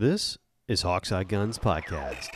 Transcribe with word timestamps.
This 0.00 0.38
is 0.66 0.82
Hawkseye 0.82 1.28
Guns 1.28 1.58
Podcast. 1.58 2.28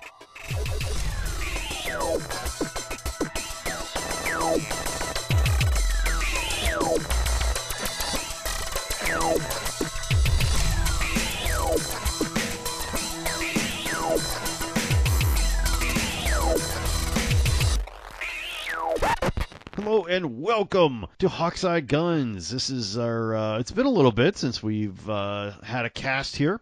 Hello 19.75 20.05
and 20.05 20.43
welcome 20.43 21.07
to 21.19 21.29
Hawkseye 21.29 21.87
Guns. 21.87 22.51
This 22.51 22.69
is 22.69 22.99
our. 22.99 23.35
Uh, 23.35 23.59
it's 23.59 23.73
been 23.73 23.87
a 23.87 23.91
little 23.91 24.13
bit 24.13 24.37
since 24.37 24.63
we've 24.63 25.09
uh, 25.09 25.53
had 25.63 25.87
a 25.87 25.91
cast 25.91 26.37
here, 26.37 26.61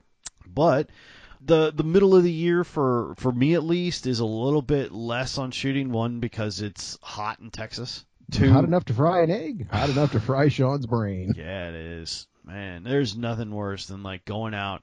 but 0.54 0.90
the 1.44 1.72
the 1.72 1.84
middle 1.84 2.14
of 2.14 2.22
the 2.22 2.32
year 2.32 2.64
for 2.64 3.14
for 3.18 3.32
me 3.32 3.54
at 3.54 3.64
least 3.64 4.06
is 4.06 4.20
a 4.20 4.24
little 4.24 4.62
bit 4.62 4.92
less 4.92 5.38
on 5.38 5.50
shooting. 5.50 5.90
One 5.92 6.20
because 6.20 6.60
it's 6.60 6.98
hot 7.02 7.40
in 7.40 7.50
Texas. 7.50 8.04
Two, 8.30 8.50
Hot 8.52 8.64
enough 8.64 8.84
to 8.86 8.94
fry 8.94 9.22
an 9.22 9.30
egg. 9.30 9.68
Hot 9.70 9.90
enough 9.90 10.12
to 10.12 10.20
fry 10.20 10.48
Sean's 10.48 10.86
brain. 10.86 11.34
yeah, 11.36 11.68
it 11.68 11.74
is. 11.74 12.26
Man, 12.44 12.82
there's 12.82 13.16
nothing 13.16 13.50
worse 13.50 13.86
than 13.86 14.02
like 14.02 14.24
going 14.24 14.54
out 14.54 14.82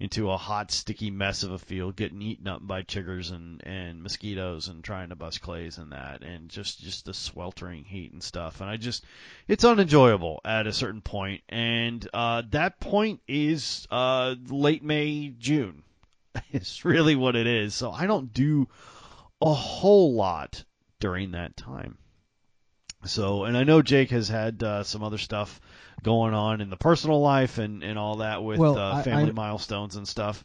into 0.00 0.30
a 0.30 0.36
hot, 0.36 0.70
sticky 0.70 1.10
mess 1.10 1.42
of 1.42 1.50
a 1.50 1.58
field, 1.58 1.96
getting 1.96 2.22
eaten 2.22 2.46
up 2.46 2.64
by 2.64 2.82
chiggers 2.82 3.32
and, 3.32 3.60
and 3.66 4.02
mosquitoes, 4.02 4.68
and 4.68 4.84
trying 4.84 5.08
to 5.08 5.16
bust 5.16 5.40
clays 5.40 5.78
and 5.78 5.92
that, 5.92 6.22
and 6.22 6.48
just 6.48 6.80
just 6.80 7.04
the 7.04 7.14
sweltering 7.14 7.84
heat 7.84 8.12
and 8.12 8.22
stuff. 8.22 8.60
And 8.60 8.70
I 8.70 8.76
just, 8.76 9.04
it's 9.48 9.64
unenjoyable 9.64 10.40
at 10.44 10.66
a 10.66 10.72
certain 10.72 11.00
point, 11.00 11.42
and 11.48 12.06
uh, 12.14 12.42
that 12.50 12.80
point 12.80 13.20
is 13.26 13.86
uh, 13.90 14.34
late 14.48 14.82
May, 14.82 15.34
June. 15.38 15.82
It's 16.52 16.84
really 16.84 17.16
what 17.16 17.34
it 17.34 17.48
is. 17.48 17.74
So 17.74 17.90
I 17.90 18.06
don't 18.06 18.32
do 18.32 18.68
a 19.40 19.52
whole 19.52 20.14
lot 20.14 20.62
during 21.00 21.32
that 21.32 21.56
time. 21.56 21.98
So, 23.04 23.44
and 23.44 23.56
I 23.56 23.64
know 23.64 23.80
Jake 23.82 24.10
has 24.10 24.28
had 24.28 24.62
uh, 24.62 24.82
some 24.82 25.02
other 25.02 25.18
stuff 25.18 25.60
going 26.02 26.34
on 26.34 26.60
in 26.60 26.68
the 26.70 26.76
personal 26.76 27.20
life 27.20 27.58
and, 27.58 27.82
and 27.82 27.98
all 27.98 28.16
that 28.16 28.42
with 28.42 28.58
Well, 28.58 28.76
uh, 28.78 28.96
I- 28.96 29.02
family 29.02 29.30
I- 29.30 29.34
milestones 29.34 29.96
and 29.96 30.06
stuff. 30.06 30.44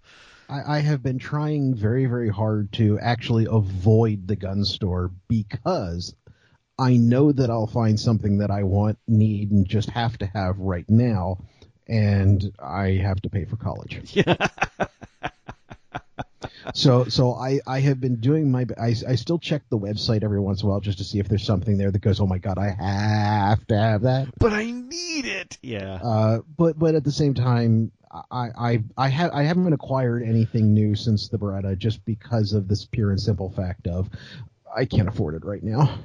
I, 0.50 0.78
I 0.78 0.80
have 0.80 1.02
been 1.02 1.20
trying 1.20 1.74
very, 1.74 2.06
very 2.06 2.30
hard 2.30 2.72
to 2.74 3.00
actually 3.00 3.48
avoid 3.50 4.28
the 4.28 4.36
gun 4.36 4.66
store 4.66 5.12
because 5.28 6.14
I 6.78 6.98
know 6.98 7.32
that 7.32 7.50
I'll 7.50 7.66
find 7.68 8.00
something 8.00 8.40
that 8.40 8.52
I 8.52 8.64
want, 8.64 8.98
need, 9.08 9.52
and 9.52 9.68
just 9.68 9.90
have 9.92 10.18
to 10.18 10.26
have 10.26 10.60
right 10.60 10.88
now, 10.90 11.38
and 11.88 12.52
I 12.60 13.00
have 13.02 13.22
to 13.22 13.30
pay 13.30 13.46
for 13.46 13.56
college. 13.56 14.02
Yeah. 14.14 14.36
so, 16.74 17.06
so 17.06 17.34
I, 17.34 17.60
I 17.68 17.80
have 17.82 18.00
been 18.00 18.18
doing 18.18 18.52
my. 18.52 18.66
I, 18.80 18.96
I 19.08 19.16
still 19.16 19.40
check 19.40 19.64
the 19.70 19.78
website 19.78 20.24
every 20.24 20.40
once 20.40 20.62
in 20.62 20.68
a 20.68 20.72
while 20.72 20.80
just 20.80 20.98
to 21.00 21.04
see 21.04 21.20
if 21.20 21.28
there's 21.28 21.46
something 21.46 21.78
there 21.78 21.92
that 21.92 22.00
goes, 22.02 22.20
oh 22.20 22.28
my 22.28 22.38
god, 22.38 22.58
I 22.58 22.70
have 22.70 23.66
to 23.68 23.78
have 23.78 24.02
that. 24.04 24.28
but 24.40 24.54
I 24.54 24.70
need 24.72 25.26
it. 25.26 25.58
Yeah. 25.62 26.00
Uh, 26.04 26.40
but 26.58 26.78
but 26.78 26.96
at 26.96 27.04
the 27.04 27.12
same 27.12 27.34
time, 27.34 27.92
I 28.32 28.50
I 28.58 28.84
I 28.98 29.08
have 29.10 29.32
I 29.34 29.44
haven't 29.44 29.74
acquired 29.74 30.24
anything 30.24 30.74
new 30.74 30.96
since 30.96 31.30
the 31.30 31.38
Beretta 31.38 31.78
just 31.78 32.04
because 32.06 32.54
of 32.54 32.68
this 32.68 32.86
pure 32.86 33.10
and 33.12 33.20
simple 33.20 33.50
fact 33.52 33.88
of 33.88 34.10
I 34.76 34.86
can't 34.86 35.08
afford 35.08 35.36
it 35.36 35.46
right 35.46 35.64
now. 35.64 35.98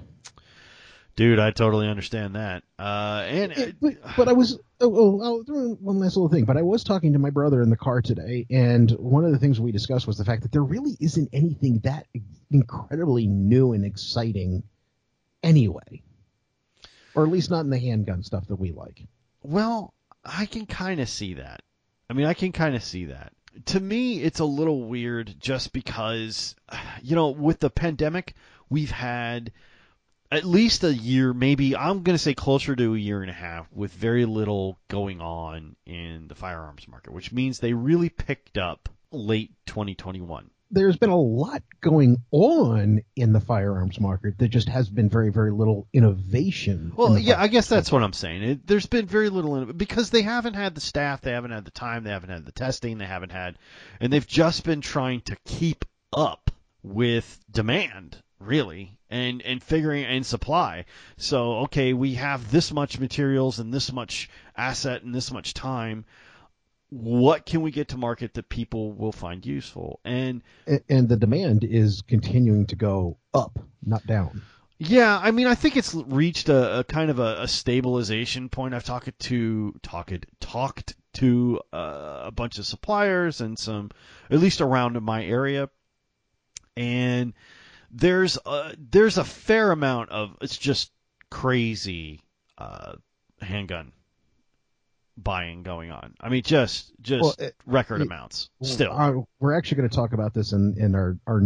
Dude, 1.17 1.41
I 1.41 1.51
totally 1.51 1.89
understand 1.89 2.37
that. 2.37 2.63
Uh, 2.79 3.25
and 3.27 3.53
It- 3.53 3.77
but, 3.81 3.95
but 4.17 4.29
I 4.29 4.33
was 4.33 4.59
oh, 4.81 4.95
oh, 4.95 5.21
oh 5.23 5.43
there- 5.43 5.75
one 5.75 5.99
last 5.99 6.17
little 6.17 6.29
thing. 6.29 6.45
But 6.45 6.57
I 6.57 6.63
was 6.63 6.85
talking 6.85 7.13
to 7.13 7.19
my 7.19 7.31
brother 7.31 7.63
in 7.63 7.71
the 7.71 7.77
car 7.77 8.01
today, 8.03 8.47
and 8.51 8.91
one 8.93 9.25
of 9.25 9.33
the 9.33 9.39
things 9.39 9.61
we 9.61 9.73
discussed 9.73 10.07
was 10.07 10.19
the 10.19 10.25
fact 10.25 10.43
that 10.43 10.53
there 10.53 10.65
really 10.65 10.97
isn't 11.01 11.29
anything 11.33 11.81
that 11.81 12.07
incredibly 12.51 13.27
new 13.27 13.73
and 13.73 13.85
exciting 13.85 14.63
anyway, 15.43 16.03
or 17.15 17.25
at 17.25 17.31
least 17.31 17.51
not 17.51 17.61
in 17.61 17.71
the 17.71 17.79
handgun 17.79 18.23
stuff 18.23 18.47
that 18.49 18.57
we 18.57 18.73
like. 18.73 19.07
Well, 19.43 19.95
I 20.25 20.47
can 20.47 20.67
kind 20.67 21.01
of 21.01 21.09
see 21.09 21.35
that. 21.35 21.63
I 22.11 22.15
mean, 22.15 22.27
I 22.27 22.35
can 22.35 22.53
kind 22.53 22.75
of 22.75 22.83
see 22.83 23.07
that. 23.07 23.33
To 23.67 23.81
me, 23.81 24.21
it's 24.21 24.41
a 24.41 24.45
little 24.45 24.85
weird 24.85 25.35
just 25.39 25.73
because, 25.73 26.55
you 27.03 27.17
know, 27.17 27.31
with 27.31 27.61
the 27.61 27.71
pandemic, 27.71 28.35
we've 28.69 28.91
had 28.91 29.53
at 30.31 30.45
least 30.45 30.85
a 30.85 30.93
year, 30.93 31.33
maybe 31.33 31.77
I'm 31.77 32.03
going 32.03 32.15
to 32.15 32.23
say 32.23 32.35
closer 32.35 32.77
to 32.77 32.95
a 32.95 32.99
year 32.99 33.23
and 33.23 33.31
a 33.31 33.35
half, 33.35 33.67
with 33.73 33.93
very 33.93 34.25
little 34.27 34.79
going 34.89 35.21
on 35.21 35.77
in 35.87 36.29
the 36.29 36.35
firearms 36.35 36.87
market, 36.87 37.13
which 37.13 37.33
means 37.33 37.59
they 37.59 37.73
really 37.73 38.11
picked 38.11 38.59
up 38.59 38.89
late 39.11 39.53
2021. 39.67 40.51
there's 40.71 40.99
been 40.99 41.09
a 41.09 41.17
lot 41.17 41.63
going 41.81 42.19
on 42.31 43.01
in 43.17 43.33
the 43.33 43.41
firearms 43.41 43.99
market. 43.99 44.37
There 44.37 44.49
just 44.49 44.69
has 44.69 44.91
been 44.91 45.09
very, 45.09 45.31
very 45.31 45.51
little 45.51 45.89
innovation. 45.95 46.93
Well, 46.95 47.15
the 47.15 47.23
yeah, 47.23 47.41
I 47.41 47.49
guess 47.49 47.69
that's 47.69 47.91
what 47.91 48.03
I'm 48.03 48.13
saying. 48.13 48.43
It, 48.43 48.67
there's 48.67 48.85
been 48.85 49.07
very 49.07 49.31
little 49.31 49.57
in 49.57 49.77
because 49.79 50.11
they 50.11 50.21
haven't 50.21 50.55
had 50.55 50.75
the 50.75 50.83
staff, 50.83 51.23
they 51.23 51.33
haven't 51.33 51.53
had 51.53 51.65
the 51.65 51.71
time, 51.71 52.05
they 52.05 52.11
haven't 52.11 52.29
had 52.29 52.45
the 52.45 52.53
testing, 52.53 52.99
they 52.99 53.07
haven't 53.07 53.33
had, 53.33 53.57
and 53.99 54.13
they've 54.13 54.27
just 54.27 54.63
been 54.65 54.83
trying 54.83 55.23
to 55.23 55.37
keep 55.47 55.87
up 56.13 56.51
with 56.83 57.43
demand, 57.51 58.23
really, 58.39 58.98
and 59.11 59.43
and 59.43 59.63
figuring 59.63 60.05
and 60.05 60.25
supply. 60.25 60.85
So, 61.17 61.59
okay, 61.61 61.93
we 61.93 62.15
have 62.15 62.51
this 62.51 62.73
much 62.73 62.99
materials 62.99 63.59
and 63.59 63.73
this 63.73 63.93
much 63.93 64.29
asset 64.57 65.03
and 65.03 65.15
this 65.15 65.33
much 65.33 65.55
time. 65.55 66.05
What 66.91 67.45
can 67.45 67.61
we 67.61 67.71
get 67.71 67.89
to 67.89 67.99
market 67.99 68.35
that 68.35 68.49
people 68.49 68.93
will 68.93 69.13
find 69.13 69.45
useful? 69.45 70.01
And 70.05 70.43
A- 70.67 70.81
and 70.89 71.09
the 71.09 71.17
demand 71.17 71.65
is 71.65 72.03
continuing 72.03 72.67
to 72.67 72.77
go 72.77 73.19
up, 73.35 73.59
not 73.85 74.07
down. 74.07 74.43
Yeah, 74.81 75.19
I 75.21 75.33
mean, 75.33 75.49
I 75.49 75.57
think 75.57 75.77
it's 75.77 75.93
reached 75.93 76.49
a, 76.49 76.79
a 76.79 76.85
kind 76.85 77.11
of 77.11 77.19
a, 77.19 77.43
a 77.43 77.49
stabilization 77.49 78.49
point. 78.49 78.75
I've 78.75 78.85
talked 78.85 79.19
to 79.19 79.75
talked 79.83 80.27
talked 80.39 80.95
to 81.15 81.61
uh, 81.73 82.21
a 82.25 82.31
bunch 82.31 82.59
of 82.61 82.67
suppliers 82.67 83.41
and 83.41 83.59
some, 83.59 83.91
at 84.31 84.39
least 84.39 84.61
around 84.61 85.01
my 85.03 85.25
area, 85.25 85.69
and 86.77 87.33
there's 87.91 88.39
a, 88.45 88.75
there's 88.79 89.19
a 89.19 89.25
fair 89.25 89.71
amount 89.73 90.11
of 90.11 90.37
it's 90.41 90.57
just 90.59 90.91
crazy 91.31 92.21
uh, 92.59 92.95
handgun 93.41 93.93
buying 95.17 95.63
going 95.63 95.91
on. 95.91 96.15
I 96.21 96.29
mean, 96.29 96.43
just 96.43 96.93
just 97.01 97.23
Well, 97.23 97.35
it- 97.39 97.57
record 97.67 98.01
it- 98.01 98.07
amounts 98.07 98.51
still. 98.63 98.93
Uh, 98.93 99.13
we're 99.41 99.57
actually 99.57 99.79
going 99.79 99.89
to 99.91 99.97
talk 99.97 100.13
about 100.13 100.35
this 100.35 100.53
in 100.53 100.77
in 100.79 100.95
our 100.95 101.19
our 101.27 101.43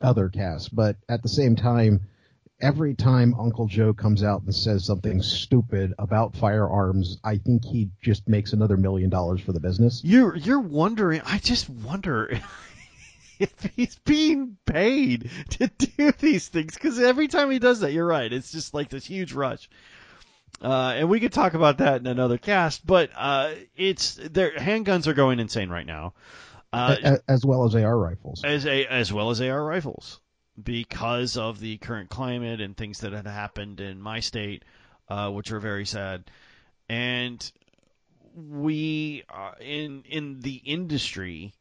other 0.00 0.28
cast, 0.28 0.74
but 0.74 0.96
at 1.08 1.22
the 1.22 1.28
same 1.28 1.56
time. 1.56 2.00
Every 2.58 2.94
time 2.94 3.34
Uncle 3.38 3.66
Joe 3.66 3.92
comes 3.92 4.22
out 4.22 4.40
and 4.40 4.54
says 4.54 4.86
something 4.86 5.20
stupid 5.20 5.92
about 5.98 6.34
firearms, 6.34 7.18
I 7.22 7.36
think 7.36 7.66
he 7.66 7.90
just 8.00 8.26
makes 8.26 8.54
another 8.54 8.78
million 8.78 9.10
dollars 9.10 9.42
for 9.42 9.52
the 9.52 9.60
business. 9.60 10.00
You're 10.02 10.34
you're 10.34 10.60
wondering. 10.60 11.20
I 11.26 11.36
just 11.36 11.68
wonder 11.68 12.30
he's 13.76 13.96
being 14.00 14.56
paid 14.66 15.30
to 15.50 15.68
do 15.68 16.12
these 16.12 16.48
things 16.48 16.74
because 16.74 16.98
every 16.98 17.28
time 17.28 17.50
he 17.50 17.58
does 17.58 17.80
that, 17.80 17.92
you're 17.92 18.06
right. 18.06 18.32
It's 18.32 18.52
just 18.52 18.74
like 18.74 18.88
this 18.88 19.04
huge 19.06 19.32
rush. 19.32 19.68
Uh, 20.62 20.94
and 20.96 21.08
we 21.10 21.20
could 21.20 21.32
talk 21.32 21.54
about 21.54 21.78
that 21.78 22.00
in 22.00 22.06
another 22.06 22.38
cast, 22.38 22.86
but 22.86 23.10
uh, 23.14 23.52
it's 23.76 24.14
their 24.14 24.52
handguns 24.52 25.06
are 25.06 25.12
going 25.12 25.38
insane 25.38 25.68
right 25.68 25.86
now, 25.86 26.14
uh, 26.72 26.96
a- 27.02 27.30
as 27.30 27.44
well 27.44 27.64
as 27.64 27.74
AR 27.74 27.98
rifles. 27.98 28.42
as 28.44 28.64
a 28.66 28.86
as 28.86 29.12
well 29.12 29.30
as 29.30 29.40
AR 29.42 29.62
rifles 29.62 30.18
because 30.62 31.36
of 31.36 31.60
the 31.60 31.76
current 31.76 32.08
climate 32.08 32.62
and 32.62 32.74
things 32.74 33.00
that 33.00 33.12
had 33.12 33.26
happened 33.26 33.80
in 33.80 34.00
my 34.00 34.20
state, 34.20 34.64
uh, 35.10 35.30
which 35.30 35.52
are 35.52 35.60
very 35.60 35.84
sad. 35.84 36.24
And 36.88 37.52
we 38.34 39.24
in 39.60 40.04
in 40.08 40.40
the 40.40 40.54
industry, 40.64 41.52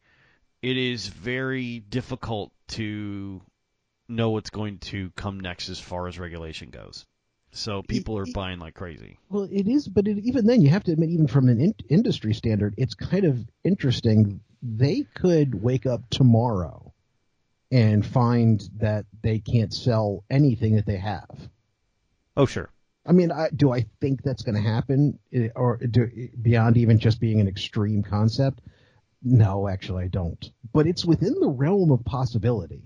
it 0.65 0.77
is 0.77 1.05
very 1.05 1.77
difficult 1.79 2.51
to 2.67 3.39
know 4.09 4.31
what's 4.31 4.49
going 4.49 4.79
to 4.79 5.11
come 5.11 5.39
next 5.39 5.69
as 5.69 5.79
far 5.79 6.07
as 6.07 6.17
regulation 6.17 6.71
goes. 6.71 7.05
So 7.51 7.83
people 7.83 8.17
are 8.17 8.25
buying 8.33 8.57
like 8.57 8.73
crazy. 8.73 9.19
Well, 9.29 9.47
it 9.51 9.67
is, 9.67 9.87
but 9.87 10.07
it, 10.07 10.17
even 10.25 10.47
then, 10.47 10.63
you 10.63 10.69
have 10.69 10.83
to 10.85 10.91
admit, 10.91 11.11
even 11.11 11.27
from 11.27 11.49
an 11.49 11.61
in- 11.61 11.75
industry 11.87 12.33
standard, 12.33 12.73
it's 12.77 12.95
kind 12.95 13.25
of 13.25 13.45
interesting. 13.63 14.39
They 14.63 15.05
could 15.13 15.53
wake 15.53 15.85
up 15.85 16.09
tomorrow 16.09 16.91
and 17.71 18.03
find 18.03 18.67
that 18.77 19.05
they 19.21 19.37
can't 19.37 19.71
sell 19.71 20.23
anything 20.31 20.77
that 20.77 20.87
they 20.87 20.97
have. 20.97 21.29
Oh 22.35 22.47
sure. 22.47 22.71
I 23.05 23.11
mean, 23.11 23.31
I, 23.31 23.49
do 23.55 23.71
I 23.71 23.85
think 24.01 24.23
that's 24.23 24.41
going 24.41 24.55
to 24.55 24.67
happen, 24.67 25.19
Eh, 25.31 25.49
or 25.55 25.77
do, 25.77 26.09
beyond 26.41 26.77
even 26.77 26.97
just 26.97 27.19
being 27.19 27.39
an 27.39 27.47
extreme 27.47 28.01
concept? 28.01 28.61
No, 29.27 29.67
actually, 29.67 30.03
I 30.03 30.07
don't. 30.07 30.51
But 30.71 30.85
it's 30.85 31.03
within 31.03 31.33
the 31.39 31.49
realm 31.49 31.91
of 31.91 32.05
possibility. 32.05 32.83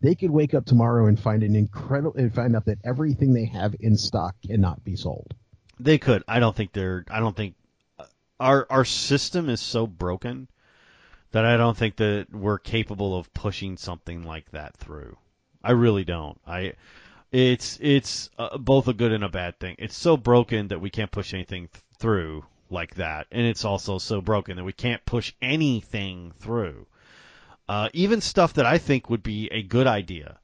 They 0.00 0.14
could 0.14 0.30
wake 0.30 0.54
up 0.54 0.64
tomorrow 0.64 1.06
and 1.06 1.20
find 1.20 1.42
an 1.42 1.54
incredible 1.54 2.18
and 2.18 2.34
find 2.34 2.56
out 2.56 2.64
that 2.64 2.78
everything 2.82 3.34
they 3.34 3.44
have 3.44 3.76
in 3.78 3.98
stock 3.98 4.34
cannot 4.44 4.82
be 4.82 4.96
sold. 4.96 5.34
They 5.78 5.98
could. 5.98 6.24
I 6.26 6.40
don't 6.40 6.56
think 6.56 6.72
they're. 6.72 7.04
I 7.10 7.20
don't 7.20 7.36
think 7.36 7.56
our 8.40 8.66
our 8.70 8.86
system 8.86 9.50
is 9.50 9.60
so 9.60 9.86
broken 9.86 10.48
that 11.32 11.44
I 11.44 11.58
don't 11.58 11.76
think 11.76 11.96
that 11.96 12.26
we're 12.32 12.58
capable 12.58 13.16
of 13.16 13.32
pushing 13.34 13.76
something 13.76 14.24
like 14.24 14.50
that 14.52 14.76
through. 14.78 15.18
I 15.62 15.72
really 15.72 16.04
don't. 16.04 16.40
I 16.46 16.72
it's 17.30 17.78
it's 17.82 18.30
uh, 18.38 18.56
both 18.56 18.88
a 18.88 18.94
good 18.94 19.12
and 19.12 19.24
a 19.24 19.28
bad 19.28 19.60
thing. 19.60 19.76
It's 19.78 19.96
so 19.96 20.16
broken 20.16 20.68
that 20.68 20.80
we 20.80 20.90
can't 20.90 21.10
push 21.10 21.34
anything 21.34 21.68
th- 21.68 21.84
through 21.98 22.44
like 22.72 22.96
that, 22.96 23.26
and 23.30 23.46
it's 23.46 23.64
also 23.64 23.98
so 23.98 24.20
broken 24.20 24.56
that 24.56 24.64
we 24.64 24.72
can't 24.72 25.04
push 25.04 25.32
anything 25.40 26.32
through. 26.38 26.86
Uh, 27.68 27.88
even 27.92 28.20
stuff 28.20 28.54
that 28.54 28.66
I 28.66 28.78
think 28.78 29.08
would 29.08 29.22
be 29.22 29.48
a 29.52 29.62
good 29.62 29.86
idea, 29.86 30.38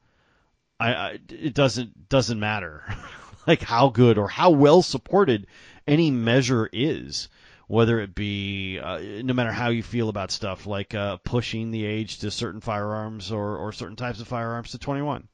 I, 0.79 0.95
I 0.95 1.19
it 1.29 1.55
doesn't 1.55 2.09
doesn't 2.09 2.39
matter, 2.39 2.85
like 3.47 3.63
how 3.63 3.89
good 3.89 4.19
or 4.19 4.29
how 4.29 4.51
well 4.51 4.83
supported 4.83 5.47
any 5.87 6.11
measure 6.11 6.69
is 6.73 7.29
whether 7.69 8.01
it 8.01 8.15
be 8.15 8.79
uh, 8.79 8.99
no 9.23 9.35
matter 9.35 9.53
how 9.53 9.69
you 9.69 9.83
feel 9.83 10.09
about 10.09 10.31
stuff 10.31 10.67
like 10.67 10.95
uh, 10.95 11.19
pushing 11.19 11.71
the 11.71 11.85
age 11.85 12.19
to 12.19 12.31
certain 12.31 12.63
firearms 12.63 13.31
or, 13.31 13.57
or 13.59 13.73
certain 13.73 13.95
types 13.95 14.21
of 14.21 14.27
firearms 14.27 14.71
to 14.71 14.79
21, 14.79 15.29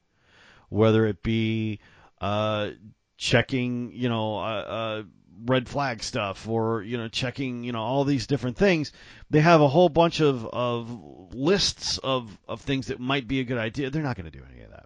whether 0.69 1.05
it 1.05 1.23
be 1.23 1.79
uh, 2.19 2.69
checking, 3.17 3.91
you 3.93 4.09
know, 4.09 4.37
uh, 4.37 4.41
uh, 4.41 5.03
red 5.45 5.67
flag 5.67 6.03
stuff 6.03 6.47
or 6.47 6.83
you 6.83 6.97
know 6.97 7.07
checking, 7.07 7.63
you 7.63 7.71
know, 7.71 7.81
all 7.81 8.03
these 8.03 8.27
different 8.27 8.57
things. 8.57 8.91
They 9.29 9.41
have 9.41 9.61
a 9.61 9.67
whole 9.67 9.89
bunch 9.89 10.19
of 10.19 10.45
of 10.45 11.33
lists 11.33 11.97
of 11.97 12.37
of 12.47 12.61
things 12.61 12.87
that 12.87 12.99
might 12.99 13.27
be 13.27 13.39
a 13.39 13.43
good 13.43 13.57
idea. 13.57 13.89
They're 13.89 14.03
not 14.03 14.15
going 14.17 14.31
to 14.31 14.37
do 14.37 14.45
any 14.51 14.61
of 14.63 14.71
that 14.71 14.85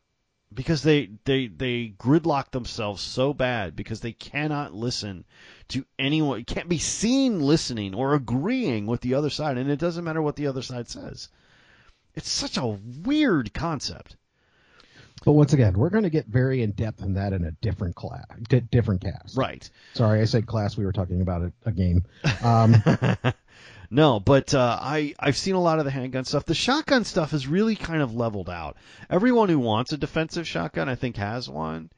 because 0.53 0.81
they 0.81 1.09
they 1.25 1.47
they 1.47 1.93
gridlock 1.97 2.51
themselves 2.51 3.01
so 3.01 3.33
bad 3.33 3.75
because 3.75 3.99
they 3.99 4.13
cannot 4.13 4.73
listen 4.73 5.25
to 5.67 5.85
anyone 5.99 6.43
can't 6.43 6.69
be 6.69 6.79
seen 6.79 7.39
listening 7.39 7.93
or 7.93 8.15
agreeing 8.15 8.87
with 8.87 9.01
the 9.01 9.13
other 9.13 9.29
side 9.29 9.57
and 9.57 9.69
it 9.69 9.79
doesn't 9.79 10.03
matter 10.03 10.21
what 10.21 10.35
the 10.35 10.47
other 10.47 10.61
side 10.61 10.87
says 10.87 11.29
it's 12.15 12.29
such 12.29 12.57
a 12.57 12.65
weird 12.65 13.53
concept 13.53 14.17
but 15.25 15.33
once 15.33 15.53
again 15.53 15.73
we're 15.73 15.89
going 15.89 16.03
to 16.03 16.09
get 16.09 16.25
very 16.27 16.61
in 16.61 16.71
depth 16.71 17.01
in 17.01 17.13
that 17.13 17.33
in 17.33 17.43
a 17.45 17.51
different 17.51 17.95
class 17.95 18.25
different 18.71 19.01
cast 19.01 19.37
right 19.37 19.69
sorry 19.93 20.21
i 20.21 20.25
said 20.25 20.45
class 20.45 20.77
we 20.77 20.85
were 20.85 20.93
talking 20.93 21.21
about 21.21 21.41
a, 21.41 21.51
a 21.65 21.71
game 21.71 22.03
um, 22.43 22.75
No, 23.91 24.19
but 24.19 24.53
uh, 24.53 24.77
I 24.79 25.15
I've 25.19 25.37
seen 25.37 25.55
a 25.55 25.61
lot 25.61 25.79
of 25.79 25.85
the 25.85 25.91
handgun 25.91 26.23
stuff. 26.23 26.45
The 26.45 26.53
shotgun 26.53 27.05
stuff 27.05 27.33
is 27.33 27.47
really 27.47 27.75
kind 27.75 28.03
of 28.03 28.13
leveled 28.13 28.49
out. 28.49 28.77
Everyone 29.09 29.49
who 29.49 29.57
wants 29.57 29.91
a 29.91 29.97
defensive 29.97 30.47
shotgun, 30.47 30.87
I 30.87 30.95
think, 30.95 31.15
has 31.15 31.49
one. 31.49 31.89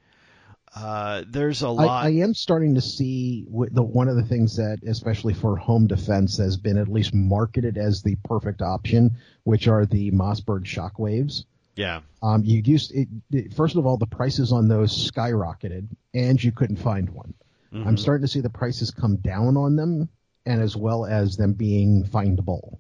Uh, 0.73 1.23
there's 1.27 1.63
a 1.63 1.69
lot. 1.69 2.05
I, 2.05 2.07
I, 2.07 2.11
am 2.11 2.33
starting 2.33 2.75
to 2.75 2.81
see 2.81 3.45
the 3.71 3.83
one 3.83 4.07
of 4.07 4.15
the 4.15 4.23
things 4.23 4.55
that, 4.55 4.79
especially 4.87 5.33
for 5.33 5.57
home 5.57 5.87
defense, 5.87 6.37
has 6.37 6.55
been 6.55 6.77
at 6.77 6.87
least 6.87 7.13
marketed 7.13 7.77
as 7.77 8.01
the 8.01 8.15
perfect 8.23 8.61
option, 8.61 9.17
which 9.43 9.67
are 9.67 9.85
the 9.85 10.11
Mossberg 10.11 10.63
shockwaves. 10.63 11.43
Yeah. 11.81 12.01
Um, 12.21 12.43
you 12.43 12.61
used 12.63 12.91
it, 12.93 13.07
it, 13.31 13.53
first 13.53 13.75
of 13.75 13.85
all, 13.85 13.97
the 13.97 14.07
prices 14.07 14.51
on 14.51 14.67
those 14.67 15.11
skyrocketed, 15.11 15.87
and 16.13 16.41
you 16.43 16.51
couldn't 16.51 16.77
find 16.77 17.09
one. 17.09 17.33
Mm-hmm. 17.73 17.87
I'm 17.87 17.97
starting 17.97 18.25
to 18.25 18.31
see 18.31 18.41
the 18.41 18.49
prices 18.49 18.91
come 18.91 19.17
down 19.17 19.57
on 19.57 19.75
them, 19.75 20.09
and 20.45 20.61
as 20.61 20.75
well 20.75 21.05
as 21.05 21.37
them 21.37 21.53
being 21.53 22.03
findable. 22.03 22.77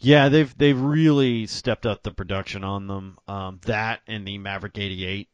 Yeah, 0.00 0.30
they've 0.30 0.56
they've 0.56 0.80
really 0.80 1.46
stepped 1.46 1.86
up 1.86 2.02
the 2.02 2.10
production 2.10 2.64
on 2.64 2.86
them. 2.86 3.18
Um, 3.28 3.60
that 3.66 4.00
and 4.06 4.26
the 4.26 4.38
Maverick 4.38 4.78
88 4.78 5.28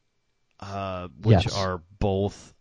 uh, 0.59 1.07
which 1.21 1.45
yes. 1.45 1.55
are 1.55 1.81
both 1.99 2.53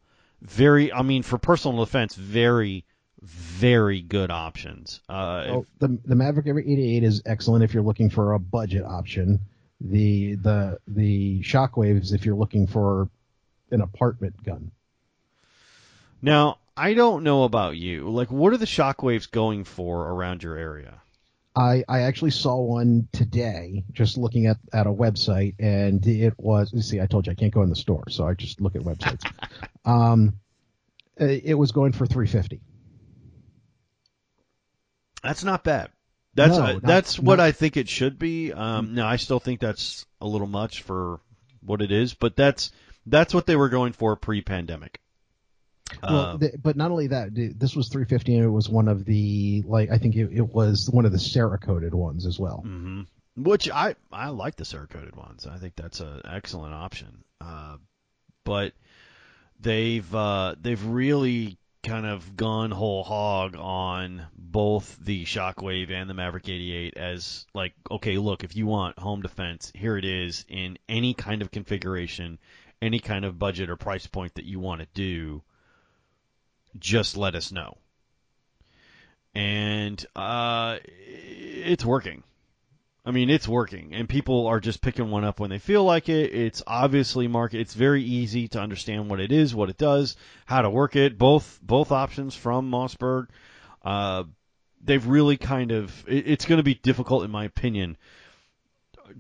very, 0.43 0.93
I 0.93 1.03
mean, 1.03 1.23
for 1.23 1.39
personal 1.39 1.85
defense, 1.85 2.15
very, 2.15 2.85
very 3.23 4.03
good 4.03 4.31
options. 4.31 5.01
Uh, 5.09 5.45
oh, 5.49 5.67
the 5.79 5.99
the 6.05 6.15
Maverick 6.15 6.47
88 6.47 7.03
is 7.03 7.23
excellent 7.25 7.65
if 7.65 7.75
you're 7.75 7.83
looking 7.83 8.11
for 8.11 8.35
a 8.35 8.39
budget 8.39 8.85
option. 8.85 9.41
The 9.81 10.37
the 10.37 10.79
the 10.87 11.43
Shockwaves 11.43 12.15
if 12.15 12.25
you're 12.25 12.37
looking 12.37 12.67
for 12.67 13.09
an 13.71 13.81
apartment 13.81 14.43
gun. 14.43 14.71
Now, 16.23 16.59
I 16.77 16.95
don't 16.95 17.25
know 17.25 17.45
about 17.45 17.77
you. 17.77 18.09
Like, 18.11 18.31
what 18.31 18.53
are 18.53 18.57
the 18.57 18.67
Shockwaves 18.67 19.31
going 19.31 19.65
for 19.65 20.09
around 20.09 20.43
your 20.43 20.57
area? 20.57 21.01
I, 21.55 21.85
I 21.89 22.01
actually 22.03 22.33
saw 22.33 22.61
one 22.61 23.09
today, 23.13 23.85
just 23.93 24.19
looking 24.19 24.47
at, 24.47 24.59
at 24.75 24.87
a 24.87 24.93
website, 24.93 25.55
and 25.59 26.07
it 26.07 26.35
was. 26.37 26.75
See, 26.87 27.01
I 27.01 27.07
told 27.07 27.27
you 27.27 27.33
I 27.33 27.35
can't 27.35 27.53
go 27.53 27.63
in 27.63 27.71
the 27.71 27.77
store, 27.77 28.05
so 28.11 28.27
I 28.27 28.35
just 28.35 28.61
look 28.61 28.77
at 28.77 28.83
websites. 28.83 29.25
um, 29.87 30.35
it 31.17 31.57
was 31.57 31.73
going 31.73 31.93
for 31.93 32.07
three 32.07 32.27
fifty. 32.27 32.61
That's 35.23 35.45
not 35.45 35.65
bad. 35.65 35.89
That's 36.37 36.57
no, 36.57 36.63
uh, 36.63 36.73
not, 36.75 36.83
that's 36.83 37.19
what 37.19 37.41
I 37.41 37.53
think 37.53 37.79
it 37.79 37.89
should 37.89 38.19
be. 38.19 38.53
Um, 38.53 38.95
no, 38.95 39.07
I 39.07 39.17
still 39.17 39.41
think 39.41 39.59
that's 39.59 40.05
a 40.21 40.27
little 40.27 40.47
much 40.47 40.83
for 40.83 41.19
what 41.65 41.81
it 41.81 41.91
is, 41.91 42.13
but 42.13 42.37
that's 42.37 42.71
that's 43.07 43.33
what 43.33 43.47
they 43.47 43.57
were 43.57 43.71
going 43.71 43.95
for 43.95 44.17
pre-pandemic. 44.17 45.01
Well, 46.03 46.17
uh, 46.17 46.37
the, 46.37 46.53
but 46.63 46.77
not 46.77 46.91
only 46.91 47.07
that, 47.09 47.31
this 47.33 47.75
was 47.75 47.89
350, 47.89 48.37
and 48.37 48.45
it 48.45 48.51
was 48.51 48.69
one 48.69 48.89
of 48.89 49.07
the 49.07 49.63
like 49.67 49.91
I 49.91 49.97
think 49.97 50.15
it, 50.15 50.31
it 50.31 50.47
was 50.47 50.91
one 50.91 51.07
of 51.07 51.13
the 51.13 51.19
Cerakoted 51.19 51.95
ones 51.95 52.27
as 52.27 52.39
well. 52.39 52.63
Mm-hmm. 52.67 53.03
Which 53.43 53.71
I 53.71 53.95
I 54.13 54.29
like 54.29 54.57
the 54.57 54.65
Cerakoted 54.65 55.17
ones. 55.17 55.47
I 55.47 55.57
think 55.57 55.75
that's 55.75 56.01
an 56.01 56.21
excellent 56.31 56.75
option. 56.75 57.25
Uh, 57.41 57.77
but 58.45 58.75
they've 59.59 60.15
uh, 60.15 60.55
they've 60.61 60.85
really 60.85 61.57
kind 61.87 62.05
of 62.05 62.37
gone 62.37 62.73
whole 62.73 63.05
hog 63.05 63.57
on 63.57 64.27
both 64.37 64.99
the 65.05 65.25
Shockwave 65.25 65.91
and 65.91 66.11
the 66.11 66.15
Maverick 66.15 66.49
88 66.49 66.97
as 66.97 67.47
like 67.55 67.75
okay, 67.91 68.19
look, 68.19 68.43
if 68.43 68.57
you 68.57 68.67
want 68.67 68.99
home 68.99 69.23
defense, 69.23 69.71
here 69.75 69.97
it 69.97 70.05
is 70.05 70.45
in 70.49 70.79
any 70.89 71.15
kind 71.15 71.43
of 71.43 71.51
configuration, 71.51 72.39
any 72.83 72.99
kind 72.99 73.25
of 73.25 73.39
budget 73.39 73.71
or 73.71 73.77
price 73.77 74.07
point 74.07 74.35
that 74.35 74.45
you 74.45 74.59
want 74.59 74.81
to 74.81 74.89
do 74.95 75.43
just 76.79 77.17
let 77.17 77.35
us 77.35 77.53
know. 77.53 77.77
And 79.35 80.05
uh, 80.17 80.79
it's 80.85 81.85
working. 81.85 82.23
I 83.07 83.13
mean, 83.13 83.31
it's 83.31 83.47
working, 83.47 83.95
and 83.95 84.09
people 84.09 84.49
are 84.49 84.59
just 84.59 84.81
picking 84.81 85.13
one 85.13 85.23
up 85.23 85.39
when 85.39 85.49
they 85.49 85.61
feel 85.61 85.85
like 85.85 86.09
it. 86.09 86.35
It's 86.35 86.61
obviously 86.67 87.29
market. 87.29 87.61
It's 87.61 87.73
very 87.73 88.03
easy 88.03 88.49
to 88.49 88.61
understand 88.61 89.09
what 89.09 89.21
it 89.21 89.31
is, 89.31 89.55
what 89.55 89.71
it 89.71 89.79
does, 89.79 90.17
how 90.45 90.63
to 90.63 90.71
work 90.71 90.97
it. 90.97 91.17
Both 91.17 91.61
both 91.63 91.93
options 91.93 92.35
from 92.35 92.69
Mossberg. 92.69 93.29
Uh, 93.85 94.25
they've 94.83 95.07
really 95.07 95.37
kind 95.37 95.71
of. 95.71 95.93
It, 96.09 96.27
it's 96.27 96.47
going 96.47 96.57
to 96.57 96.65
be 96.65 96.75
difficult, 96.75 97.23
in 97.23 97.31
my 97.31 97.45
opinion, 97.45 97.97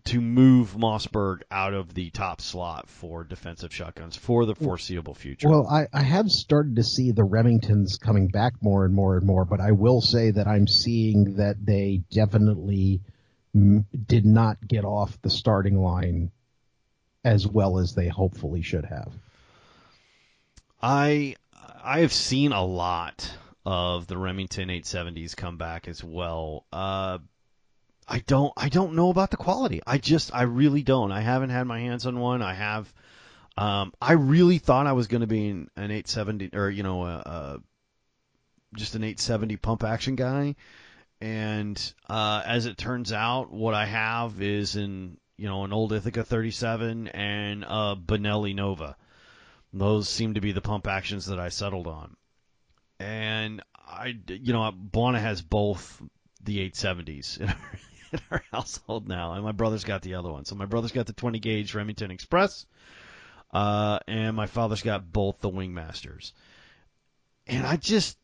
to 0.07 0.21
move 0.21 0.76
Mossberg 0.76 1.43
out 1.52 1.73
of 1.73 1.95
the 1.95 2.11
top 2.11 2.40
slot 2.40 2.88
for 2.88 3.23
defensive 3.23 3.73
shotguns 3.73 4.16
for 4.16 4.47
the 4.47 4.57
foreseeable 4.57 5.14
future. 5.14 5.49
Well, 5.49 5.69
I, 5.69 5.87
I 5.93 6.02
have 6.02 6.33
started 6.33 6.75
to 6.75 6.83
see 6.83 7.12
the 7.12 7.23
Remingtons 7.23 8.00
coming 8.00 8.26
back 8.26 8.55
more 8.61 8.85
and 8.85 8.93
more 8.93 9.16
and 9.16 9.25
more, 9.25 9.45
but 9.45 9.61
I 9.61 9.71
will 9.71 10.00
say 10.00 10.33
that 10.33 10.49
I'm 10.49 10.66
seeing 10.66 11.37
that 11.37 11.64
they 11.64 12.02
definitely 12.11 13.00
m- 13.57 13.87
did 14.07 14.25
not 14.25 14.67
get 14.67 14.85
off 14.85 15.21
the 15.23 15.31
starting 15.31 15.81
line 15.83 16.31
as 17.25 17.47
well 17.47 17.79
as 17.79 17.95
they 17.95 18.09
hopefully 18.09 18.63
should 18.63 18.85
have. 18.85 19.13
I 20.81 21.35
I 21.83 22.01
have 22.01 22.13
seen 22.13 22.53
a 22.53 22.65
lot 22.65 23.33
of 23.65 24.07
the 24.07 24.17
Remington 24.17 24.69
870s 24.69 25.37
come 25.37 25.57
back 25.57 25.89
as 25.89 26.05
well. 26.05 26.65
Uh, 26.73 27.19
I 28.07 28.21
don't 28.21 28.53
I 28.57 28.69
don't 28.69 28.95
know 28.95 29.11
about 29.11 29.31
the 29.31 29.37
quality. 29.37 29.81
I 29.87 29.99
just 29.99 30.33
I 30.35 30.43
really 30.43 30.83
don't. 30.83 31.11
I 31.11 31.21
haven't 31.21 31.51
had 31.51 31.67
my 31.67 31.81
hands 31.81 32.07
on 32.07 32.21
one. 32.21 32.43
I 32.43 32.55
have 32.55 32.93
um 33.57 33.93
I 34.01 34.13
really 34.13 34.59
thought 34.59 34.87
I 34.87 34.93
was 34.93 35.09
going 35.09 35.23
to 35.23 35.27
be 35.27 35.49
an, 35.49 35.71
an 35.77 35.91
870 35.91 36.51
or 36.53 36.71
you 36.71 36.83
know 36.83 37.05
a, 37.05 37.17
a 37.17 37.61
just 38.77 38.95
an 38.95 39.03
870 39.03 39.57
pump 39.57 39.83
action 39.83 40.15
guy 40.15 40.55
and 41.21 41.95
uh 42.09 42.43
as 42.45 42.67
it 42.67 42.77
turns 42.77 43.13
out 43.13 43.51
what 43.51 43.75
I 43.75 43.87
have 43.87 44.41
is 44.43 44.77
in 44.77 45.17
you 45.37 45.49
know 45.49 45.65
an 45.65 45.73
old 45.73 45.93
Ithaca 45.93 46.25
37 46.25 47.09
and 47.09 47.65
a 47.65 47.97
Benelli 47.97 48.55
Nova. 48.55 48.97
Those 49.73 50.09
seem 50.09 50.35
to 50.35 50.41
be 50.41 50.53
the 50.53 50.61
pump 50.61 50.87
actions 50.87 51.27
that 51.27 51.39
I 51.39 51.51
settled 51.51 51.87
on. 51.87 52.17
And 52.99 53.63
I 53.77 54.15
you 54.29 54.53
know 54.53 54.73
Bwana 54.73 55.21
has 55.21 55.43
both 55.43 56.03
the 56.43 56.71
870s 56.71 57.41
in 58.13 58.21
our 58.31 58.43
household 58.53 59.09
now, 59.09 59.33
and 59.35 59.45
my 59.45 59.53
brother's 59.53 59.85
got 59.85 60.03
the 60.03 60.15
other 60.15 60.31
one. 60.31 60.45
So 60.45 60.55
my 60.55 60.67
brother's 60.67 60.93
got 60.93 61.07
the 61.07 61.13
20 61.13 61.39
gauge 61.41 61.75
Remington 61.75 62.11
Express, 62.11 62.67
uh, 63.53 63.99
and 64.07 64.37
my 64.37 64.47
father's 64.47 64.83
got 64.83 65.13
both 65.13 65.41
the 65.41 65.51
Wingmasters. 65.51 66.33
And 67.47 67.67
I 67.67 67.77
just, 67.77 68.17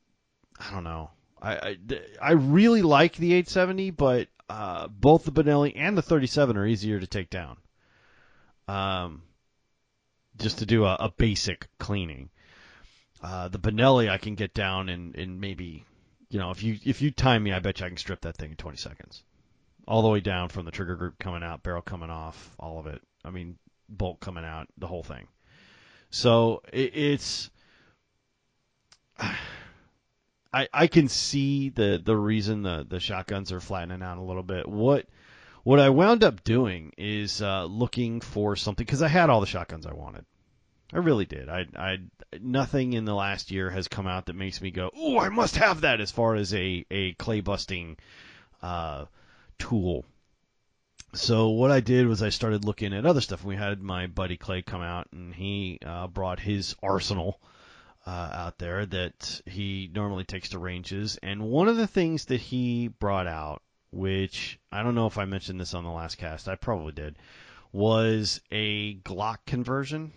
I 0.59 0.73
don't 0.73 0.85
know. 0.85 1.11
I, 1.43 1.77
I, 2.21 2.33
really 2.33 2.83
like 2.83 3.17
the 3.17 3.33
870, 3.33 3.91
but 3.91 4.29
uh, 4.49 4.87
both 4.87 5.25
the 5.25 5.33
Benelli 5.33 5.73
and 5.75 5.99
the 5.99 6.03
37 6.03 6.57
are 6.57 6.65
easier 6.65 7.01
to 7.01 7.07
take 7.07 7.31
down. 7.31 7.57
Um, 8.69 9.23
just 10.39 10.59
to 10.59 10.67
do 10.67 10.85
a, 10.85 10.95
a 11.01 11.13
basic 11.17 11.67
cleaning. 11.79 12.31
Uh, 13.21 13.49
the 13.49 13.59
Benelli 13.59 14.09
I 14.09 14.19
can 14.19 14.37
get 14.37 14.55
down 14.55 14.89
in, 14.89 15.15
in 15.15 15.41
maybe 15.41 15.85
you 16.33 16.39
know, 16.39 16.51
if 16.51 16.63
you 16.63 16.79
if 16.83 17.03
you 17.03 17.11
time 17.11 17.43
me, 17.43 17.53
I 17.53 17.59
bet 17.59 17.81
you 17.81 17.87
I 17.87 17.91
can 17.91 17.99
strip 17.99 18.23
that 18.23 18.39
thing 18.39 18.53
in 18.53 18.57
20 18.57 18.79
seconds, 18.79 19.23
all 19.87 20.01
the 20.01 20.09
way 20.09 20.21
down 20.21 20.49
from 20.49 20.65
the 20.65 20.71
trigger 20.71 20.97
group 20.97 21.19
coming 21.19 21.43
out, 21.43 21.63
barrel 21.63 21.83
coming 21.83 22.09
off, 22.09 22.57
all 22.59 22.79
of 22.81 22.87
it. 22.87 23.03
I 23.23 23.29
mean, 23.29 23.59
bolt 23.91 24.19
coming 24.19 24.45
out, 24.45 24.67
the 24.79 24.87
whole 24.87 25.03
thing. 25.03 25.29
So 26.11 26.63
it, 26.73 26.97
it's. 26.97 27.51
I, 30.53 30.69
I 30.73 30.87
can 30.87 31.09
see 31.09 31.71
the, 31.71 32.01
the 32.05 32.17
reason 32.17 32.63
the, 32.63 32.87
the 32.89 33.01
shotguns 33.01 33.53
are 33.53 33.61
flattening 33.61 34.03
out 34.03 34.19
a 34.19 34.23
little 34.23 34.43
bit. 34.43 34.69
What 34.69 35.07
what 35.65 35.79
I 35.79 35.91
wound 35.91 36.25
up 36.25 36.43
doing 36.43 36.93
is 36.99 37.41
uh, 37.41 37.65
looking 37.65 38.21
for 38.21 38.57
something 38.57 38.85
because 38.85 39.03
I 39.03 39.09
had 39.09 39.31
all 39.31 39.41
the 39.41 39.47
shotguns 39.47 39.87
I 39.87 39.95
wanted. 39.95 40.25
I 40.93 40.99
really 40.99 41.25
did. 41.25 41.49
I, 41.49 41.67
I 41.77 41.99
nothing 42.41 42.93
in 42.93 43.05
the 43.05 43.15
last 43.15 43.51
year 43.51 43.71
has 43.71 43.89
come 43.89 44.07
out 44.07 44.27
that 44.27 44.35
makes 44.35 44.61
me 44.61 44.71
go, 44.71 44.91
"Oh, 44.95 45.19
I 45.19 45.29
must 45.31 45.57
have 45.57 45.83
that." 45.83 46.01
As 46.01 46.11
far 46.11 46.35
as 46.35 46.53
a 46.53 46.85
a 46.91 47.15
clay 47.15 47.41
busting 47.41 47.97
uh, 48.61 49.07
tool. 49.59 50.05
So 51.15 51.51
what 51.51 51.71
I 51.71 51.81
did 51.81 52.07
was 52.07 52.23
I 52.23 52.31
started 52.31 52.65
looking 52.65 52.93
at 52.93 53.07
other 53.07 53.21
stuff. 53.21 53.45
We 53.45 53.57
had 53.57 53.83
my 53.83 54.07
buddy 54.07 54.37
Clay 54.37 54.63
come 54.63 54.83
out, 54.83 55.09
and 55.13 55.35
he 55.35 55.79
uh, 55.85 56.09
brought 56.09 56.41
his 56.41 56.75
arsenal 56.83 57.41
uh, 58.07 58.31
out 58.33 58.59
there 58.59 58.85
that 58.87 59.41
he 59.47 59.91
normally 59.95 60.25
takes 60.25 60.51
to 60.51 60.59
ranges. 60.59 61.19
And 61.23 61.43
one 61.43 61.69
of 61.69 61.77
the 61.77 61.87
things 61.87 62.27
that 62.27 62.41
he 62.41 62.89
brought 62.89 63.27
out, 63.27 63.63
which 63.91 64.59
I 64.71 64.83
don't 64.83 64.95
know 64.95 65.07
if 65.07 65.19
I 65.19 65.25
mentioned 65.25 65.61
this 65.61 65.75
on 65.75 65.85
the 65.85 65.91
last 65.91 66.19
cast, 66.19 66.49
I 66.49 66.57
probably 66.57 66.93
did, 66.93 67.17
was 67.73 68.41
a 68.51 68.97
Glock 68.97 69.39
conversion. 69.47 70.13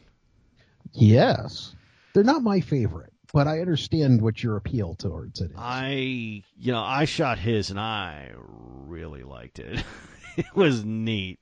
Yes. 0.93 1.75
They're 2.13 2.23
not 2.23 2.41
my 2.41 2.61
favorite, 2.61 3.13
but 3.33 3.47
I 3.47 3.59
understand 3.59 4.21
what 4.21 4.41
your 4.41 4.55
appeal 4.55 4.95
towards 4.95 5.41
it 5.41 5.51
is. 5.51 5.57
I, 5.57 6.43
you 6.57 6.71
know, 6.71 6.81
I 6.81 7.05
shot 7.05 7.37
his 7.37 7.69
and 7.69 7.79
I 7.79 8.31
really 8.35 9.23
liked 9.23 9.59
it. 9.59 9.83
it 10.37 10.55
was 10.55 10.83
neat. 10.83 11.41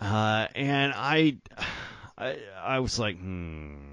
Uh, 0.00 0.48
and 0.54 0.92
I, 0.96 1.36
I, 2.18 2.38
I 2.60 2.80
was 2.80 2.98
like, 2.98 3.18
hmm, 3.18 3.91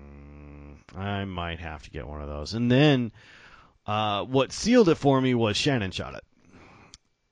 I 0.95 1.25
might 1.25 1.59
have 1.59 1.83
to 1.83 1.89
get 1.89 2.07
one 2.07 2.21
of 2.21 2.27
those. 2.27 2.53
And 2.53 2.71
then, 2.71 3.11
uh, 3.85 4.23
what 4.23 4.51
sealed 4.51 4.89
it 4.89 4.95
for 4.95 5.19
me 5.19 5.33
was 5.33 5.57
Shannon 5.57 5.91
shot 5.91 6.15
it. 6.15 6.23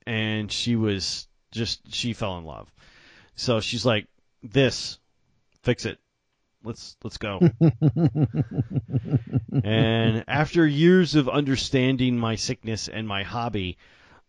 And 0.05 0.51
she 0.51 0.75
was 0.75 1.27
just, 1.51 1.93
she 1.93 2.13
fell 2.13 2.37
in 2.37 2.45
love. 2.45 2.71
So 3.35 3.59
she's 3.59 3.85
like, 3.85 4.07
this, 4.41 4.99
fix 5.63 5.85
it. 5.85 5.99
Let's, 6.63 6.97
let's 7.03 7.17
go. 7.17 7.39
and 9.63 10.23
after 10.27 10.65
years 10.65 11.15
of 11.15 11.29
understanding 11.29 12.17
my 12.17 12.35
sickness 12.35 12.87
and 12.87 13.07
my 13.07 13.23
hobby, 13.23 13.77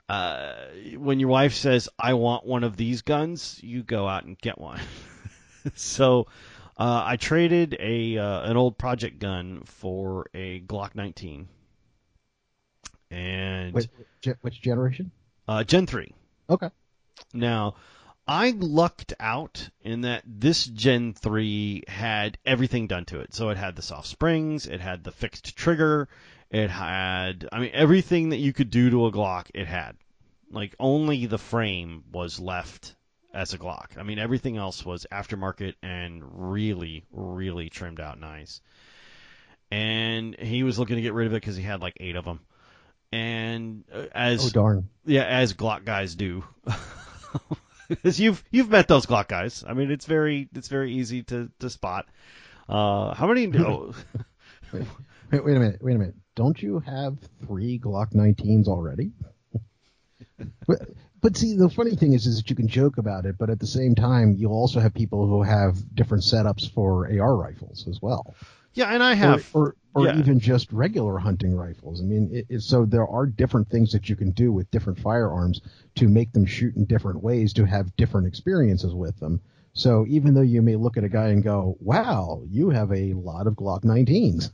uh, 0.09 0.55
when 0.97 1.21
your 1.21 1.29
wife 1.31 1.55
says, 1.55 1.89
I 1.99 2.15
want 2.15 2.47
one 2.47 2.65
of 2.65 2.77
these 2.77 3.03
guns, 3.03 3.61
you 3.63 3.83
go 3.83 4.09
out 4.09 4.25
and 4.25 4.39
get 4.39 4.59
one. 4.59 4.81
so, 5.75 6.27
uh, 6.79 7.03
I 7.05 7.17
traded 7.17 7.77
a 7.81 8.19
uh, 8.19 8.51
an 8.51 8.57
old 8.57 8.79
project 8.79 9.19
gun 9.19 9.63
for 9.65 10.27
a 10.35 10.61
Glock 10.61 10.95
19, 10.95 11.49
and 13.11 13.75
Which, 13.75 13.89
which 14.43 14.61
generation? 14.63 15.11
uh, 15.47 15.65
Gen 15.65 15.87
3. 15.87 16.13
Okay. 16.51 16.71
Now, 17.33 17.75
I 18.27 18.51
lucked 18.51 19.15
out 19.19 19.71
in 19.83 20.03
that 20.03 20.23
this 20.27 20.67
Gen 20.67 21.15
3 21.15 21.85
had 21.89 22.39
everything 22.45 22.87
done 22.87 23.07
to 23.07 23.21
it. 23.21 23.35
So 23.35 23.49
it 23.49 23.57
had 23.57 23.75
the 23.75 23.83
soft 23.83 24.07
springs, 24.07 24.67
it 24.67 24.81
had 24.81 25.03
the 25.03 25.13
fixed 25.13 25.57
trigger, 25.57 26.09
it 26.51 26.71
had, 26.71 27.49
I 27.51 27.61
mean, 27.61 27.71
everything 27.73 28.29
that 28.31 28.37
you 28.37 28.53
could 28.53 28.71
do 28.71 28.91
to 28.91 29.07
a 29.07 29.13
Glock, 29.13 29.47
it 29.55 29.67
had. 29.67 29.97
Like, 30.51 30.75
only 30.79 31.27
the 31.27 31.39
frame 31.39 32.05
was 32.13 32.39
left 32.39 32.95
as 33.35 33.53
a 33.55 33.59
Glock. 33.59 33.97
I 33.99 34.03
mean, 34.03 34.19
everything 34.19 34.57
else 34.57 34.85
was 34.85 35.07
aftermarket 35.13 35.75
and 35.83 36.23
really, 36.51 37.05
really 37.13 37.69
trimmed 37.71 38.01
out 38.01 38.19
nice. 38.21 38.61
And 39.71 40.35
he 40.39 40.63
was 40.63 40.79
looking 40.79 40.97
to 40.97 41.03
get 41.03 41.13
rid 41.13 41.27
of 41.27 41.33
it 41.33 41.37
because 41.43 41.57
he 41.57 41.63
had 41.63 41.81
like 41.83 41.97
eight 42.01 42.17
of 42.17 42.25
them. 42.25 42.41
And 43.13 43.85
uh, 43.93 44.07
as 44.13 44.47
Oh 44.47 44.51
darn. 44.51 44.89
yeah, 45.05 45.25
as 45.25 45.55
Glock 45.55 45.85
guys 45.85 46.15
do. 46.15 46.45
Because 47.89 48.21
you've 48.21 48.45
you've 48.51 48.69
met 48.69 48.87
those 48.87 49.07
Glock 49.07 49.29
guys. 49.29 49.65
I 49.67 49.73
mean, 49.73 49.91
it's 49.91 50.05
very 50.05 50.47
it's 50.55 50.69
very 50.69 50.93
easy 50.93 51.23
to 51.23 51.51
to 51.61 51.71
spot. 51.71 52.07
Uh, 52.69 53.15
how 53.15 53.27
many? 53.27 53.47
Oh, 53.59 53.95
Wait, 54.75 55.43
wait 55.45 55.57
a 55.57 55.61
minute. 55.61 55.79
Wait 55.83 55.95
a 55.97 55.99
minute. 55.99 56.15
Don't 56.37 56.61
you 56.63 56.81
have 56.81 57.17
three 57.47 57.79
Glock 57.79 58.13
19s 58.13 58.67
already? 58.69 59.13
but, 61.21 61.33
but 61.33 61.37
see, 61.37 61.57
the 61.57 61.69
funny 61.69 61.97
thing 61.97 62.13
is, 62.13 62.27
is 62.27 62.37
that 62.39 62.51
you 62.51 62.57
can 62.57 62.69
joke 62.69 62.99
about 62.99 63.27
it, 63.27 63.37
but 63.39 63.51
at 63.51 63.61
the 63.61 63.67
same 63.67 63.95
time, 63.95 64.35
you'll 64.39 64.53
also 64.53 64.81
have 64.81 64.95
people 64.95 65.27
who 65.27 65.43
have 65.43 65.95
different 65.95 66.25
setups 66.25 66.73
for 66.73 67.07
AR 67.07 67.37
rifles 67.37 67.87
as 67.89 68.01
well, 68.03 68.35
yeah, 68.75 68.93
and 68.95 69.03
I 69.03 69.15
have. 69.15 69.49
or 69.55 69.75
or, 69.95 70.03
or 70.03 70.07
yeah. 70.07 70.19
even 70.19 70.39
just 70.39 70.73
regular 70.73 71.19
hunting 71.19 71.55
rifles. 71.55 72.01
I 72.01 72.05
mean, 72.05 72.31
it, 72.33 72.47
it, 72.49 72.61
so 72.61 72.85
there 72.85 73.07
are 73.07 73.27
different 73.27 73.69
things 73.69 73.91
that 73.93 74.09
you 74.09 74.17
can 74.17 74.31
do 74.31 74.53
with 74.53 74.71
different 74.71 74.99
firearms 74.99 75.61
to 75.97 76.09
make 76.09 76.33
them 76.33 76.47
shoot 76.47 76.77
in 76.77 76.85
different 76.85 77.23
ways 77.23 77.53
to 77.55 77.65
have 77.65 77.97
different 77.97 78.27
experiences 78.27 78.95
with 78.95 79.19
them. 79.19 79.41
So 79.73 80.07
even 80.09 80.35
though 80.35 80.43
you 80.43 80.63
may 80.63 80.77
look 80.77 80.97
at 80.97 81.05
a 81.05 81.09
guy 81.09 81.29
and 81.29 81.43
go, 81.43 81.77
"Wow, 81.81 82.43
you 82.49 82.71
have 82.71 82.93
a 82.93 83.15
lot 83.15 83.47
of 83.47 83.55
Glock 83.55 83.85
19s," 83.85 84.51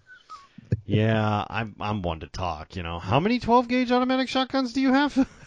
yeah, 0.87 1.45
I'm 1.49 1.77
I'm 1.81 2.03
one 2.03 2.21
to 2.21 2.27
talk. 2.27 2.77
You 2.77 2.83
know, 2.83 2.99
how 2.99 3.21
many 3.21 3.39
12 3.39 3.69
gauge 3.69 3.91
automatic 3.91 4.29
shotguns 4.29 4.73
do 4.73 4.81
you 4.81 4.93
have? 4.93 5.29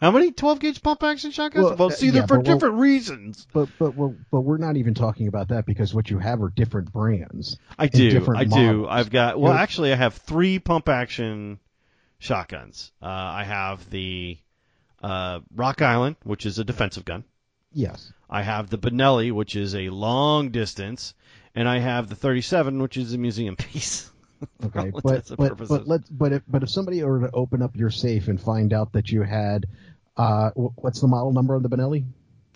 how 0.00 0.10
many 0.10 0.30
12 0.32 0.60
gauge 0.60 0.82
pump 0.82 1.02
action 1.02 1.30
shotguns? 1.30 1.64
Well, 1.66 1.76
Well, 1.76 1.90
see, 1.90 2.10
they're 2.10 2.22
yeah, 2.22 2.26
for 2.26 2.36
but 2.38 2.46
we'll- 2.46 2.54
different 2.56 2.74
reasons. 2.76 3.46
But 3.52 3.68
but 3.78 3.94
we're, 3.94 4.14
but 4.30 4.40
we're 4.42 4.58
not 4.58 4.76
even 4.76 4.94
talking 4.94 5.28
about 5.28 5.48
that 5.48 5.66
because 5.66 5.94
what 5.94 6.10
you 6.10 6.18
have 6.18 6.42
are 6.42 6.50
different 6.50 6.92
brands. 6.92 7.58
I 7.78 7.86
do. 7.88 8.10
different 8.10 8.40
I 8.40 8.44
do. 8.44 8.86
I've 8.88 9.10
got. 9.10 9.38
Well, 9.40 9.52
You're- 9.52 9.62
actually, 9.62 9.92
I 9.92 9.96
have 9.96 10.14
three 10.14 10.58
pump 10.58 10.88
action 10.88 11.58
shotguns. 12.18 12.92
Uh, 13.02 13.06
I 13.06 13.44
have 13.44 13.88
the 13.90 14.38
uh, 15.02 15.40
Rock 15.54 15.82
Island, 15.82 16.16
which 16.24 16.46
is 16.46 16.58
a 16.58 16.64
defensive 16.64 17.04
gun. 17.04 17.24
Yes. 17.72 18.12
I 18.30 18.42
have 18.42 18.70
the 18.70 18.78
Benelli, 18.78 19.30
which 19.30 19.54
is 19.56 19.74
a 19.74 19.90
long 19.90 20.50
distance, 20.50 21.14
and 21.54 21.68
I 21.68 21.78
have 21.78 22.08
the 22.08 22.16
37, 22.16 22.80
which 22.82 22.96
is 22.96 23.12
a 23.14 23.18
museum 23.18 23.56
piece. 23.56 24.10
Okay. 24.64 24.90
but 24.90 25.02
but 25.02 25.36
purposes. 25.36 25.68
but 25.68 25.88
let 25.88 26.00
but 26.10 26.32
if 26.32 26.42
but 26.48 26.62
if 26.62 26.70
somebody 26.70 27.02
were 27.02 27.20
to 27.20 27.30
open 27.32 27.62
up 27.62 27.74
your 27.76 27.90
safe 27.90 28.28
and 28.28 28.40
find 28.40 28.72
out 28.72 28.92
that 28.92 29.10
you 29.10 29.22
had, 29.22 29.66
uh, 30.16 30.50
what's 30.54 31.00
the 31.00 31.08
model 31.08 31.32
number 31.32 31.54
of 31.54 31.62
the 31.62 31.68
Benelli? 31.68 32.04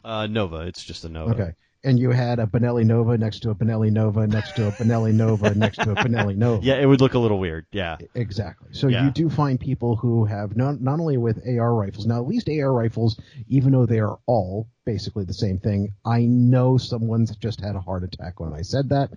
Uh, 0.05 0.27
Nova, 0.27 0.61
it's 0.61 0.83
just 0.85 1.05
a 1.05 1.09
Nova. 1.09 1.33
Okay. 1.35 1.53
And 1.85 1.99
you 1.99 2.11
had 2.11 2.39
a 2.39 2.47
Benelli 2.47 2.85
Nova 2.85 3.19
next 3.19 3.41
to 3.41 3.51
a 3.51 3.55
Benelli 3.57 3.91
Nova 3.91 4.25
next 4.27 4.55
to 4.55 4.69
a 4.69 4.71
Benelli 4.73 5.13
Nova 5.13 5.53
next 5.57 5.79
to 5.79 5.91
a 5.91 5.95
Benelli 5.97 6.37
Nova. 6.37 6.65
Yeah, 6.65 6.75
it 6.77 6.87
would 6.87 7.01
look 7.01 7.15
a 7.15 7.19
little 7.19 7.41
weird. 7.41 7.67
Yeah. 7.73 7.97
Exactly. 8.15 8.69
So 8.71 8.87
Yeah. 8.87 9.05
you 9.07 9.11
do 9.11 9.29
find 9.29 9.59
people 9.59 9.97
who 9.97 10.25
have 10.25 10.57
not 10.57 10.81
not 10.81 11.01
only 11.01 11.17
with 11.17 11.45
AR 11.45 11.75
rifles. 11.75 12.07
Now, 12.07 12.19
at 12.21 12.29
least 12.29 12.49
AR 12.49 12.73
rifles, 12.73 13.21
even 13.49 13.73
though 13.73 13.87
they 13.87 13.99
are 13.99 14.17
all 14.27 14.69
basically 14.85 15.25
the 15.25 15.35
same 15.35 15.59
thing, 15.59 15.95
I 16.05 16.21
know 16.25 16.79
someone's 16.79 17.35
just 17.37 17.61
had 17.61 17.75
a 17.75 17.81
heart 17.81 18.05
attack 18.05 18.39
when 18.39 18.53
I 18.53 18.63
said 18.63 18.91
that. 18.91 19.11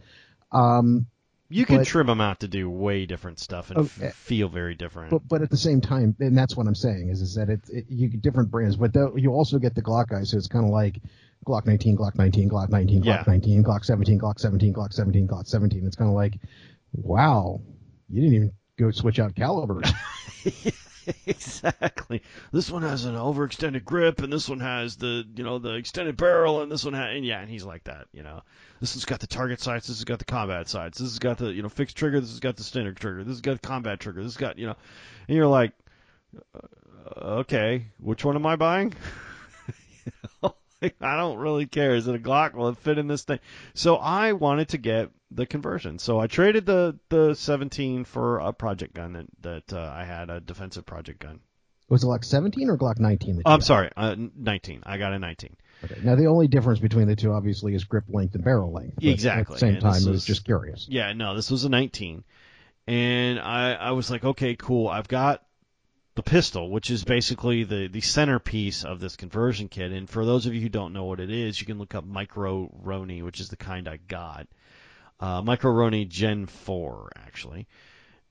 Um, 0.52 1.06
You 1.50 1.66
can 1.66 1.78
But- 1.78 1.88
trim 1.88 2.08
them 2.08 2.22
out 2.22 2.40
to 2.40 2.48
do 2.48 2.70
way 2.70 3.06
different 3.06 3.40
stuff 3.40 3.70
and 3.70 3.80
Okay. 3.80 3.88
f- 3.88 4.02
eh, 4.04 4.12
feel 4.16 4.50
very 4.50 4.74
different. 4.74 5.12
but 5.12 5.28
but 5.28 5.42
at 5.44 5.50
the 5.52 5.58
same 5.58 5.80
time, 5.80 6.16
and 6.20 6.36
that's 6.38 6.58
what 6.58 6.66
I'm 6.68 6.74
saying 6.76 7.10
is 7.10 7.22
is 7.22 7.36
that 7.36 7.50
it's 7.50 7.70
it, 7.70 7.86
you 7.88 8.08
get 8.08 8.22
different 8.22 8.50
brands, 8.50 8.76
but 8.78 8.94
though 8.94 9.16
you 9.16 9.32
also 9.32 9.60
get 9.60 9.76
the 9.76 9.82
Glock 9.84 10.08
guys. 10.08 10.30
So 10.32 10.38
it's 10.38 10.48
kind 10.48 10.66
of 10.66 10.72
like 10.72 11.00
Glock 11.46 11.68
19, 11.68 11.96
Glock 11.98 12.18
19, 12.18 12.50
Glock 12.50 12.70
19, 12.70 13.02
Glock 13.02 13.06
Yeah. 13.06 13.24
19, 13.28 13.64
Glock 13.64 13.86
17, 13.86 14.20
Glock 14.20 14.40
17, 14.40 14.74
Glock 14.74 14.92
17, 14.94 15.28
Glock 15.28 15.46
17. 15.48 15.86
It's 15.86 15.96
kind 15.96 16.10
of 16.10 16.16
like, 16.16 16.40
wow, 16.94 17.62
you 18.10 18.22
didn't 18.22 18.36
even 18.36 18.52
go 18.80 18.90
switch 18.90 19.20
out 19.20 19.36
calibers. 19.36 19.92
exactly. 21.28 22.22
This 22.52 22.72
one 22.72 22.82
has 22.82 23.06
an 23.06 23.16
overextended 23.16 23.84
grip, 23.84 24.22
and 24.22 24.32
this 24.34 24.50
one 24.50 24.60
has 24.60 24.96
the 24.98 25.24
you 25.36 25.44
know 25.44 25.60
the 25.60 25.76
extended 25.76 26.18
barrel, 26.18 26.62
and 26.62 26.72
this 26.72 26.84
one 26.84 26.94
has 26.94 27.16
and 27.16 27.26
yeah, 27.26 27.40
and 27.42 27.50
he's 27.50 27.64
like 27.66 27.84
that. 27.86 28.08
You 28.12 28.24
know, 28.24 28.42
this 28.80 28.96
one's 28.96 29.06
got 29.06 29.20
the 29.20 29.28
target 29.28 29.62
sights, 29.62 29.88
this 29.88 29.98
has 29.98 30.06
got 30.06 30.20
the 30.20 30.26
combat 30.26 30.68
sights, 30.68 31.00
this 31.00 31.10
has 31.10 31.20
got 31.20 31.38
the 31.38 31.52
you 31.52 31.62
know 31.62 31.70
fixed 31.70 31.98
trigger, 31.98 32.20
this 32.20 32.32
has 32.32 32.40
got 32.40 32.56
the 32.56 32.64
standard 32.64 32.98
trigger, 32.98 33.24
this 33.24 33.34
has 33.34 33.42
got 33.42 33.62
the 33.62 33.68
combat 33.68 34.00
trigger, 34.00 34.22
this 34.22 34.34
has 34.34 34.38
got 34.38 34.58
you 34.58 34.68
know, 34.68 34.76
and 35.28 35.38
you're 35.38 35.48
like, 35.48 35.72
uh, 36.54 37.20
okay, 37.20 37.86
which 38.00 38.26
one 38.26 38.36
am 38.36 38.46
I 38.46 38.56
buying? 38.56 38.94
You 40.06 40.12
know, 40.44 40.56
like, 40.84 40.96
I 41.02 41.18
don't 41.18 41.40
really 41.40 41.66
care. 41.66 41.96
Is 41.96 42.08
it 42.08 42.14
a 42.14 42.20
Glock? 42.20 42.54
Will 42.54 42.70
it 42.70 42.78
fit 42.78 43.00
in 43.00 43.08
this 43.08 43.24
thing? 43.24 43.40
So 43.74 43.96
I 43.96 44.34
wanted 44.34 44.70
to 44.70 44.78
get 44.78 45.10
the 45.32 45.46
conversion. 45.46 45.98
So 46.00 46.20
I 46.20 46.28
traded 46.28 46.66
the 46.66 47.00
the 47.10 47.34
17 47.34 48.06
for 48.06 48.38
a 48.40 48.54
project 48.54 48.94
gun 48.94 49.14
that 49.14 49.26
that 49.42 49.74
uh, 49.74 49.92
I 49.94 50.04
had 50.04 50.30
a 50.30 50.40
defensive 50.40 50.86
project 50.86 51.20
gun. 51.20 51.40
Was 51.90 52.04
it 52.04 52.08
Glock 52.08 52.26
17 52.26 52.70
or 52.70 52.78
Glock 52.78 53.00
19? 53.00 53.44
Oh, 53.46 53.52
I'm 53.52 53.62
sorry, 53.62 53.90
uh, 53.96 54.16
19. 54.18 54.84
I 54.86 54.98
got 54.98 55.14
a 55.14 55.20
19. 55.20 55.56
Okay. 55.84 56.00
Now 56.04 56.16
the 56.16 56.26
only 56.28 56.48
difference 56.48 56.80
between 56.80 57.08
the 57.08 57.16
two, 57.16 57.32
obviously, 57.34 57.76
is 57.76 57.84
grip 57.84 58.06
length 58.10 58.36
and 58.36 58.44
barrel 58.44 58.72
length. 58.72 58.98
Exactly. 59.04 59.42
At 59.42 59.48
the 59.48 59.58
same 59.60 59.74
And 59.74 59.82
time, 59.82 59.92
was 59.94 60.08
was- 60.08 60.26
just 60.26 60.46
curious. 60.46 60.88
Yeah, 60.90 61.14
no, 61.14 61.36
this 61.36 61.52
was 61.52 61.66
a 61.66 61.70
19, 61.70 62.24
and 62.88 63.40
I 63.40 63.74
I 63.74 63.92
was 63.92 64.10
like, 64.10 64.24
okay, 64.24 64.56
cool. 64.56 64.88
I've 64.88 65.08
got 65.08 65.44
the 66.16 66.24
pistol, 66.24 66.70
which 66.72 66.90
is 66.90 67.04
basically 67.04 67.64
the 67.66 67.88
the 67.88 68.02
centerpiece 68.02 68.84
of 68.86 69.00
this 69.00 69.16
conversion 69.18 69.68
kit. 69.68 69.92
And 69.92 70.10
for 70.10 70.26
those 70.26 70.46
of 70.46 70.54
you 70.56 70.62
who 70.62 70.70
don't 70.70 70.94
know 70.94 71.04
what 71.04 71.20
it 71.20 71.30
is, 71.30 71.60
you 71.60 71.68
can 71.68 71.78
look 71.78 71.94
up 71.94 72.06
Micro 72.06 72.72
Roni, 72.84 73.22
which 73.24 73.40
is 73.42 73.50
the 73.50 73.58
kind 73.58 73.88
I 73.88 73.98
got. 73.98 74.48
Uh, 75.20 75.42
Micro 75.42 75.72
Roni 75.72 76.08
Gen 76.08 76.46
4, 76.46 77.10
actually. 77.16 77.68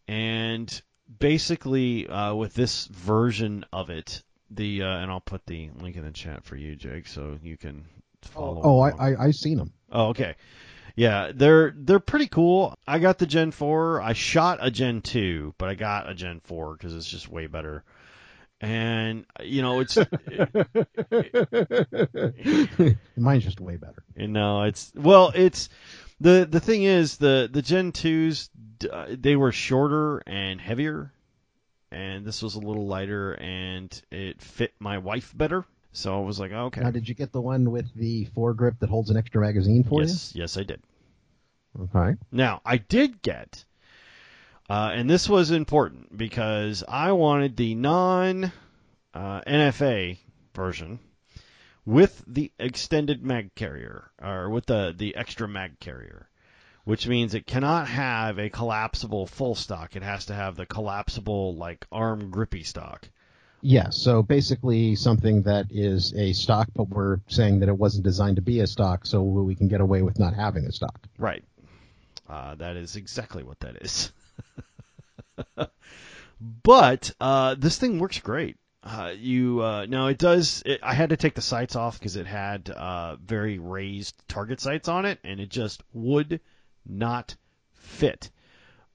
And 0.09 0.83
basically, 1.19 2.07
uh, 2.07 2.35
with 2.35 2.55
this 2.55 2.87
version 2.87 3.65
of 3.73 3.91
it, 3.91 4.23
the 4.55 4.83
uh, 4.83 4.99
and 4.99 5.11
I'll 5.11 5.21
put 5.21 5.47
the 5.47 5.71
link 5.81 5.97
in 5.97 6.05
the 6.05 6.11
chat 6.11 6.45
for 6.45 6.57
you, 6.57 6.77
Jake, 6.77 7.07
so 7.07 7.39
you 7.43 7.57
can 7.57 7.85
follow. 8.23 8.61
Oh, 8.63 8.77
along. 8.79 9.01
I, 9.01 9.13
I 9.13 9.25
I've 9.27 9.35
seen 9.35 9.59
them. 9.59 9.73
Oh, 9.91 10.09
okay. 10.09 10.35
Yeah, 10.97 11.33
they're 11.35 11.75
they're 11.77 12.01
pretty 12.01 12.29
cool. 12.29 12.75
I 12.87 13.01
got 13.01 13.19
the 13.19 13.27
Gen 13.27 13.51
4. 13.51 14.01
I 14.01 14.13
shot 14.13 14.59
a 14.61 14.71
Gen 14.71 15.03
2, 15.03 15.55
but 15.59 15.69
I 15.69 15.75
got 15.75 16.09
a 16.09 16.15
Gen 16.15 16.41
4 16.45 16.75
because 16.75 16.95
it's 16.95 17.09
just 17.09 17.29
way 17.29 17.49
better. 17.49 17.83
And 18.61 19.27
you 19.43 19.63
know, 19.63 19.81
it's 19.81 19.97
Mine's 23.17 23.45
just 23.45 23.61
way 23.61 23.77
better. 23.77 24.05
you 24.17 24.29
know, 24.29 24.63
it's 24.63 24.93
well, 24.95 25.33
it's 25.35 25.69
the 26.21 26.47
the 26.49 26.61
thing 26.61 26.85
is 26.85 27.17
the 27.17 27.51
the 27.53 27.63
Gen 27.63 27.91
2s 27.91 28.49
uh, 28.91 29.07
they 29.11 29.37
were 29.37 29.53
shorter 29.53 30.23
and 30.27 30.61
heavier, 30.61 31.13
and 31.95 32.25
this 32.25 32.43
was 32.43 32.57
a 32.57 32.59
little 32.59 32.87
lighter 32.87 33.33
and 33.35 34.03
it 34.11 34.43
fit 34.43 34.75
my 34.81 34.99
wife 34.99 35.33
better. 35.37 35.65
So 35.93 36.17
I 36.17 36.25
was 36.27 36.41
like, 36.41 36.51
okay, 36.51 36.81
Now, 36.81 36.91
did 36.91 37.09
you 37.09 37.15
get 37.15 37.31
the 37.31 37.41
one 37.41 37.71
with 37.71 37.95
the 37.95 38.27
foregrip 38.37 38.81
that 38.81 38.91
holds 38.91 39.11
an 39.11 39.17
extra 39.17 39.41
magazine 39.41 39.85
for 39.85 40.01
you? 40.03 40.09
yes, 40.09 40.33
yes, 40.35 40.57
I 40.57 40.65
did. 40.65 40.83
Okay. 41.81 42.17
Now, 42.33 42.61
I 42.65 42.79
did 42.79 43.23
get, 43.23 43.65
uh, 44.69 44.91
and 44.93 45.09
this 45.09 45.29
was 45.29 45.53
important 45.53 46.17
because 46.17 46.83
I 46.89 47.13
wanted 47.13 47.57
the 47.57 47.75
non 47.77 48.53
uh, 49.15 49.41
NFA 49.43 50.19
version 50.55 50.99
with 51.87 52.25
the 52.27 52.51
extended 52.59 53.23
mag 53.23 53.55
carrier, 53.55 54.11
or 54.21 54.51
with 54.51 54.67
the, 54.67 54.95
the 54.97 55.15
extra 55.15 55.47
mag 55.47 55.79
carrier, 55.79 56.29
which 56.85 57.07
means 57.09 57.35
it 57.35 57.47
cannot 57.47 57.89
have 57.89 58.39
a 58.39 58.51
collapsible 58.51 59.27
full 59.27 59.55
stock. 59.55 59.97
It 59.97 60.03
has 60.03 60.27
to 60.27 60.35
have 60.35 60.57
the 60.57 60.67
collapsible, 60.67 61.55
like, 61.57 61.87
arm 61.91 62.31
grippy 62.31 62.63
stock. 62.63 63.09
Yes. 63.63 63.97
So 63.97 64.23
basically, 64.23 64.95
something 64.95 65.43
that 65.43 65.67
is 65.71 66.13
a 66.15 66.35
stock, 66.35 66.69
but 66.75 66.91
we're 66.91 67.21
saying 67.29 67.61
that 67.61 67.71
it 67.71 67.79
wasn't 67.79 68.05
designed 68.05 68.37
to 68.37 68.43
be 68.43 68.61
a 68.61 68.67
stock, 68.67 69.07
so 69.07 69.23
we 69.23 69.55
can 69.55 69.69
get 69.69 69.81
away 69.81 70.03
with 70.03 70.19
not 70.19 70.35
having 70.35 70.67
a 70.67 70.73
stock. 70.73 71.09
Right. 71.19 71.43
Uh, 72.29 72.55
that 72.57 72.77
is 72.77 72.97
exactly 72.97 73.43
what 73.43 73.61
that 73.61 73.77
is. 73.77 74.13
but 76.63 77.11
uh, 77.21 77.55
this 77.59 77.79
thing 77.79 77.99
works 77.99 78.19
great. 78.19 78.59
Uh, 78.83 79.15
you 79.17 79.63
uh, 79.63 79.87
now 79.89 80.09
it 80.09 80.19
does. 80.19 80.63
It, 80.67 80.81
I 80.83 80.93
had 80.93 81.09
to 81.09 81.17
take 81.17 81.35
the 81.35 81.41
sights 81.41 81.75
off 81.75 81.99
because 81.99 82.17
it 82.17 82.27
had 82.27 82.69
uh, 82.69 83.17
very 83.17 83.59
raised 83.59 84.15
target 84.29 84.61
sights 84.61 84.89
on 84.89 85.07
it, 85.07 85.19
and 85.25 85.41
it 85.41 85.49
just 85.49 85.83
would 85.95 86.41
not 86.87 87.37
fit 87.75 88.31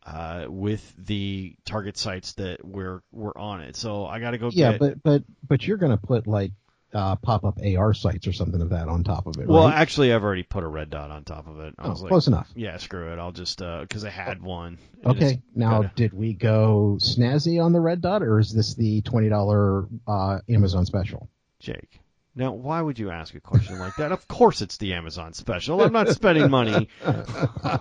uh, 0.05 0.45
with 0.47 0.93
the 0.97 1.55
target 1.65 1.97
sights 1.97 2.33
that 2.33 2.65
were 2.65 3.03
were 3.11 3.37
on 3.37 3.61
it. 3.61 3.75
So 3.75 4.05
I 4.05 4.19
got 4.19 4.31
to 4.31 4.37
go 4.37 4.49
Yeah, 4.51 4.71
get. 4.71 4.79
but 4.79 5.03
but 5.03 5.23
but 5.47 5.67
you're 5.67 5.77
going 5.77 5.91
to 5.91 5.97
put 5.97 6.25
like 6.27 6.51
uh, 6.93 7.15
pop 7.17 7.43
up 7.45 7.59
AR 7.63 7.93
sights 7.93 8.25
or 8.25 8.33
something 8.33 8.61
of 8.61 8.69
that 8.69 8.87
on 8.87 9.03
top 9.03 9.27
of 9.27 9.37
it, 9.37 9.47
well, 9.47 9.65
right? 9.65 9.75
actually, 9.75 10.11
I've 10.11 10.23
already 10.23 10.41
put 10.41 10.63
a 10.63 10.67
red 10.67 10.89
dot 10.89 11.11
on 11.11 11.23
top 11.23 11.47
of 11.47 11.59
it. 11.59 11.75
I 11.77 11.85
oh, 11.85 11.89
was 11.91 12.01
like, 12.01 12.09
close 12.09 12.25
enough. 12.27 12.49
yeah, 12.55 12.77
screw 12.77 13.13
it. 13.13 13.19
I'll 13.19 13.31
just 13.31 13.59
because 13.59 14.03
I 14.03 14.09
had 14.09 14.41
one. 14.41 14.79
Okay. 15.05 15.41
Now, 15.53 15.83
gotta- 15.83 15.91
did 15.95 16.13
we 16.13 16.33
go 16.33 16.97
snazzy 16.99 17.63
on 17.63 17.73
the 17.73 17.79
red 17.79 18.01
dot, 18.01 18.23
or 18.23 18.39
is 18.39 18.51
this 18.51 18.73
the 18.73 19.01
twenty 19.03 19.29
dollar 19.29 19.85
uh, 20.07 20.39
Amazon 20.49 20.85
special? 20.87 21.29
Jake. 21.59 21.99
Now, 22.35 22.53
why 22.53 22.81
would 22.81 22.99
you 22.99 23.09
ask 23.09 23.33
a 23.35 23.39
question 23.41 23.79
like 23.79 23.95
that? 23.97 24.11
Of 24.11 24.27
course, 24.27 24.61
it's 24.61 24.77
the 24.77 24.93
Amazon 24.93 25.33
special. 25.33 25.81
I'm 25.81 25.91
not 25.91 26.09
spending 26.09 26.49
money 26.49 26.87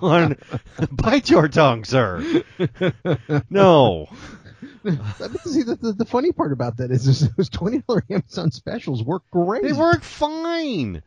on. 0.02 0.36
Bite 0.90 1.30
your 1.30 1.48
tongue, 1.48 1.84
sir. 1.84 2.42
No. 3.50 4.08
See, 5.44 5.62
the, 5.62 5.78
the, 5.80 5.92
the 5.92 6.04
funny 6.04 6.32
part 6.32 6.52
about 6.52 6.78
that 6.78 6.90
is, 6.90 7.28
those 7.36 7.48
twenty 7.48 7.78
dollar 7.86 8.02
Amazon 8.10 8.50
specials 8.50 9.02
work 9.02 9.22
great. 9.30 9.62
They 9.62 9.72
work 9.72 10.02
fine. 10.02 11.02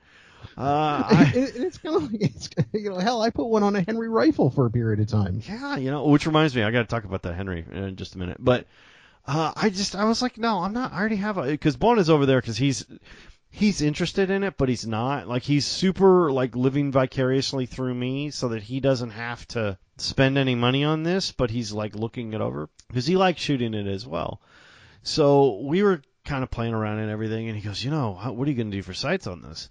Uh, 0.58 1.04
I, 1.08 1.32
It- 1.36 1.56
it's 1.56 1.78
kind 1.78 1.96
of 1.96 2.12
like 2.12 2.22
it's, 2.22 2.50
you 2.74 2.90
know, 2.90 2.98
hell, 3.00 3.22
I 3.22 3.30
put 3.32 3.48
one 3.48 3.64
on 3.64 3.76
a 3.76 3.82
Henry 3.82 4.08
rifle 4.10 4.50
for 4.50 4.66
a 4.66 4.72
period 4.72 5.00
of 5.00 5.08
time. 5.08 5.42
yeah, 5.48 5.78
you 5.78 5.92
know, 5.92 6.06
which 6.06 6.26
reminds 6.26 6.56
me, 6.56 6.64
I 6.64 6.72
got 6.72 6.80
to 6.80 6.86
talk 6.88 7.04
about 7.06 7.24
that 7.24 7.34
Henry 7.36 7.66
in 7.72 7.96
just 7.96 8.16
a 8.16 8.18
minute. 8.18 8.38
But 8.40 8.66
uh, 9.28 9.54
I 9.56 9.70
just, 9.70 9.96
I 9.96 10.06
was 10.06 10.22
like, 10.22 10.38
no, 10.38 10.60
I'm 10.60 10.74
not. 10.74 10.94
I 10.94 11.00
already 11.00 11.18
have 11.18 11.38
a 11.38 11.44
because 11.44 11.78
Bon 11.78 12.00
is 12.00 12.10
over 12.10 12.26
there 12.26 12.42
because 12.42 12.58
he's 12.58 12.86
he's 13.52 13.82
interested 13.82 14.30
in 14.30 14.44
it, 14.44 14.58
but 14.58 14.70
he's 14.70 14.88
not. 14.88 15.28
Like 15.28 15.44
he's 15.44 15.66
super 15.66 16.32
like 16.32 16.56
living 16.56 16.92
vicariously 16.92 17.66
through 17.66 17.94
me, 17.94 18.32
so 18.32 18.50
that 18.50 18.64
he 18.64 18.80
doesn't 18.80 19.12
have 19.12 19.48
to 19.50 19.78
spend 19.98 20.38
any 20.38 20.56
money 20.56 20.84
on 20.84 21.04
this. 21.04 21.32
But 21.32 21.52
he's 21.52 21.72
like 21.72 21.96
looking 21.96 22.34
it 22.34 22.42
over 22.42 22.70
because 22.88 23.06
he 23.06 23.18
likes 23.18 23.42
shooting 23.42 23.74
it 23.74 23.88
as 23.88 24.08
well. 24.08 24.42
So 25.04 25.62
we 25.62 25.84
were 25.84 26.02
kind 26.26 26.44
of 26.44 26.52
playing 26.52 26.74
around 26.74 27.00
and 27.00 27.12
everything, 27.12 27.48
and 27.48 27.58
he 27.58 27.64
goes, 27.64 27.84
you 27.84 27.92
know, 27.92 28.14
what 28.14 28.48
are 28.48 28.52
you 28.52 28.58
going 28.58 28.72
to 28.72 28.78
do 28.78 28.84
for 28.84 28.94
sights 28.94 29.28
on 29.28 29.42
this? 29.42 29.70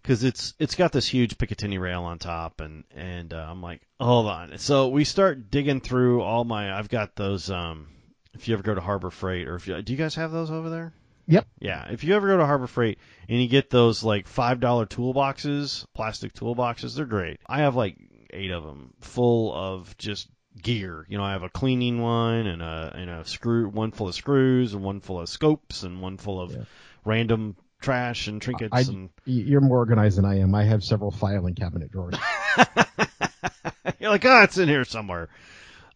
Because 0.00 0.24
it's 0.24 0.54
it's 0.58 0.74
got 0.74 0.90
this 0.90 1.06
huge 1.06 1.38
Picatinny 1.38 1.78
rail 1.80 2.02
on 2.02 2.18
top, 2.18 2.60
and 2.60 2.82
and 2.96 3.32
uh, 3.32 3.46
I'm 3.48 3.62
like, 3.62 3.82
hold 4.00 4.26
on. 4.26 4.58
So 4.58 4.88
we 4.88 5.04
start 5.04 5.50
digging 5.50 5.80
through 5.80 6.22
all 6.22 6.44
my. 6.44 6.76
I've 6.76 6.88
got 6.88 7.14
those. 7.14 7.50
Um, 7.50 7.86
if 8.34 8.48
you 8.48 8.54
ever 8.54 8.62
go 8.62 8.74
to 8.74 8.80
Harbor 8.80 9.10
Freight, 9.10 9.48
or 9.48 9.56
if 9.56 9.66
you, 9.68 9.80
do 9.82 9.92
you 9.92 9.98
guys 9.98 10.14
have 10.16 10.30
those 10.32 10.50
over 10.50 10.70
there? 10.70 10.92
Yep. 11.28 11.46
Yeah, 11.60 11.88
if 11.90 12.02
you 12.04 12.14
ever 12.16 12.26
go 12.28 12.36
to 12.38 12.46
Harbor 12.46 12.66
Freight 12.66 12.98
and 13.28 13.40
you 13.40 13.48
get 13.48 13.70
those 13.70 14.02
like 14.02 14.26
five 14.26 14.58
dollar 14.60 14.86
toolboxes, 14.86 15.84
plastic 15.94 16.32
toolboxes, 16.34 16.96
they're 16.96 17.04
great. 17.06 17.38
I 17.46 17.60
have 17.60 17.76
like 17.76 17.96
eight 18.30 18.50
of 18.50 18.64
them, 18.64 18.92
full 19.00 19.54
of 19.54 19.96
just 19.98 20.28
gear. 20.60 21.06
You 21.08 21.18
know, 21.18 21.24
I 21.24 21.32
have 21.32 21.44
a 21.44 21.48
cleaning 21.48 22.00
one 22.00 22.46
and 22.48 22.60
a 22.60 22.92
and 22.96 23.08
a 23.08 23.24
screw, 23.24 23.68
one 23.68 23.92
full 23.92 24.08
of 24.08 24.14
screws 24.16 24.74
and 24.74 24.82
one 24.82 25.00
full 25.00 25.20
of 25.20 25.28
scopes 25.28 25.84
and 25.84 26.02
one 26.02 26.16
full 26.18 26.40
of 26.40 26.50
Yeah. 26.52 26.64
random 27.04 27.56
trash 27.80 28.26
and 28.26 28.42
trinkets 28.42 28.72
I- 28.72 28.92
and. 28.92 29.10
You're 29.24 29.60
more 29.60 29.78
organized 29.78 30.18
than 30.18 30.24
I 30.24 30.40
am. 30.40 30.54
I 30.56 30.64
have 30.64 30.82
several 30.82 31.12
filing 31.12 31.54
cabinet 31.54 31.92
drawers. 31.92 32.14
You're 33.98 34.10
like, 34.10 34.24
oh, 34.24 34.42
it's 34.42 34.58
in 34.58 34.68
here 34.68 34.84
somewhere. 34.84 35.28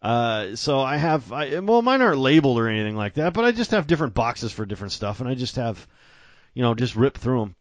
Uh, 0.07 0.55
so 0.55 0.79
I 0.79 0.99
have, 0.99 1.33
I, 1.33 1.59
well, 1.59 1.83
mine 1.83 2.01
aren't 2.01 2.21
labeled 2.21 2.61
or 2.61 2.69
anything 2.69 2.95
like 2.95 3.15
that, 3.15 3.33
but 3.33 3.45
I 3.45 3.51
just 3.51 3.73
have 3.73 3.89
different 3.89 4.15
boxes 4.15 4.53
for 4.53 4.65
different 4.65 4.93
stuff, 4.93 5.19
and 5.19 5.29
I 5.29 5.35
just 5.35 5.57
have, 5.57 5.85
you 6.55 6.63
know, 6.63 6.77
just 6.77 6.95
rip 6.95 7.19
through 7.19 7.41
them. 7.41 7.57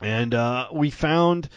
And 0.00 0.34
uh, 0.34 0.70
we 0.72 0.90
found, 0.90 1.48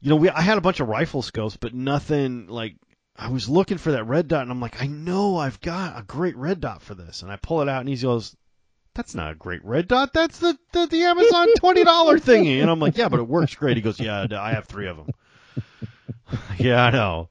you 0.00 0.10
know, 0.10 0.16
we 0.16 0.30
I 0.30 0.40
had 0.40 0.58
a 0.58 0.62
bunch 0.62 0.80
of 0.80 0.88
rifle 0.88 1.22
scopes, 1.22 1.56
but 1.56 1.74
nothing 1.74 2.48
like. 2.48 2.74
I 3.14 3.28
was 3.28 3.48
looking 3.48 3.78
for 3.78 3.92
that 3.92 4.02
red 4.02 4.26
dot, 4.26 4.42
and 4.42 4.50
I'm 4.50 4.60
like, 4.60 4.82
I 4.82 4.88
know 4.88 5.36
I've 5.36 5.60
got 5.60 5.96
a 5.96 6.02
great 6.02 6.36
red 6.36 6.60
dot 6.60 6.82
for 6.82 6.96
this, 6.96 7.22
and 7.22 7.30
I 7.30 7.36
pull 7.36 7.62
it 7.62 7.68
out, 7.68 7.82
and 7.82 7.88
he 7.88 7.94
goes, 7.94 8.34
"That's 8.94 9.14
not 9.14 9.30
a 9.30 9.36
great 9.36 9.64
red 9.64 9.86
dot. 9.86 10.12
That's 10.12 10.40
the 10.40 10.58
the, 10.72 10.86
the 10.86 11.02
Amazon 11.04 11.54
twenty 11.58 11.84
dollar 11.84 12.18
thingy." 12.18 12.60
And 12.60 12.68
I'm 12.68 12.80
like, 12.80 12.96
"Yeah, 12.96 13.08
but 13.08 13.20
it 13.20 13.28
works 13.28 13.54
great." 13.54 13.76
He 13.76 13.82
goes, 13.82 14.00
"Yeah, 14.00 14.26
I 14.32 14.54
have 14.54 14.64
three 14.64 14.88
of 14.88 14.96
them." 14.96 15.10
yeah, 16.58 16.82
I 16.82 16.90
know. 16.90 17.28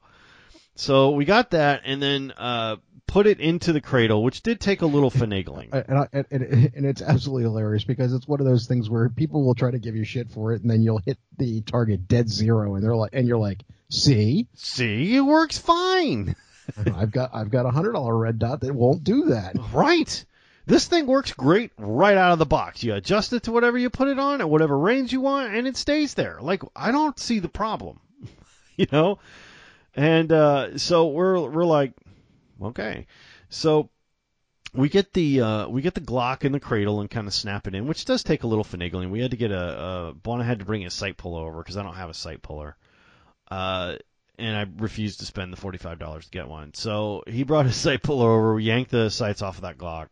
So 0.74 1.10
we 1.10 1.24
got 1.24 1.50
that, 1.50 1.82
and 1.84 2.02
then 2.02 2.32
uh, 2.36 2.76
put 3.06 3.26
it 3.26 3.40
into 3.40 3.72
the 3.72 3.80
cradle, 3.80 4.22
which 4.22 4.42
did 4.42 4.58
take 4.58 4.82
a 4.82 4.86
little 4.86 5.10
finagling. 5.10 5.68
and, 5.88 5.98
I, 5.98 6.08
and, 6.12 6.42
and 6.74 6.86
it's 6.86 7.02
absolutely 7.02 7.42
hilarious 7.42 7.84
because 7.84 8.12
it's 8.14 8.26
one 8.26 8.40
of 8.40 8.46
those 8.46 8.66
things 8.66 8.88
where 8.88 9.08
people 9.10 9.44
will 9.44 9.54
try 9.54 9.70
to 9.70 9.78
give 9.78 9.94
you 9.96 10.04
shit 10.04 10.30
for 10.30 10.52
it, 10.52 10.62
and 10.62 10.70
then 10.70 10.82
you'll 10.82 11.02
hit 11.04 11.18
the 11.38 11.60
target 11.62 12.08
dead 12.08 12.28
zero, 12.28 12.74
and 12.74 12.82
they're 12.82 12.96
like, 12.96 13.10
and 13.12 13.28
you're 13.28 13.38
like, 13.38 13.62
see, 13.90 14.48
See, 14.54 15.14
it 15.14 15.20
works 15.20 15.58
fine. 15.58 16.34
I've 16.94 17.10
got 17.10 17.34
I've 17.34 17.50
got 17.50 17.66
a 17.66 17.70
hundred 17.70 17.92
dollar 17.92 18.16
red 18.16 18.38
dot 18.38 18.60
that 18.60 18.74
won't 18.74 19.04
do 19.04 19.26
that. 19.26 19.56
Right. 19.72 20.24
This 20.64 20.86
thing 20.86 21.06
works 21.06 21.32
great 21.32 21.72
right 21.76 22.16
out 22.16 22.32
of 22.32 22.38
the 22.38 22.46
box. 22.46 22.84
You 22.84 22.94
adjust 22.94 23.32
it 23.32 23.42
to 23.44 23.52
whatever 23.52 23.76
you 23.76 23.90
put 23.90 24.08
it 24.08 24.18
on 24.18 24.40
at 24.40 24.48
whatever 24.48 24.78
range 24.78 25.12
you 25.12 25.20
want, 25.20 25.54
and 25.54 25.66
it 25.66 25.76
stays 25.76 26.14
there. 26.14 26.38
Like 26.40 26.62
I 26.74 26.92
don't 26.92 27.18
see 27.18 27.40
the 27.40 27.48
problem, 27.48 28.00
you 28.76 28.86
know. 28.92 29.18
And 29.94 30.32
uh, 30.32 30.78
so 30.78 31.08
we're 31.08 31.40
we're 31.48 31.64
like, 31.64 31.92
okay. 32.62 33.06
So 33.50 33.90
we 34.74 34.88
get 34.88 35.12
the 35.12 35.40
uh, 35.40 35.68
we 35.68 35.82
get 35.82 35.94
the 35.94 36.00
Glock 36.00 36.44
in 36.44 36.52
the 36.52 36.60
cradle 36.60 37.00
and 37.00 37.10
kind 37.10 37.26
of 37.26 37.34
snap 37.34 37.66
it 37.66 37.74
in, 37.74 37.86
which 37.86 38.04
does 38.04 38.22
take 38.22 38.42
a 38.42 38.46
little 38.46 38.64
finagling. 38.64 39.10
We 39.10 39.20
had 39.20 39.32
to 39.32 39.36
get 39.36 39.50
a, 39.50 39.80
a 40.10 40.14
Bona 40.14 40.44
had 40.44 40.60
to 40.60 40.64
bring 40.64 40.86
a 40.86 40.90
sight 40.90 41.16
puller 41.16 41.46
over 41.46 41.58
because 41.58 41.76
I 41.76 41.82
don't 41.82 41.94
have 41.94 42.10
a 42.10 42.14
sight 42.14 42.42
puller. 42.42 42.76
Uh, 43.50 43.96
and 44.38 44.56
I 44.56 44.66
refused 44.82 45.20
to 45.20 45.26
spend 45.26 45.52
the 45.52 45.58
forty 45.58 45.78
five 45.78 45.98
dollars 45.98 46.24
to 46.24 46.30
get 46.30 46.48
one. 46.48 46.72
So 46.72 47.22
he 47.26 47.42
brought 47.42 47.66
his 47.66 47.76
sight 47.86 48.02
puller 48.02 48.30
over. 48.30 48.58
Yanked 48.58 48.90
the 48.90 49.10
sights 49.10 49.42
off 49.42 49.56
of 49.56 49.62
that 49.62 49.76
Glock, 49.76 50.08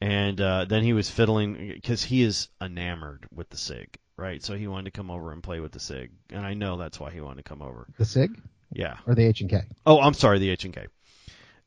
and 0.00 0.40
uh, 0.40 0.66
then 0.66 0.84
he 0.84 0.92
was 0.92 1.10
fiddling 1.10 1.72
because 1.74 2.04
he 2.04 2.22
is 2.22 2.48
enamored 2.62 3.26
with 3.34 3.50
the 3.50 3.56
Sig, 3.56 3.98
right? 4.16 4.40
So 4.40 4.54
he 4.54 4.68
wanted 4.68 4.84
to 4.84 4.96
come 4.96 5.10
over 5.10 5.32
and 5.32 5.42
play 5.42 5.58
with 5.58 5.72
the 5.72 5.80
Sig, 5.80 6.12
and 6.30 6.46
I 6.46 6.54
know 6.54 6.76
that's 6.76 7.00
why 7.00 7.10
he 7.10 7.20
wanted 7.20 7.44
to 7.44 7.48
come 7.48 7.60
over. 7.60 7.88
The 7.98 8.04
Sig 8.04 8.40
Yeah. 8.72 8.96
or 9.06 9.14
the 9.14 9.24
H 9.24 9.40
and 9.40 9.50
K. 9.50 9.62
Oh, 9.86 10.00
I'm 10.00 10.14
sorry, 10.14 10.38
the 10.38 10.50
H 10.50 10.64
and 10.64 10.74
K. 10.74 10.86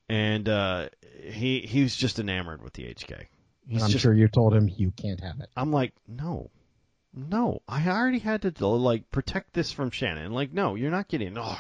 And 0.10 0.47
uh, 0.47 0.89
he 1.23 1.60
he 1.62 1.83
was 1.83 1.95
just 1.95 2.19
enamored 2.19 2.62
with 2.62 2.73
the 2.73 2.83
HK. 2.83 3.25
He's 3.67 3.83
I'm 3.83 3.89
just, 3.89 4.01
sure 4.01 4.13
you 4.13 4.29
told 4.29 4.53
him 4.53 4.69
you 4.69 4.91
can't 4.91 5.19
have 5.19 5.39
it. 5.41 5.49
I'm 5.57 5.71
like, 5.73 5.93
no, 6.07 6.49
no. 7.13 7.62
I 7.67 7.86
already 7.89 8.19
had 8.19 8.43
to 8.43 8.67
like 8.67 9.12
protect 9.12 9.53
this 9.53 9.71
from 9.71 9.91
Shannon. 9.91 10.31
Like, 10.31 10.53
no, 10.53 10.75
you're 10.75 10.91
not 10.91 11.10
getting. 11.10 11.38
Oh, 11.38 11.60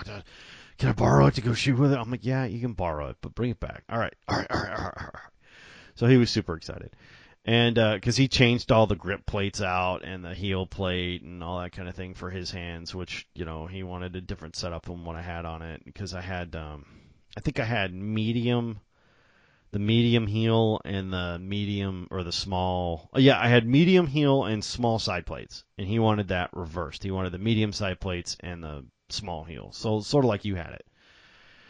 can 0.77 0.89
I 0.89 0.93
borrow 0.93 1.25
it 1.27 1.35
to 1.35 1.41
go 1.41 1.53
shoot 1.53 1.77
with 1.77 1.91
it? 1.91 1.97
I'm 1.97 2.09
like, 2.09 2.25
yeah, 2.25 2.45
you 2.45 2.61
can 2.61 2.73
borrow 2.73 3.09
it, 3.09 3.17
but 3.21 3.35
bring 3.35 3.49
it 3.51 3.59
back. 3.59 3.83
All 3.89 3.99
right, 3.99 4.15
all 4.27 4.37
right, 4.37 4.47
all 4.49 4.61
right, 4.61 4.69
all 4.69 4.85
right. 4.85 4.93
All 4.97 5.09
right. 5.13 5.23
So 5.95 6.05
he 6.05 6.17
was 6.17 6.29
super 6.29 6.55
excited, 6.55 6.91
and 7.47 7.75
because 7.75 8.17
he 8.17 8.27
changed 8.27 8.71
all 8.71 8.85
the 8.85 8.95
grip 8.95 9.25
plates 9.25 9.61
out 9.61 10.03
and 10.03 10.23
the 10.23 10.35
heel 10.35 10.67
plate 10.67 11.23
and 11.23 11.41
all 11.43 11.59
that 11.61 11.71
kind 11.71 11.87
of 11.87 11.95
thing 11.95 12.13
for 12.13 12.29
his 12.29 12.51
hands, 12.51 12.93
which 12.93 13.27
you 13.33 13.45
know 13.45 13.65
he 13.65 13.83
wanted 13.83 14.15
a 14.15 14.21
different 14.21 14.55
setup 14.55 14.85
than 14.85 15.05
what 15.05 15.15
I 15.15 15.21
had 15.21 15.45
on 15.45 15.61
it 15.61 15.83
because 15.85 16.13
I 16.13 16.21
had, 16.21 16.55
um, 16.55 16.85
I 17.37 17.39
think 17.39 17.59
I 17.59 17.65
had 17.65 17.93
medium 17.93 18.81
the 19.71 19.79
medium 19.79 20.27
heel 20.27 20.81
and 20.85 21.11
the 21.11 21.37
medium 21.39 22.07
or 22.09 22.23
the 22.23 22.31
small. 22.31 23.09
oh, 23.13 23.19
Yeah, 23.19 23.39
I 23.39 23.47
had 23.47 23.67
medium 23.67 24.07
heel 24.07 24.45
and 24.45 24.63
small 24.63 24.97
side 24.97 25.25
plates, 25.25 25.63
and 25.77 25.87
he 25.87 25.99
wanted 25.99 26.29
that 26.29 26.49
reversed. 26.53 27.03
He 27.03 27.11
wanted 27.11 27.31
the 27.31 27.37
medium 27.37 27.73
side 27.73 27.99
plates 27.99 28.37
and 28.39 28.63
the 28.63 28.85
small 29.09 29.43
heel. 29.43 29.71
So 29.73 29.99
sort 29.99 30.25
of 30.25 30.29
like 30.29 30.45
you 30.45 30.55
had 30.55 30.73
it. 30.73 30.85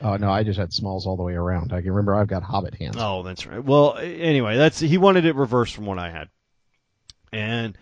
Oh 0.01 0.15
no, 0.17 0.29
I 0.29 0.43
just 0.43 0.59
had 0.59 0.73
smalls 0.73 1.07
all 1.07 1.17
the 1.17 1.23
way 1.23 1.33
around. 1.33 1.73
I 1.73 1.81
can 1.81 1.91
remember 1.91 2.15
I've 2.15 2.27
got 2.27 2.43
Hobbit 2.43 2.75
hands. 2.75 2.97
Oh, 2.99 3.23
that's 3.23 3.45
right. 3.47 3.63
Well, 3.63 3.97
anyway, 3.97 4.57
that's 4.57 4.79
he 4.79 4.97
wanted 4.97 5.25
it 5.25 5.35
reversed 5.35 5.75
from 5.75 5.85
what 5.85 5.97
I 5.97 6.11
had, 6.11 6.29
and 7.31 7.77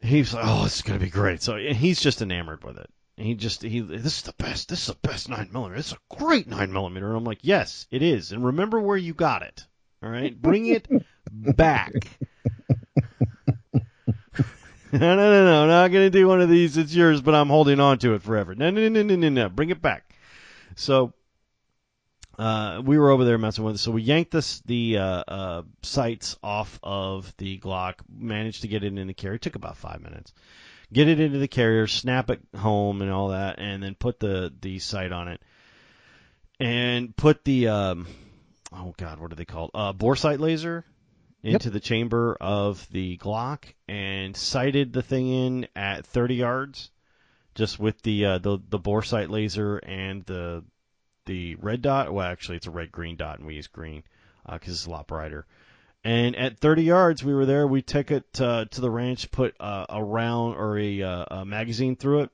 he's 0.00 0.34
like, 0.34 0.44
"Oh, 0.46 0.64
this 0.64 0.76
is 0.76 0.82
gonna 0.82 0.98
be 0.98 1.10
great." 1.10 1.42
So 1.42 1.54
and 1.54 1.76
he's 1.76 2.00
just 2.00 2.22
enamored 2.22 2.64
with 2.64 2.78
it. 2.78 2.90
And 3.16 3.26
he 3.26 3.34
just 3.34 3.62
he 3.62 3.80
this 3.80 4.04
is 4.04 4.22
the 4.22 4.32
best. 4.32 4.68
This 4.68 4.80
is 4.80 4.94
the 4.94 5.08
best 5.08 5.28
nine 5.28 5.50
millimeter. 5.52 5.76
This 5.76 5.88
is 5.88 5.92
a 5.92 6.16
great 6.16 6.48
nine 6.48 6.72
millimeter. 6.72 7.08
And 7.08 7.16
I'm 7.18 7.24
like, 7.24 7.40
yes, 7.42 7.86
it 7.90 8.02
is. 8.02 8.32
And 8.32 8.44
remember 8.44 8.80
where 8.80 8.96
you 8.96 9.14
got 9.14 9.42
it. 9.42 9.66
All 10.02 10.08
right, 10.08 10.40
bring 10.40 10.66
it 10.66 10.88
back. 11.30 11.92
no, 13.74 13.80
no, 14.92 15.16
no, 15.16 15.44
no. 15.44 15.62
I'm 15.62 15.68
not 15.68 15.88
gonna 15.88 16.10
do 16.10 16.26
one 16.26 16.40
of 16.40 16.48
these. 16.48 16.76
It's 16.76 16.94
yours, 16.94 17.20
but 17.20 17.34
I'm 17.34 17.48
holding 17.48 17.78
on 17.78 17.98
to 17.98 18.14
it 18.14 18.22
forever. 18.22 18.54
No, 18.54 18.70
no, 18.70 18.88
no, 18.88 19.02
no, 19.02 19.14
no, 19.14 19.28
no. 19.28 19.48
Bring 19.48 19.70
it 19.70 19.82
back. 19.82 20.14
So 20.74 21.12
uh, 22.40 22.80
we 22.82 22.96
were 22.96 23.10
over 23.10 23.26
there 23.26 23.36
messing 23.36 23.64
with 23.64 23.74
it. 23.74 23.78
So 23.78 23.90
we 23.90 24.00
yanked 24.00 24.30
this 24.30 24.60
the 24.60 24.96
uh, 24.96 25.24
uh, 25.28 25.62
sights 25.82 26.38
off 26.42 26.80
of 26.82 27.34
the 27.36 27.58
Glock. 27.58 27.96
Managed 28.08 28.62
to 28.62 28.68
get 28.68 28.82
it 28.82 28.96
in 28.96 29.06
the 29.06 29.12
carrier. 29.12 29.34
It 29.34 29.42
took 29.42 29.56
about 29.56 29.76
five 29.76 30.00
minutes. 30.00 30.32
Get 30.90 31.06
it 31.06 31.20
into 31.20 31.38
the 31.38 31.48
carrier, 31.48 31.86
snap 31.86 32.30
it 32.30 32.40
home, 32.56 33.02
and 33.02 33.10
all 33.10 33.28
that, 33.28 33.58
and 33.58 33.82
then 33.82 33.94
put 33.94 34.20
the 34.20 34.50
the 34.58 34.78
sight 34.78 35.12
on 35.12 35.28
it, 35.28 35.42
and 36.58 37.14
put 37.14 37.44
the 37.44 37.68
um, 37.68 38.06
oh 38.72 38.94
god, 38.96 39.20
what 39.20 39.32
are 39.32 39.36
they 39.36 39.44
called? 39.44 39.72
Uh, 39.74 39.92
bore 39.92 40.16
sight 40.16 40.40
laser 40.40 40.86
into 41.42 41.68
the 41.68 41.78
chamber 41.78 42.38
of 42.40 42.88
the 42.90 43.18
Glock, 43.18 43.64
and 43.86 44.34
sighted 44.34 44.94
the 44.94 45.02
thing 45.02 45.28
in 45.28 45.68
at 45.76 46.06
30 46.06 46.36
yards, 46.36 46.90
just 47.54 47.78
with 47.78 48.00
the 48.00 48.24
uh, 48.24 48.38
the 48.38 48.58
the 48.70 48.78
bore 48.78 49.02
sight 49.02 49.28
laser 49.28 49.76
and 49.76 50.24
the 50.24 50.64
the 51.30 51.54
red 51.56 51.80
dot. 51.80 52.12
Well, 52.12 52.26
actually, 52.26 52.56
it's 52.56 52.66
a 52.66 52.72
red 52.72 52.90
green 52.90 53.14
dot, 53.14 53.38
and 53.38 53.46
we 53.46 53.54
use 53.54 53.68
green 53.68 54.02
because 54.50 54.74
it's 54.74 54.86
a 54.86 54.90
lot 54.90 55.06
brighter. 55.06 55.46
And 56.02 56.34
at 56.34 56.58
30 56.58 56.82
yards, 56.82 57.22
we 57.22 57.32
were 57.32 57.46
there. 57.46 57.68
We 57.68 57.82
took 57.82 58.10
it 58.10 58.40
uh, 58.40 58.64
to 58.64 58.80
the 58.80 58.90
ranch, 58.90 59.30
put 59.30 59.54
uh, 59.60 59.86
a 59.88 60.02
round 60.02 60.56
or 60.56 60.76
a, 60.76 61.02
uh, 61.02 61.24
a 61.30 61.44
magazine 61.44 61.94
through 61.94 62.22
it, 62.22 62.30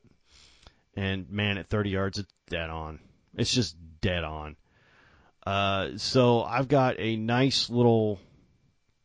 and 0.95 1.29
man, 1.31 1.59
at 1.59 1.69
30 1.69 1.91
yards, 1.91 2.19
it's 2.19 2.33
dead 2.49 2.71
on. 2.71 3.01
It's 3.35 3.53
just 3.53 3.77
dead 4.01 4.25
on. 4.25 4.57
Uh, 5.45 5.91
so 5.99 6.43
I've 6.43 6.69
got 6.69 6.99
a 6.99 7.17
nice 7.17 7.69
little 7.69 8.19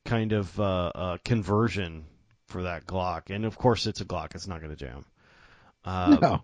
kind 0.05 0.31
of 0.31 0.57
uh, 0.57 0.91
uh, 0.95 1.17
conversion 1.25 2.05
for 2.45 2.63
that 2.63 2.85
Glock, 2.85 3.29
and 3.29 3.43
of 3.43 3.57
course, 3.57 3.87
it's 3.87 3.99
a 3.99 4.05
Glock. 4.05 4.35
It's 4.35 4.47
not 4.47 4.61
going 4.61 4.73
to 4.73 4.85
jam. 4.85 5.05
Uh, 5.83 6.17
No. 6.21 6.41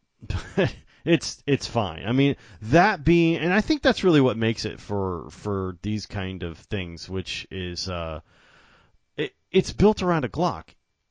it's 1.08 1.41
it's 1.48 1.65
fine. 1.67 2.04
I 2.06 2.12
mean, 2.12 2.36
that 2.63 3.04
being, 3.04 3.38
and 3.38 3.54
I 3.54 3.62
think 3.62 3.82
that's 3.82 4.04
really 4.04 4.22
what 4.22 4.38
makes 4.38 4.65
it 4.65 4.80
for 4.80 5.30
for 5.32 5.78
these 5.82 6.06
kind 6.06 6.43
of 6.43 6.58
things, 6.58 7.10
which 7.10 7.48
is 7.52 7.89
uh, 7.89 8.20
it 9.15 9.34
it's 9.52 9.72
built 9.72 10.02
around 10.04 10.26
a 10.26 10.30
Glock. 10.30 10.63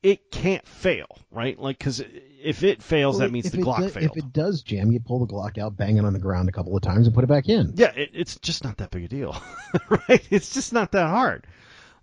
It 0.03 0.31
can't 0.31 0.65
fail, 0.67 1.07
right? 1.31 1.57
Like, 1.59 1.79
because 1.79 2.01
if 2.43 2.63
it 2.63 2.83
fails, 2.83 3.15
Well, 3.17 3.27
that 3.27 3.31
means 3.33 3.49
the 3.51 3.57
Glock 3.57 3.79
do- 3.79 3.89
failed. 3.89 4.11
If 4.15 4.23
it 4.23 4.31
does 4.31 4.61
jam, 4.61 4.91
you 4.91 4.99
pull 4.99 5.25
the 5.25 5.33
Glock 5.33 5.57
out, 5.57 5.75
bang 5.75 5.97
it 5.97 6.05
on 6.05 6.13
the 6.13 6.19
ground 6.19 6.47
a 6.47 6.51
couple 6.51 6.75
of 6.77 6.83
times, 6.83 7.07
and 7.07 7.15
put 7.15 7.23
it 7.23 7.27
back 7.27 7.49
in. 7.49 7.73
Yeah, 7.75 7.91
it, 7.95 8.11
it's 8.13 8.35
just 8.37 8.63
not 8.63 8.77
that 8.77 8.91
big 8.91 9.05
a 9.05 9.07
deal, 9.07 9.35
right? 9.89 10.25
It's 10.29 10.53
just 10.53 10.71
not 10.71 10.91
that 10.91 11.07
hard, 11.07 11.47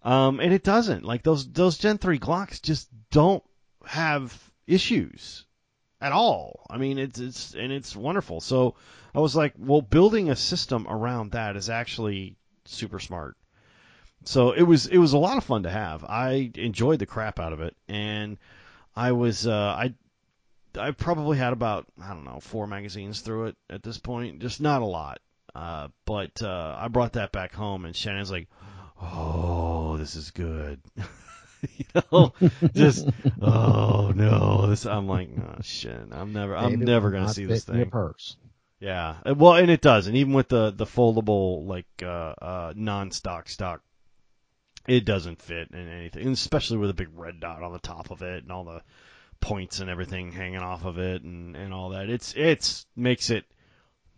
um, 0.02 0.40
and 0.40 0.52
it 0.52 0.64
doesn't. 0.64 1.04
Like 1.04 1.22
those 1.22 1.50
those 1.50 1.78
Gen 1.78 1.98
three 1.98 2.18
Glocks 2.18 2.60
just 2.60 2.88
don't 3.10 3.44
have 3.86 4.36
issues 4.66 5.46
at 6.00 6.12
all. 6.12 6.66
I 6.70 6.78
mean, 6.78 6.98
it's 6.98 7.18
it's 7.18 7.54
and 7.54 7.72
it's 7.72 7.96
wonderful. 7.96 8.40
So 8.40 8.74
I 9.14 9.20
was 9.20 9.34
like, 9.36 9.54
well, 9.58 9.82
building 9.82 10.30
a 10.30 10.36
system 10.36 10.86
around 10.88 11.32
that 11.32 11.56
is 11.56 11.70
actually 11.70 12.36
super 12.64 12.98
smart. 12.98 13.36
So 14.24 14.52
it 14.52 14.62
was 14.62 14.86
it 14.86 14.98
was 14.98 15.12
a 15.12 15.18
lot 15.18 15.36
of 15.36 15.44
fun 15.44 15.64
to 15.64 15.70
have. 15.70 16.04
I 16.04 16.50
enjoyed 16.54 16.98
the 16.98 17.06
crap 17.06 17.38
out 17.38 17.52
of 17.52 17.60
it, 17.60 17.76
and 17.88 18.38
I 18.96 19.12
was 19.12 19.46
uh, 19.46 19.52
I 19.52 19.94
I 20.78 20.90
probably 20.92 21.38
had 21.38 21.52
about 21.52 21.86
I 22.02 22.08
don't 22.08 22.24
know 22.24 22.40
four 22.40 22.66
magazines 22.66 23.20
through 23.20 23.46
it 23.46 23.56
at 23.70 23.82
this 23.82 23.98
point, 23.98 24.40
just 24.40 24.60
not 24.60 24.82
a 24.82 24.86
lot. 24.86 25.20
Uh, 25.54 25.88
but 26.04 26.42
uh, 26.42 26.76
I 26.78 26.88
brought 26.88 27.12
that 27.12 27.32
back 27.32 27.54
home, 27.54 27.84
and 27.84 27.94
Shannon's 27.94 28.30
like, 28.30 28.48
"Oh, 29.00 29.96
this 29.98 30.16
is 30.16 30.30
good." 30.32 30.80
you 31.76 32.02
know, 32.12 32.32
just 32.74 33.08
oh 33.42 34.12
no, 34.14 34.66
this. 34.68 34.86
I'm 34.86 35.06
like, 35.08 35.30
oh 35.38 35.60
shit, 35.62 36.08
I'm 36.12 36.32
never, 36.32 36.56
I'm 36.56 36.72
Maybe 36.72 36.84
never 36.84 37.10
gonna 37.10 37.32
see 37.32 37.44
this 37.46 37.64
thing. 37.64 37.90
purse. 37.90 38.36
Yeah, 38.80 39.16
Uh, 39.24 39.34
well, 39.34 39.54
and 39.54 39.70
it 39.70 39.80
does, 39.80 40.06
and 40.08 40.16
even 40.16 40.34
with 40.34 40.48
the 40.48 40.70
the 40.70 40.84
foldable 40.84 41.66
like 41.66 41.86
uh, 42.02 42.06
uh, 42.06 42.72
non-stock 42.76 43.48
stock, 43.48 43.82
it 44.86 45.04
doesn't 45.04 45.40
fit 45.40 45.70
in 45.72 45.88
anything, 45.88 46.22
and 46.24 46.32
especially 46.32 46.78
with 46.78 46.90
a 46.90 46.94
big 46.94 47.08
red 47.14 47.40
dot 47.40 47.62
on 47.62 47.72
the 47.72 47.78
top 47.78 48.10
of 48.10 48.22
it 48.22 48.42
and 48.42 48.52
all 48.52 48.64
the 48.64 48.82
points 49.40 49.80
and 49.80 49.90
everything 49.90 50.32
hanging 50.32 50.58
off 50.58 50.84
of 50.84 50.98
it 50.98 51.22
and 51.22 51.56
and 51.56 51.72
all 51.72 51.90
that. 51.90 52.10
It's 52.10 52.34
it's 52.36 52.86
makes 52.96 53.30
it 53.30 53.44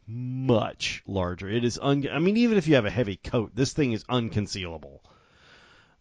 much 0.06 1.02
larger. 1.06 1.48
It 1.48 1.64
is 1.64 1.78
un. 1.80 2.06
I 2.10 2.18
mean, 2.18 2.36
even 2.38 2.58
if 2.58 2.66
you 2.68 2.76
have 2.76 2.86
a 2.86 2.90
heavy 2.90 3.16
coat, 3.16 3.52
this 3.54 3.72
thing 3.72 3.92
is 3.92 4.04
unconcealable. 4.04 5.00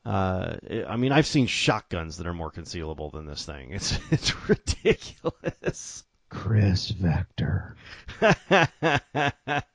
Uh, 0.05 0.57
I 0.87 0.97
mean, 0.97 1.11
I've 1.11 1.25
seen 1.25 1.47
shotguns 1.47 2.17
that 2.17 2.27
are 2.27 2.33
more 2.33 2.51
concealable 2.51 3.11
than 3.11 3.25
this 3.25 3.45
thing. 3.45 3.71
It's 3.71 3.97
it's 4.11 4.49
ridiculous. 4.49 6.03
KRISS 6.29 6.89
Vector. 6.91 7.75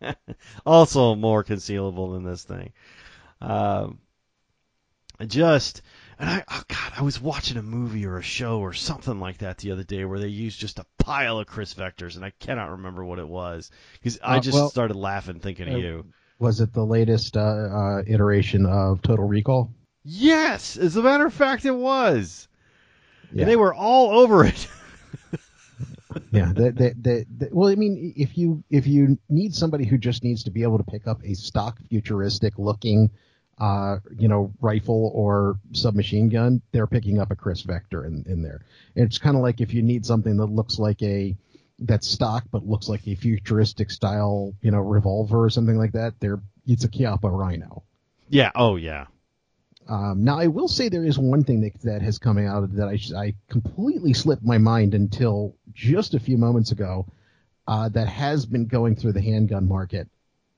also 0.66 1.14
more 1.14 1.42
concealable 1.42 2.14
than 2.14 2.24
this 2.24 2.44
thing. 2.44 2.72
Um, 3.40 3.98
just 5.26 5.82
and 6.18 6.28
I 6.28 6.44
oh 6.48 6.62
god, 6.68 6.92
I 6.96 7.02
was 7.02 7.20
watching 7.20 7.56
a 7.56 7.62
movie 7.62 8.06
or 8.06 8.18
a 8.18 8.22
show 8.22 8.60
or 8.60 8.72
something 8.72 9.18
like 9.20 9.38
that 9.38 9.58
the 9.58 9.72
other 9.72 9.84
day 9.84 10.04
where 10.04 10.18
they 10.18 10.28
used 10.28 10.60
just 10.60 10.78
a 10.78 10.86
pile 10.98 11.38
of 11.38 11.46
KRISS 11.46 11.74
Vectors, 11.74 12.16
and 12.16 12.24
I 12.24 12.30
cannot 12.38 12.70
remember 12.70 13.04
what 13.04 13.18
it 13.18 13.28
was 13.28 13.70
because 13.94 14.18
I 14.22 14.36
Uh, 14.36 14.40
just 14.40 14.54
well, 14.54 14.70
started 14.70 14.96
laughing 14.96 15.40
thinking 15.40 15.68
of 15.68 15.74
uh, 15.74 15.78
you. 15.78 16.06
Was 16.38 16.60
it 16.60 16.72
the 16.72 16.84
latest 16.84 17.36
uh, 17.36 17.40
uh, 17.40 18.02
iteration 18.06 18.66
of 18.66 19.02
Total 19.02 19.26
Recall? 19.26 19.72
Yes, 20.04 20.76
as 20.76 20.96
a 20.96 21.02
matter 21.02 21.26
of 21.26 21.34
fact, 21.34 21.64
it 21.64 21.70
was. 21.72 22.48
Yeah. 23.32 23.42
And 23.42 23.50
they 23.50 23.56
were 23.56 23.74
all 23.74 24.18
over 24.18 24.44
it. 24.44 24.68
yeah. 26.32 26.52
That, 26.54 26.76
that- 27.02 27.52
well, 27.54 27.68
I 27.70 27.74
mean, 27.74 28.12
if 28.16 28.36
you 28.36 28.62
if 28.70 28.86
you 28.86 29.18
need 29.28 29.54
somebody 29.54 29.84
who 29.84 29.98
just 29.98 30.24
needs 30.24 30.44
to 30.44 30.50
be 30.50 30.62
able 30.62 30.78
to 30.78 30.84
pick 30.84 31.06
up 31.06 31.22
a 31.24 31.34
stock 31.34 31.78
futuristic 31.88 32.58
looking, 32.58 33.10
uh, 33.58 33.98
you 34.18 34.28
know, 34.28 34.52
rifle 34.60 35.12
or 35.14 35.58
submachine 35.72 36.28
gun, 36.28 36.62
they're 36.72 36.86
picking 36.86 37.18
up 37.20 37.30
a 37.30 37.36
KRISS 37.36 37.62
Vector 37.64 38.04
in, 38.06 38.24
in 38.26 38.42
there. 38.42 38.62
It's 38.96 39.18
kind 39.18 39.36
of 39.36 39.42
like 39.42 39.60
if 39.60 39.72
you 39.74 39.82
need 39.82 40.04
something 40.06 40.36
that 40.38 40.46
looks 40.46 40.78
like 40.78 41.02
a 41.02 41.36
that's 41.78 42.08
stock 42.10 42.44
but 42.50 42.66
looks 42.66 42.88
like 42.88 43.06
a 43.06 43.14
futuristic 43.14 43.90
style, 43.90 44.54
you 44.60 44.70
know, 44.70 44.80
revolver 44.80 45.44
or 45.44 45.50
something 45.50 45.76
like 45.76 45.92
that. 45.92 46.14
They're 46.20 46.40
it's 46.66 46.84
a 46.84 46.88
Chiappa 46.88 47.30
Rhino. 47.30 47.82
yeah. 48.28 48.50
Oh 48.54 48.76
yeah. 48.76 49.06
Um, 49.90 50.22
now, 50.22 50.38
I 50.38 50.46
will 50.46 50.68
say 50.68 50.88
there 50.88 51.04
is 51.04 51.18
one 51.18 51.42
thing 51.42 51.62
that, 51.62 51.80
that 51.82 52.00
has 52.00 52.20
come 52.20 52.38
out 52.38 52.72
that 52.76 52.86
I, 52.86 53.18
I 53.18 53.34
completely 53.48 54.12
slipped 54.12 54.44
my 54.44 54.56
mind 54.56 54.94
until 54.94 55.56
just 55.72 56.14
a 56.14 56.20
few 56.20 56.38
moments 56.38 56.70
ago 56.70 57.06
uh, 57.66 57.88
that 57.88 58.06
has 58.06 58.46
been 58.46 58.66
going 58.66 58.94
through 58.94 59.14
the 59.14 59.20
handgun 59.20 59.66
market. 59.66 60.08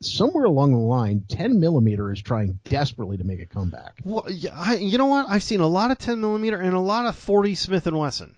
Somewhere 0.03 0.45
along 0.45 0.73
the 0.73 0.79
line, 0.79 1.25
10 1.29 1.59
millimeter 1.59 2.13
is 2.13 2.21
trying 2.21 2.59
desperately 2.65 3.17
to 3.17 3.25
make 3.25 3.41
a 3.41 3.47
comeback. 3.47 4.01
Well, 4.05 4.27
yeah, 4.29 4.51
I, 4.55 4.75
you 4.75 4.99
know 4.99 5.07
what? 5.07 5.27
I've 5.31 5.43
seen 5.43 5.61
a 5.61 5.67
lot 5.67 5.91
of 5.91 5.99
10 5.99 6.21
millimeter 6.21 6.61
and 6.61 6.75
a 6.75 6.81
lot 6.81 7.07
of 7.07 7.17
40 7.17 7.55
Smith 7.55 7.87
and 7.87 7.99
Wesson. 7.99 8.37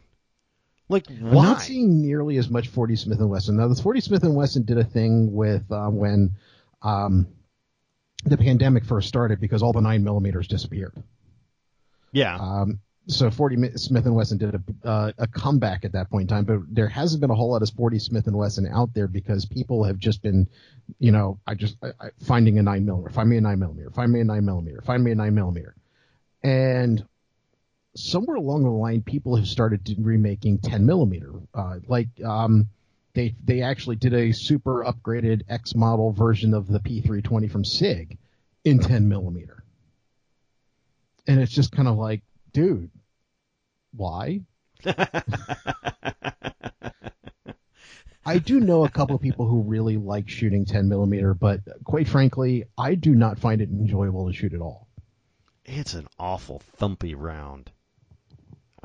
Like 0.89 1.11
I'm 1.11 1.33
why? 1.33 1.43
not 1.43 1.63
seeing 1.63 2.03
nearly 2.03 2.37
as 2.37 2.49
much 2.49 2.69
40 2.69 2.95
Smith 2.95 3.19
and 3.19 3.31
Wesson. 3.31 3.57
Now, 3.57 3.67
the 3.67 3.75
40 3.75 4.01
Smith 4.01 4.23
and 4.23 4.37
Wesson 4.37 4.65
did 4.65 4.79
a 4.79 4.85
thing 4.85 5.33
with 5.33 5.73
uh, 5.73 5.89
when 5.89 6.33
um, 6.83 7.27
the 8.25 8.37
pandemic 8.37 8.85
first 8.85 9.09
started 9.09 9.41
because 9.41 9.63
all 9.63 9.73
the 9.73 9.81
nine 9.81 10.03
millimeters 10.03 10.49
disappeared. 10.49 10.95
Yeah. 12.13 12.37
Um, 12.37 12.81
so 13.07 13.31
40 13.31 13.77
Smith 13.77 14.07
and 14.07 14.15
Wesson 14.15 14.39
did 14.39 14.55
a 14.55 14.89
uh, 14.89 15.13
a 15.19 15.27
comeback 15.27 15.85
at 15.85 15.93
that 15.93 16.11
point 16.11 16.23
in 16.23 16.29
time, 16.29 16.45
but 16.45 16.61
there 16.75 16.89
hasn't 16.89 17.21
been 17.21 17.31
a 17.31 17.35
whole 17.35 17.51
lot 17.51 17.63
of 17.63 17.71
40 17.71 17.99
Smith 17.99 18.27
and 18.27 18.37
Wesson 18.37 18.67
out 18.67 18.95
there 18.95 19.09
because 19.09 19.45
people 19.45 19.85
have 19.85 19.99
just 19.99 20.23
been, 20.23 20.49
you 20.99 21.13
know, 21.13 21.39
I 21.47 21.55
just 21.55 21.77
I, 21.83 21.89
I, 22.01 22.09
finding 22.23 22.59
a 22.59 22.63
nine 22.63 22.87
millimeter, 22.87 23.13
find 23.13 23.29
me 23.29 23.37
a 23.37 23.43
nine 23.43 23.59
millimeter, 23.59 23.91
find 23.91 24.11
me 24.11 24.21
a 24.21 24.25
nine 24.25 24.45
millimeter, 24.45 24.81
find 24.81 25.05
me 25.05 25.11
a 25.11 25.15
nine 25.15 25.35
millimeter, 25.35 25.75
and 26.43 27.05
somewhere 27.97 28.37
along 28.37 28.65
the 28.65 28.71
line, 28.71 29.03
people 29.03 29.37
have 29.37 29.47
started 29.47 29.95
remaking 29.99 30.59
10 30.59 30.85
millimeter, 30.85 31.33
uh, 31.55 31.77
like 31.87 32.09
um, 32.25 32.69
they 33.14 33.35
they 33.44 33.62
actually 33.62 33.96
did 33.96 34.12
a 34.12 34.33
super 34.33 34.85
upgraded 34.85 35.42
X 35.48 35.74
model 35.74 36.12
version 36.12 36.53
of 36.55 36.66
the 36.66 36.81
P320 36.81 37.50
from 37.50 37.64
Sig 37.64 38.18
in 38.64 38.79
10 38.79 39.09
millimeter, 39.09 39.64
and 41.27 41.40
it's 41.40 41.53
just 41.53 41.72
kind 41.72 41.88
of 41.88 41.96
like, 41.96 42.22
dude, 42.53 42.90
why? 43.92 44.40
I 48.27 48.38
do 48.38 48.59
know 48.59 48.85
a 48.85 48.88
couple 48.88 49.14
of 49.14 49.22
people 49.22 49.46
who 49.46 49.62
really 49.62 49.98
like 49.98 50.29
shooting 50.29 50.64
10 50.64 50.88
millimeter, 50.88 51.35
but 51.35 51.61
quite 51.85 52.09
frankly, 52.09 52.64
I 52.77 52.94
do 52.94 53.14
not 53.14 53.38
find 53.38 53.61
it 53.61 53.68
enjoyable 53.68 54.27
to 54.27 54.33
shoot 54.33 54.55
at 54.55 54.61
all. 54.61 54.88
it's 55.66 55.94
an 55.94 56.09
awful 56.18 56.62
thumpy 56.79 57.14
round. 57.16 57.70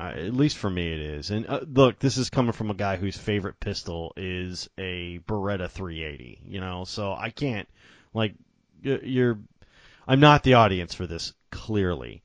Uh, 0.00 0.12
at 0.16 0.34
least 0.34 0.56
for 0.56 0.70
me, 0.70 0.92
it 0.94 1.00
is. 1.00 1.30
And 1.30 1.46
uh, 1.46 1.60
look, 1.70 1.98
this 1.98 2.16
is 2.16 2.30
coming 2.30 2.52
from 2.52 2.70
a 2.70 2.74
guy 2.74 2.96
whose 2.96 3.18
favorite 3.18 3.60
pistol 3.60 4.14
is 4.16 4.70
a 4.78 5.18
Beretta 5.28 5.68
380. 5.70 6.40
You 6.46 6.60
know, 6.60 6.84
so 6.84 7.12
I 7.12 7.28
can't 7.30 7.68
like 8.14 8.34
you're. 8.82 9.38
I'm 10.08 10.20
not 10.20 10.42
the 10.42 10.54
audience 10.54 10.94
for 10.94 11.06
this 11.06 11.34
clearly, 11.50 12.22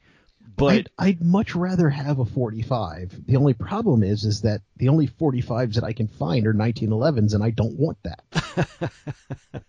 but 0.55 0.73
I'd, 0.73 0.89
I'd 0.97 1.21
much 1.21 1.53
rather 1.53 1.89
have 1.89 2.19
a 2.19 2.25
45. 2.25 3.25
The 3.27 3.35
only 3.35 3.53
problem 3.53 4.03
is, 4.03 4.23
is 4.23 4.41
that 4.41 4.61
the 4.77 4.87
only 4.89 5.07
45s 5.07 5.73
that 5.75 5.83
I 5.83 5.91
can 5.91 6.07
find 6.07 6.47
are 6.47 6.53
1911s, 6.53 7.33
and 7.33 7.43
I 7.43 7.49
don't 7.51 7.77
want 7.77 7.97
that. 8.03 8.23
well, 9.51 9.61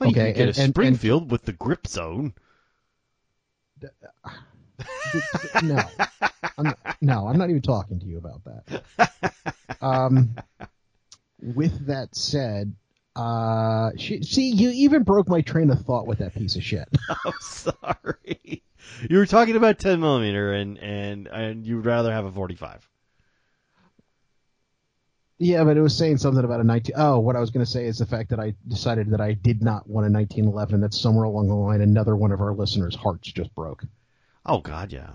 you 0.00 0.06
okay, 0.08 0.32
can 0.32 0.34
get 0.34 0.36
and- 0.36 0.38
a 0.38 0.42
and- 0.42 0.58
and- 0.58 0.74
Springfield 0.74 1.30
with 1.30 1.44
the 1.44 1.52
grip 1.52 1.86
zone. 1.86 2.34
No, 5.62 5.82
I'm 6.56 6.64
not, 6.64 6.78
no, 7.00 7.26
I'm 7.28 7.38
not 7.38 7.50
even 7.50 7.62
talking 7.62 8.00
to 8.00 8.06
you 8.06 8.18
about 8.18 8.42
that. 8.44 8.82
Um, 9.80 10.34
with 11.40 11.86
that 11.86 12.14
said, 12.16 12.74
uh, 13.16 13.90
she, 13.96 14.22
see, 14.22 14.50
you 14.50 14.70
even 14.70 15.02
broke 15.02 15.28
my 15.28 15.40
train 15.40 15.70
of 15.70 15.80
thought 15.80 16.06
with 16.06 16.18
that 16.18 16.34
piece 16.34 16.56
of 16.56 16.62
shit. 16.62 16.88
I'm 17.08 17.32
sorry. 17.40 18.62
You 19.08 19.18
were 19.18 19.26
talking 19.26 19.56
about 19.56 19.78
10 19.78 20.00
millimeter, 20.00 20.52
and 20.52 20.78
and 20.78 21.26
and 21.28 21.66
you'd 21.66 21.84
rather 21.84 22.12
have 22.12 22.24
a 22.24 22.32
45. 22.32 22.88
Yeah, 25.40 25.62
but 25.62 25.76
it 25.76 25.80
was 25.80 25.96
saying 25.96 26.18
something 26.18 26.44
about 26.44 26.60
a 26.60 26.64
19. 26.64 26.94
Oh, 26.96 27.20
what 27.20 27.36
I 27.36 27.40
was 27.40 27.50
going 27.50 27.64
to 27.64 27.70
say 27.70 27.84
is 27.84 27.98
the 27.98 28.06
fact 28.06 28.30
that 28.30 28.40
I 28.40 28.54
decided 28.66 29.10
that 29.10 29.20
I 29.20 29.34
did 29.34 29.62
not 29.62 29.88
want 29.88 30.06
a 30.06 30.10
1911. 30.10 30.80
That's 30.80 31.00
somewhere 31.00 31.24
along 31.24 31.46
the 31.46 31.54
line. 31.54 31.80
Another 31.80 32.16
one 32.16 32.32
of 32.32 32.40
our 32.40 32.52
listeners' 32.52 32.96
hearts 32.96 33.30
just 33.30 33.54
broke. 33.54 33.84
Oh 34.46 34.60
God, 34.60 34.92
yeah, 34.92 35.10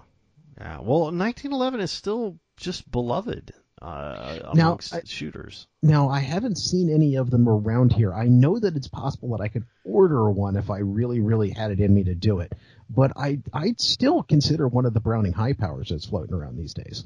yeah. 0.59 0.77
Well, 0.79 1.11
1911 1.11 1.79
is 1.81 1.91
still 1.91 2.37
just 2.57 2.89
beloved 2.91 3.51
uh, 3.81 4.39
Now, 4.53 4.67
amongst 4.67 4.93
I- 4.93 5.01
shooters. 5.05 5.67
Now, 5.81 6.09
I 6.09 6.19
haven't 6.19 6.57
seen 6.57 6.89
any 6.93 7.15
of 7.15 7.29
them 7.29 7.49
around 7.49 7.91
here. 7.93 8.13
I 8.13 8.25
know 8.27 8.57
that 8.59 8.75
it's 8.75 8.87
possible 8.87 9.35
that 9.35 9.43
I 9.43 9.47
could 9.49 9.65
order 9.83 10.29
one 10.31 10.55
if 10.55 10.69
I 10.69 10.79
really, 10.79 11.19
really 11.19 11.49
had 11.49 11.71
it 11.71 11.79
in 11.79 11.93
me 11.93 12.03
to 12.05 12.15
do 12.15 12.39
it. 12.39 12.53
But 12.89 13.13
I, 13.17 13.39
I'd 13.53 13.81
still 13.81 14.23
consider 14.23 14.67
one 14.67 14.85
of 14.85 14.93
the 14.93 14.99
Browning 14.99 15.33
high 15.33 15.53
powers 15.53 15.89
that's 15.89 16.05
floating 16.05 16.33
around 16.35 16.57
these 16.57 16.73
days. 16.73 17.03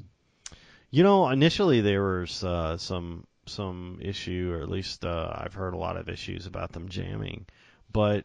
You 0.90 1.02
know, 1.02 1.28
initially 1.28 1.80
there 1.80 2.02
was 2.02 2.44
uh, 2.44 2.76
some 2.78 3.26
some 3.46 3.98
issue, 4.02 4.52
or 4.54 4.62
at 4.62 4.68
least 4.70 5.04
uh, 5.04 5.32
I've 5.34 5.54
heard 5.54 5.72
a 5.74 5.78
lot 5.78 5.96
of 5.96 6.08
issues 6.08 6.46
about 6.46 6.72
them 6.72 6.88
jamming, 6.88 7.46
but 7.90 8.24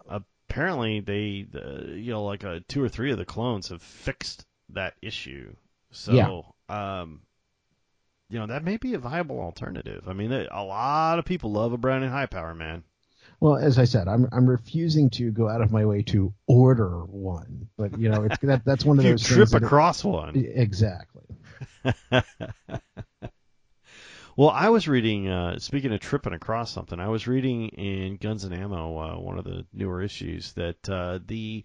apparently 0.53 0.99
they, 0.99 1.47
uh, 1.55 1.93
you 1.95 2.11
know, 2.11 2.23
like 2.23 2.43
uh, 2.43 2.59
two 2.67 2.83
or 2.83 2.87
three 2.89 3.11
of 3.11 3.17
the 3.17 3.25
clones 3.25 3.69
have 3.69 3.81
fixed 3.81 4.45
that 4.69 4.93
issue. 5.01 5.51
So, 5.89 6.13
um, 6.69 7.21
you 8.29 8.37
know, 8.39 8.45
that 8.47 8.63
may 8.63 8.77
be 8.77 8.93
a 8.93 8.99
viable 8.99 9.39
alternative. 9.39 10.03
I 10.07 10.13
mean, 10.13 10.31
a 10.31 10.63
lot 10.63 11.17
of 11.17 11.25
people 11.25 11.51
love 11.51 11.73
a 11.73 11.77
Browning 11.77 12.09
high 12.11 12.27
power, 12.27 12.53
man. 12.53 12.83
Well, 13.39 13.55
as 13.57 13.77
I 13.79 13.85
said, 13.85 14.07
I'm 14.07 14.27
I'm 14.31 14.45
refusing 14.47 15.09
to 15.11 15.31
go 15.31 15.49
out 15.49 15.61
of 15.61 15.71
my 15.71 15.85
way 15.85 16.01
to 16.03 16.33
order 16.47 16.99
one. 17.03 17.67
But 17.77 17.97
you 17.97 18.09
know, 18.09 18.23
it's 18.23 18.37
that 18.39 18.63
that's 18.63 18.85
one 18.85 18.99
of 18.99 19.05
If 19.05 19.09
you 19.09 19.13
those 19.13 19.23
trip 19.23 19.37
things 19.37 19.51
that 19.51 19.63
it- 19.63 19.65
across 19.65 20.03
one. 20.03 20.35
exactly. 20.35 21.23
Well, 24.35 24.49
I 24.49 24.69
was 24.69 24.87
reading. 24.87 25.27
Uh, 25.29 25.59
speaking 25.59 25.93
of 25.93 25.99
tripping 25.99 26.33
across 26.33 26.71
something, 26.71 26.99
I 26.99 27.07
was 27.09 27.27
reading 27.27 27.69
in 27.69 28.17
Guns 28.17 28.43
and 28.45 28.53
Ammo, 28.53 28.97
uh, 28.97 29.19
one 29.19 29.37
of 29.37 29.43
the 29.45 29.65
newer 29.73 30.01
issues, 30.01 30.53
that 30.53 30.89
uh, 30.89 31.19
the 31.25 31.63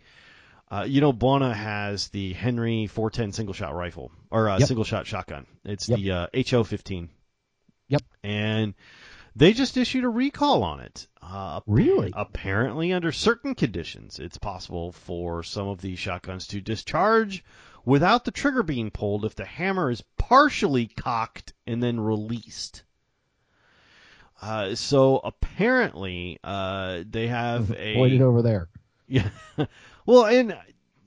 uh, 0.70 0.84
you 0.86 1.00
know 1.00 1.12
Bona 1.12 1.54
has 1.54 2.08
the 2.08 2.34
Henry 2.34 2.86
410 2.86 3.32
single 3.32 3.54
shot 3.54 3.74
rifle 3.74 4.12
or 4.30 4.50
uh, 4.50 4.58
Yep. 4.58 4.68
single 4.68 4.84
shot 4.84 5.06
shotgun. 5.06 5.46
It's 5.64 5.88
Yep. 5.88 5.98
the 5.98 6.10
uh, 6.12 6.26
HO15. 6.34 7.08
Yep. 7.88 8.02
And 8.22 8.74
they 9.34 9.54
just 9.54 9.78
issued 9.78 10.04
a 10.04 10.08
recall 10.10 10.62
on 10.62 10.80
it. 10.80 11.06
Uh, 11.22 11.60
Really? 11.66 12.12
apparently, 12.14 12.92
under 12.92 13.12
certain 13.12 13.54
conditions, 13.54 14.18
it's 14.18 14.36
possible 14.36 14.92
for 14.92 15.42
some 15.42 15.68
of 15.68 15.80
these 15.80 15.98
shotguns 15.98 16.48
to 16.48 16.60
discharge 16.60 17.42
without 17.88 18.26
the 18.26 18.30
trigger 18.30 18.62
being 18.62 18.90
pulled 18.90 19.24
if 19.24 19.34
the 19.34 19.46
hammer 19.46 19.90
is 19.90 20.04
partially 20.18 20.86
cocked 20.86 21.54
and 21.66 21.82
then 21.82 21.98
released. 21.98 22.82
Uh, 24.42 24.74
so 24.74 25.16
apparently, 25.24 26.38
uh, 26.44 27.02
they 27.08 27.28
have 27.28 27.72
a 27.72 27.94
Point 27.94 28.12
it 28.12 28.20
over 28.20 28.42
there. 28.42 28.68
yeah. 29.08 29.30
well, 30.04 30.26
and 30.26 30.54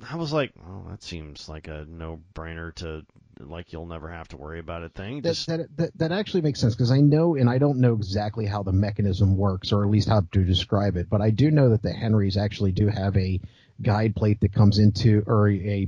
I 0.09 0.15
was 0.15 0.33
like, 0.33 0.53
well, 0.57 0.87
that 0.89 1.03
seems 1.03 1.47
like 1.47 1.67
a 1.67 1.85
no-brainer 1.87 2.73
to 2.75 3.05
like 3.39 3.73
you'll 3.73 3.85
never 3.85 4.09
have 4.09 4.27
to 4.29 4.37
worry 4.37 4.59
about 4.59 4.81
it 4.81 4.93
thing. 4.93 5.21
That, 5.21 5.29
Just 5.29 5.47
that, 5.47 5.77
that 5.77 5.97
that 5.99 6.11
actually 6.11 6.41
makes 6.41 6.59
sense 6.59 6.73
because 6.73 6.91
I 6.91 6.99
know, 6.99 7.35
and 7.35 7.47
I 7.47 7.59
don't 7.59 7.77
know 7.77 7.93
exactly 7.93 8.47
how 8.47 8.63
the 8.63 8.73
mechanism 8.73 9.37
works, 9.37 9.71
or 9.71 9.83
at 9.83 9.91
least 9.91 10.09
how 10.09 10.21
to 10.31 10.43
describe 10.43 10.97
it, 10.97 11.11
but 11.11 11.21
I 11.21 11.29
do 11.29 11.51
know 11.51 11.69
that 11.69 11.83
the 11.83 11.93
Henrys 11.93 12.37
actually 12.37 12.71
do 12.71 12.87
have 12.87 13.15
a 13.17 13.39
guide 13.81 14.15
plate 14.15 14.41
that 14.41 14.53
comes 14.53 14.79
into, 14.79 15.23
or 15.27 15.47
a, 15.47 15.53
a 15.53 15.85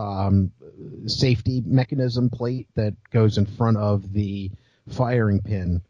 um, 0.00 0.52
safety 1.06 1.62
mechanism 1.66 2.30
plate 2.30 2.68
that 2.74 2.94
goes 3.10 3.38
in 3.38 3.46
front 3.46 3.76
of 3.76 4.12
the 4.12 4.50
firing 4.88 5.40
pin 5.40 5.82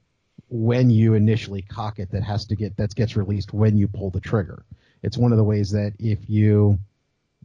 when 0.49 0.91
you 0.91 1.15
initially 1.15 1.63
cock 1.63 1.99
it. 1.99 2.11
That 2.11 2.23
has 2.23 2.45
to 2.47 2.57
get 2.57 2.77
that 2.77 2.95
gets 2.95 3.17
released 3.17 3.53
when 3.53 3.77
you 3.77 3.89
pull 3.89 4.11
the 4.11 4.21
trigger. 4.21 4.65
It's 5.03 5.17
one 5.17 5.33
of 5.33 5.39
the 5.39 5.45
ways 5.45 5.71
that 5.71 5.95
if 5.99 6.29
you 6.29 6.79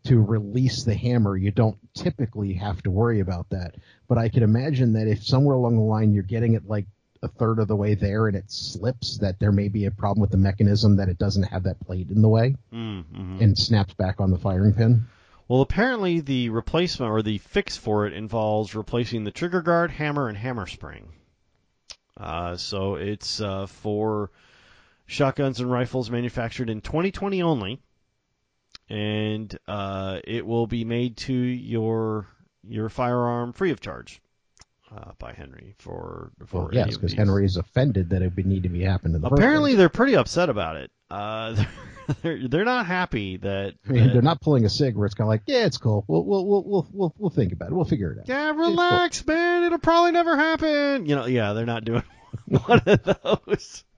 to 0.05 0.21
release 0.21 0.83
the 0.83 0.93
hammer, 0.93 1.35
you 1.35 1.51
don't 1.51 1.77
typically 1.95 2.53
have 2.53 2.81
to 2.83 2.91
worry 2.91 3.19
about 3.19 3.49
that. 3.49 3.75
But 4.07 4.17
I 4.17 4.29
can 4.29 4.43
imagine 4.43 4.93
that 4.93 5.07
if 5.07 5.23
somewhere 5.23 5.55
along 5.55 5.77
the 5.77 5.81
line 5.81 6.13
you're 6.13 6.23
getting 6.23 6.53
it 6.53 6.67
like 6.67 6.85
a 7.23 7.27
third 7.27 7.57
of 7.59 7.67
the 7.67 7.75
way 7.75 7.95
there 7.95 8.27
and 8.27 8.37
it 8.37 8.51
slips, 8.51 9.17
that 9.17 9.39
there 9.39 9.51
may 9.51 9.67
be 9.67 9.85
a 9.85 9.91
problem 9.91 10.21
with 10.21 10.29
the 10.29 10.37
mechanism 10.37 10.97
that 10.97 11.09
it 11.09 11.17
doesn't 11.17 11.43
have 11.43 11.63
that 11.63 11.79
plate 11.79 12.09
in 12.09 12.21
the 12.21 12.29
way 12.29 12.55
mm, 12.71 13.03
mhm. 13.03 13.41
and 13.41 13.57
snaps 13.57 13.93
back 13.95 14.19
on 14.19 14.29
the 14.29 14.37
firing 14.37 14.73
pin. 14.73 15.05
Well, 15.47 15.61
apparently 15.61 16.19
the 16.19 16.49
replacement 16.49 17.11
or 17.11 17.21
the 17.21 17.37
fix 17.37 17.77
for 17.77 18.07
it 18.07 18.13
involves 18.13 18.75
replacing 18.75 19.23
the 19.23 19.31
trigger 19.31 19.61
guard, 19.61 19.91
hammer, 19.91 20.27
and 20.27 20.37
hammer 20.37 20.65
spring. 20.65 21.11
Uh, 22.17 22.55
so 22.55 22.95
it's 22.95 23.41
uh, 23.41 23.67
for 23.67 24.31
shotguns 25.05 25.59
and 25.59 25.71
rifles 25.71 26.09
manufactured 26.09 26.69
in 26.69 26.81
2020 26.81 27.41
only, 27.41 27.81
and 28.89 29.57
uh, 29.67 30.19
it 30.23 30.45
will 30.45 30.67
be 30.67 30.85
made 30.85 31.17
to 31.17 31.33
your 31.33 32.27
your 32.67 32.89
firearm 32.89 33.53
free 33.53 33.69
of 33.69 33.79
charge 33.79 34.21
uh, 34.95 35.11
by 35.19 35.33
Henry 35.33 35.75
for 35.77 36.31
for 36.45 36.63
Well, 36.63 36.69
yes, 36.73 36.95
because. 36.97 37.13
Henry 37.13 37.45
is 37.45 37.57
offended 37.57 38.09
that 38.09 38.21
it 38.21 38.35
would 38.35 38.45
need 38.45 38.63
to 38.63 38.69
be 38.69 38.81
happened 38.81 39.15
in 39.15 39.21
the 39.21 39.27
Apparently, 39.27 39.75
they're 39.75 39.89
pretty 39.89 40.15
upset 40.15 40.49
about 40.49 40.77
it. 40.77 40.91
Uh, 41.09 41.63
they're 42.21 42.47
they're 42.47 42.65
not 42.65 42.85
happy 42.85 43.37
that. 43.37 43.75
I 43.87 43.91
mean, 43.91 44.03
that- 44.07 44.13
they're 44.13 44.21
not 44.21 44.41
pulling 44.41 44.65
a 44.65 44.69
sig 44.69 44.95
where 44.95 45.05
it's 45.05 45.15
kind 45.15 45.25
of 45.25 45.29
like, 45.29 45.43
yeah, 45.47 45.65
it's 45.65 45.77
cool. 45.77 46.03
We'll 46.07 46.23
we'll 46.25 46.45
we'll 46.45 46.87
we'll 46.91 47.13
we'll, 47.17 47.29
think 47.29 47.53
about 47.53 47.69
it. 47.69 47.73
We'll 47.75 47.85
figure 47.85 48.11
it 48.11 48.19
out. 48.19 48.27
yeah, 48.27 48.51
relax, 48.51 49.25
man. 49.25 49.63
It'll 49.63 49.79
probably 49.79 50.11
never 50.11 50.35
happen. 50.35 51.05
You 51.05 51.15
know, 51.15 51.25
yeah, 51.25 51.53
they're 51.53 51.65
not 51.65 51.85
doing 51.85 52.03
one 52.45 52.81
of 52.85 53.03
those. 53.03 53.83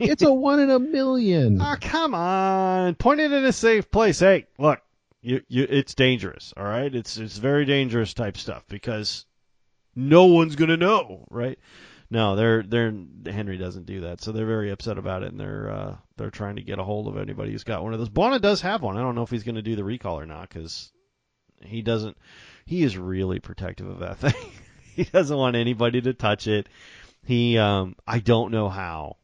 It's 0.00 0.22
a 0.22 0.32
one 0.32 0.60
in 0.60 0.70
a 0.70 0.78
million. 0.78 1.60
Oh, 1.60 1.76
come 1.78 2.14
on. 2.14 2.94
Point 2.94 3.20
it 3.20 3.30
in 3.30 3.44
a 3.44 3.52
safe 3.52 3.90
place. 3.90 4.18
Hey, 4.20 4.46
look, 4.58 4.80
you, 5.20 5.42
you, 5.48 5.66
it's 5.68 5.94
dangerous, 5.94 6.54
all 6.56 6.64
right? 6.64 6.94
It's, 6.94 7.18
it's 7.18 7.36
very 7.36 7.66
dangerous 7.66 8.14
type 8.14 8.38
stuff 8.38 8.64
because 8.68 9.26
no 9.96 10.26
one's 10.26 10.54
going 10.54 10.68
to 10.68 10.76
know, 10.76 11.26
right? 11.30 11.58
No, 12.08 12.36
they're 12.36 12.62
they're 12.62 12.94
Henry 13.24 13.58
doesn't 13.58 13.86
do 13.86 14.02
that, 14.02 14.20
so 14.20 14.30
they're 14.30 14.46
very 14.46 14.70
upset 14.70 14.96
about 14.96 15.24
it, 15.24 15.32
and 15.32 15.40
they're 15.40 15.70
uh, 15.70 15.96
they're 16.16 16.30
trying 16.30 16.56
to 16.56 16.62
get 16.62 16.78
a 16.78 16.84
hold 16.84 17.08
of 17.08 17.16
anybody 17.16 17.50
who's 17.50 17.64
got 17.64 17.82
one 17.82 17.92
of 17.92 17.98
those. 17.98 18.08
Buona 18.08 18.38
does 18.38 18.60
have 18.60 18.82
one. 18.82 18.96
I 18.96 19.00
don't 19.00 19.16
know 19.16 19.22
if 19.22 19.30
he's 19.30 19.42
going 19.42 19.56
to 19.56 19.62
do 19.62 19.74
the 19.74 19.82
recall 19.82 20.20
or 20.20 20.26
not 20.26 20.48
because 20.48 20.92
he 21.64 21.82
doesn't. 21.82 22.16
He 22.64 22.84
is 22.84 22.96
really 22.96 23.40
protective 23.40 23.88
of 23.88 23.98
that 24.00 24.18
thing. 24.32 24.50
he 24.94 25.04
doesn't 25.04 25.36
want 25.36 25.56
anybody 25.56 26.00
to 26.02 26.14
touch 26.14 26.46
it. 26.46 26.68
He, 27.24 27.58
um, 27.58 27.96
I 28.06 28.20
don't 28.20 28.52
know 28.52 28.68
how, 28.68 29.16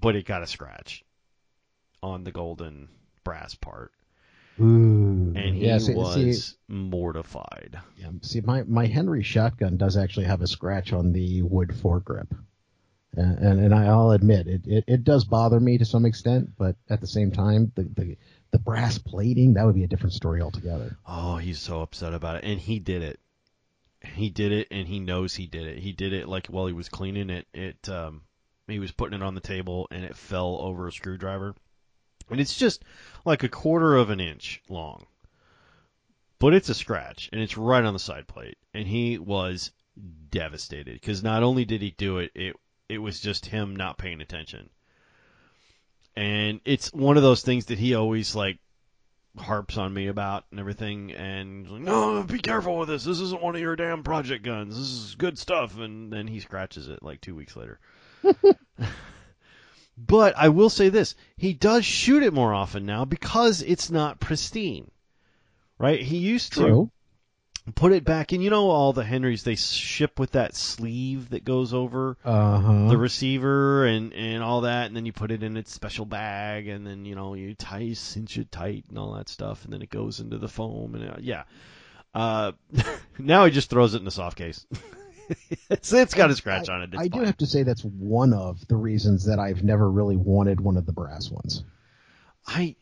but 0.00 0.16
it 0.16 0.24
got 0.24 0.42
a 0.42 0.46
scratch 0.46 1.04
on 2.02 2.24
the 2.24 2.32
golden 2.32 2.88
brass 3.24 3.54
part, 3.54 3.92
Ooh. 4.60 5.32
and 5.34 5.54
he 5.54 5.66
yeah, 5.66 5.78
see, 5.78 5.94
was 5.94 6.44
see, 6.44 6.54
mortified. 6.68 7.80
yeah, 7.96 8.10
see, 8.20 8.40
my, 8.42 8.62
my 8.64 8.86
Henry 8.86 9.22
shotgun 9.22 9.76
does 9.76 9.96
actually 9.96 10.26
have 10.26 10.42
a 10.42 10.46
scratch 10.46 10.92
on 10.92 11.12
the 11.12 11.42
wood 11.42 11.70
foregrip. 11.70 12.28
And, 13.14 13.38
and, 13.38 13.60
and 13.60 13.74
I'll 13.74 14.12
admit, 14.12 14.46
it, 14.46 14.66
it, 14.66 14.84
it 14.86 15.04
does 15.04 15.24
bother 15.24 15.60
me 15.60 15.78
to 15.78 15.84
some 15.84 16.06
extent, 16.06 16.50
but 16.56 16.76
at 16.88 17.00
the 17.00 17.06
same 17.06 17.30
time, 17.30 17.72
the, 17.74 17.84
the, 17.84 18.16
the 18.52 18.58
brass 18.58 18.98
plating, 18.98 19.54
that 19.54 19.66
would 19.66 19.74
be 19.74 19.84
a 19.84 19.88
different 19.88 20.14
story 20.14 20.40
altogether. 20.40 20.96
Oh, 21.06 21.36
he's 21.36 21.58
so 21.58 21.82
upset 21.82 22.14
about 22.14 22.36
it, 22.36 22.44
and 22.44 22.58
he 22.58 22.78
did 22.78 23.02
it. 23.02 23.20
He 24.00 24.30
did 24.30 24.52
it, 24.52 24.68
and 24.70 24.88
he 24.88 24.98
knows 24.98 25.34
he 25.34 25.46
did 25.46 25.66
it. 25.66 25.78
He 25.78 25.92
did 25.92 26.12
it 26.12 26.28
like 26.28 26.46
while 26.48 26.66
he 26.66 26.72
was 26.72 26.88
cleaning 26.88 27.30
it. 27.30 27.46
It 27.54 27.88
um, 27.88 28.22
he 28.66 28.78
was 28.78 28.92
putting 28.92 29.20
it 29.20 29.24
on 29.24 29.34
the 29.34 29.40
table, 29.40 29.86
and 29.90 30.04
it 30.04 30.16
fell 30.16 30.58
over 30.60 30.88
a 30.88 30.92
screwdriver, 30.92 31.54
and 32.32 32.40
it's 32.40 32.56
just 32.56 32.84
like 33.24 33.42
a 33.42 33.48
quarter 33.48 33.96
of 33.96 34.10
an 34.10 34.20
inch 34.20 34.60
long, 34.68 35.06
but 36.38 36.54
it's 36.54 36.68
a 36.68 36.74
scratch, 36.74 37.28
and 37.32 37.40
it's 37.40 37.56
right 37.56 37.84
on 37.84 37.92
the 37.92 37.98
side 37.98 38.26
plate, 38.26 38.58
and 38.74 38.86
he 38.86 39.18
was 39.18 39.70
devastated 40.30 40.94
because 40.94 41.22
not 41.22 41.42
only 41.42 41.64
did 41.64 41.82
he 41.82 41.94
do 41.96 42.18
it, 42.18 42.32
it 42.34 42.56
it 42.88 42.98
was 42.98 43.20
just 43.20 43.46
him 43.46 43.76
not 43.76 43.98
paying 43.98 44.20
attention, 44.20 44.70
and 46.16 46.60
it's 46.64 46.92
one 46.92 47.16
of 47.16 47.22
those 47.22 47.42
things 47.42 47.66
that 47.66 47.78
he 47.78 47.94
always 47.94 48.34
like 48.34 48.58
harps 49.38 49.78
on 49.78 49.94
me 49.94 50.08
about 50.08 50.44
and 50.50 50.60
everything. 50.60 51.12
And 51.12 51.70
like, 51.70 51.80
no 51.82 52.22
be 52.22 52.38
careful 52.38 52.78
with 52.78 52.88
this. 52.88 53.04
This 53.04 53.20
isn't 53.20 53.42
one 53.42 53.54
of 53.54 53.60
your 53.60 53.76
damn 53.76 54.02
project 54.02 54.44
guns. 54.44 54.76
This 54.76 54.88
is 54.88 55.14
good 55.14 55.38
stuff. 55.38 55.78
And 55.78 56.12
then 56.12 56.26
he 56.26 56.40
scratches 56.40 56.88
it 56.88 57.02
like 57.02 57.20
two 57.20 57.34
weeks 57.34 57.56
later 57.56 57.78
but 59.96 60.34
i 60.36 60.48
will 60.48 60.70
say 60.70 60.88
this 60.88 61.14
he 61.36 61.52
does 61.52 61.84
shoot 61.84 62.22
it 62.22 62.32
more 62.32 62.54
often 62.54 62.86
now 62.86 63.04
because 63.04 63.62
it's 63.62 63.90
not 63.90 64.20
pristine 64.20 64.90
right 65.78 66.00
he 66.00 66.18
used 66.18 66.54
to 66.54 66.90
put 67.76 67.92
it 67.92 68.04
back 68.04 68.32
in 68.32 68.40
you 68.40 68.50
know 68.50 68.70
all 68.70 68.92
the 68.92 69.04
henrys 69.04 69.44
they 69.44 69.54
ship 69.54 70.18
with 70.18 70.32
that 70.32 70.54
sleeve 70.56 71.30
that 71.30 71.44
goes 71.44 71.72
over 71.72 72.16
Uh 72.24 72.58
huh. 72.58 72.88
the 72.88 72.96
receiver 72.96 73.86
and 73.86 74.12
and 74.14 74.42
all 74.42 74.62
that, 74.62 74.86
and 74.86 74.96
then 74.96 75.06
you 75.06 75.12
put 75.12 75.30
it 75.30 75.42
in 75.44 75.56
its 75.56 75.72
special 75.72 76.04
bag, 76.04 76.66
and 76.66 76.84
then 76.84 77.04
you 77.04 77.14
know 77.14 77.34
you 77.34 77.54
tie 77.54 77.92
cinch 77.92 78.36
it 78.38 78.50
tight 78.50 78.84
and 78.88 78.98
all 78.98 79.12
that 79.14 79.28
stuff, 79.28 79.62
and 79.64 79.72
then 79.72 79.80
it 79.82 79.90
goes 79.90 80.18
into 80.18 80.38
the 80.38 80.48
foam, 80.48 80.94
and 80.96 81.08
uh, 81.08 81.16
yeah. 81.20 81.44
Uh, 82.14 82.52
now 83.18 83.44
he 83.44 83.50
just 83.52 83.70
throws 83.70 83.94
it 83.94 83.98
in 83.98 84.04
the 84.04 84.10
soft 84.10 84.36
case. 84.36 84.66
it's 85.70 85.92
it's 85.92 86.14
got 86.14 86.30
a 86.30 86.36
scratch 86.36 86.68
on 86.68 86.82
it. 86.82 86.90
It's 86.92 87.02
I 87.02 87.08
do 87.08 87.20
have 87.20 87.36
to 87.38 87.46
say 87.46 87.62
that's 87.62 87.84
one 87.84 88.32
of 88.32 88.66
the 88.68 88.76
reasons 88.76 89.26
that 89.26 89.38
I've 89.38 89.62
never 89.62 89.90
really 89.90 90.16
wanted 90.16 90.60
one 90.60 90.76
of 90.76 90.86
the 90.86 90.92
brass 90.92 91.30
ones. 91.30 91.64
I 92.46 92.76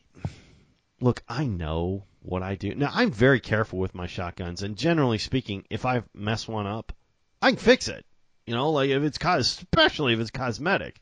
look. 1.01 1.23
I 1.29 1.47
know 1.47 2.05
what 2.23 2.43
I 2.43 2.55
do. 2.55 2.75
Now 2.75 2.91
I'm 2.93 3.11
very 3.11 3.41
careful 3.41 3.79
with 3.79 3.95
my 3.95 4.07
shotguns, 4.07 4.63
and 4.63 4.77
generally 4.77 5.19
speaking, 5.19 5.65
if 5.71 5.87
I 5.87 6.03
mess 6.15 6.47
one 6.47 6.67
up, 6.67 6.93
I 7.41 7.51
can 7.51 7.59
fix 7.59 7.89
it. 7.89 8.05
You 8.47 8.55
know, 8.55 8.71
like 8.71 8.91
if 8.91 9.03
it's 9.03 9.19
cos, 9.19 9.59
especially 9.59 10.13
if 10.13 10.21
it's 10.21 10.31
cosmetic, 10.31 11.01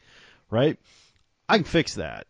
right? 0.51 0.79
I 1.49 1.57
can 1.57 1.65
fix 1.65 1.95
that. 1.95 2.27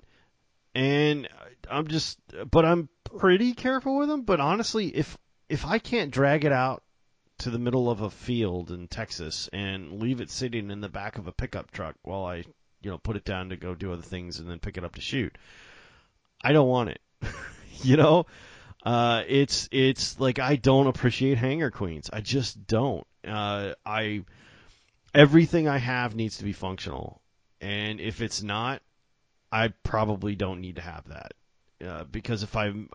And 0.75 1.29
I'm 1.69 1.89
just, 1.89 2.19
but 2.51 2.65
I'm 2.65 2.89
pretty 3.19 3.55
careful 3.55 3.99
with 3.99 4.09
them. 4.09 4.23
But 4.23 4.41
honestly, 4.41 4.89
if 4.89 5.17
if 5.49 5.67
I 5.67 5.79
can't 5.79 6.11
drag 6.11 6.45
it 6.45 6.53
out 6.53 6.83
to 7.39 7.51
the 7.51 7.59
middle 7.59 7.91
of 7.91 8.01
a 8.01 8.11
field 8.11 8.71
in 8.71 8.89
Texas 8.89 9.49
and 9.53 10.01
leave 10.01 10.21
it 10.21 10.31
sitting 10.31 10.71
in 10.71 10.81
the 10.81 10.89
back 10.89 11.19
of 11.19 11.27
a 11.27 11.33
pickup 11.33 11.71
truck 11.71 11.97
while 12.03 12.25
I, 12.25 12.37
you 12.83 12.91
know, 12.91 12.99
put 12.99 13.17
it 13.17 13.25
down 13.25 13.51
to 13.51 13.57
go 13.57 13.75
do 13.75 13.93
other 13.93 14.03
things 14.03 14.39
and 14.39 14.49
then 14.49 14.59
pick 14.59 14.77
it 14.77 14.85
up 14.85 14.95
to 14.97 15.01
shoot, 15.01 15.37
I 16.43 16.53
don't 16.53 16.69
want 16.69 16.91
it. 16.91 17.01
you 17.83 17.97
know, 17.97 18.27
uh, 18.85 19.23
it's 19.27 19.69
it's 19.73 20.19
like 20.21 20.39
I 20.39 20.57
don't 20.57 20.87
appreciate 20.87 21.39
hanger 21.39 21.71
queens. 21.71 22.11
I 22.13 22.21
just 22.21 22.67
don't. 22.67 23.07
Uh, 23.27 23.75
I 23.85 24.25
everything 25.15 25.69
I 25.69 25.79
have 25.79 26.15
needs 26.15 26.39
to 26.39 26.45
be 26.45 26.53
functional, 26.53 27.21
and 27.61 28.01
if 28.01 28.21
it's 28.21 28.43
not, 28.43 28.83
I 29.51 29.69
probably 29.83 30.37
don't 30.37 30.61
need 30.61 30.77
to 30.77 30.83
have 30.83 31.09
that. 31.09 31.33
Uh, 31.85 32.05
because 32.05 32.43
if 32.43 32.57
I'm, 32.57 32.91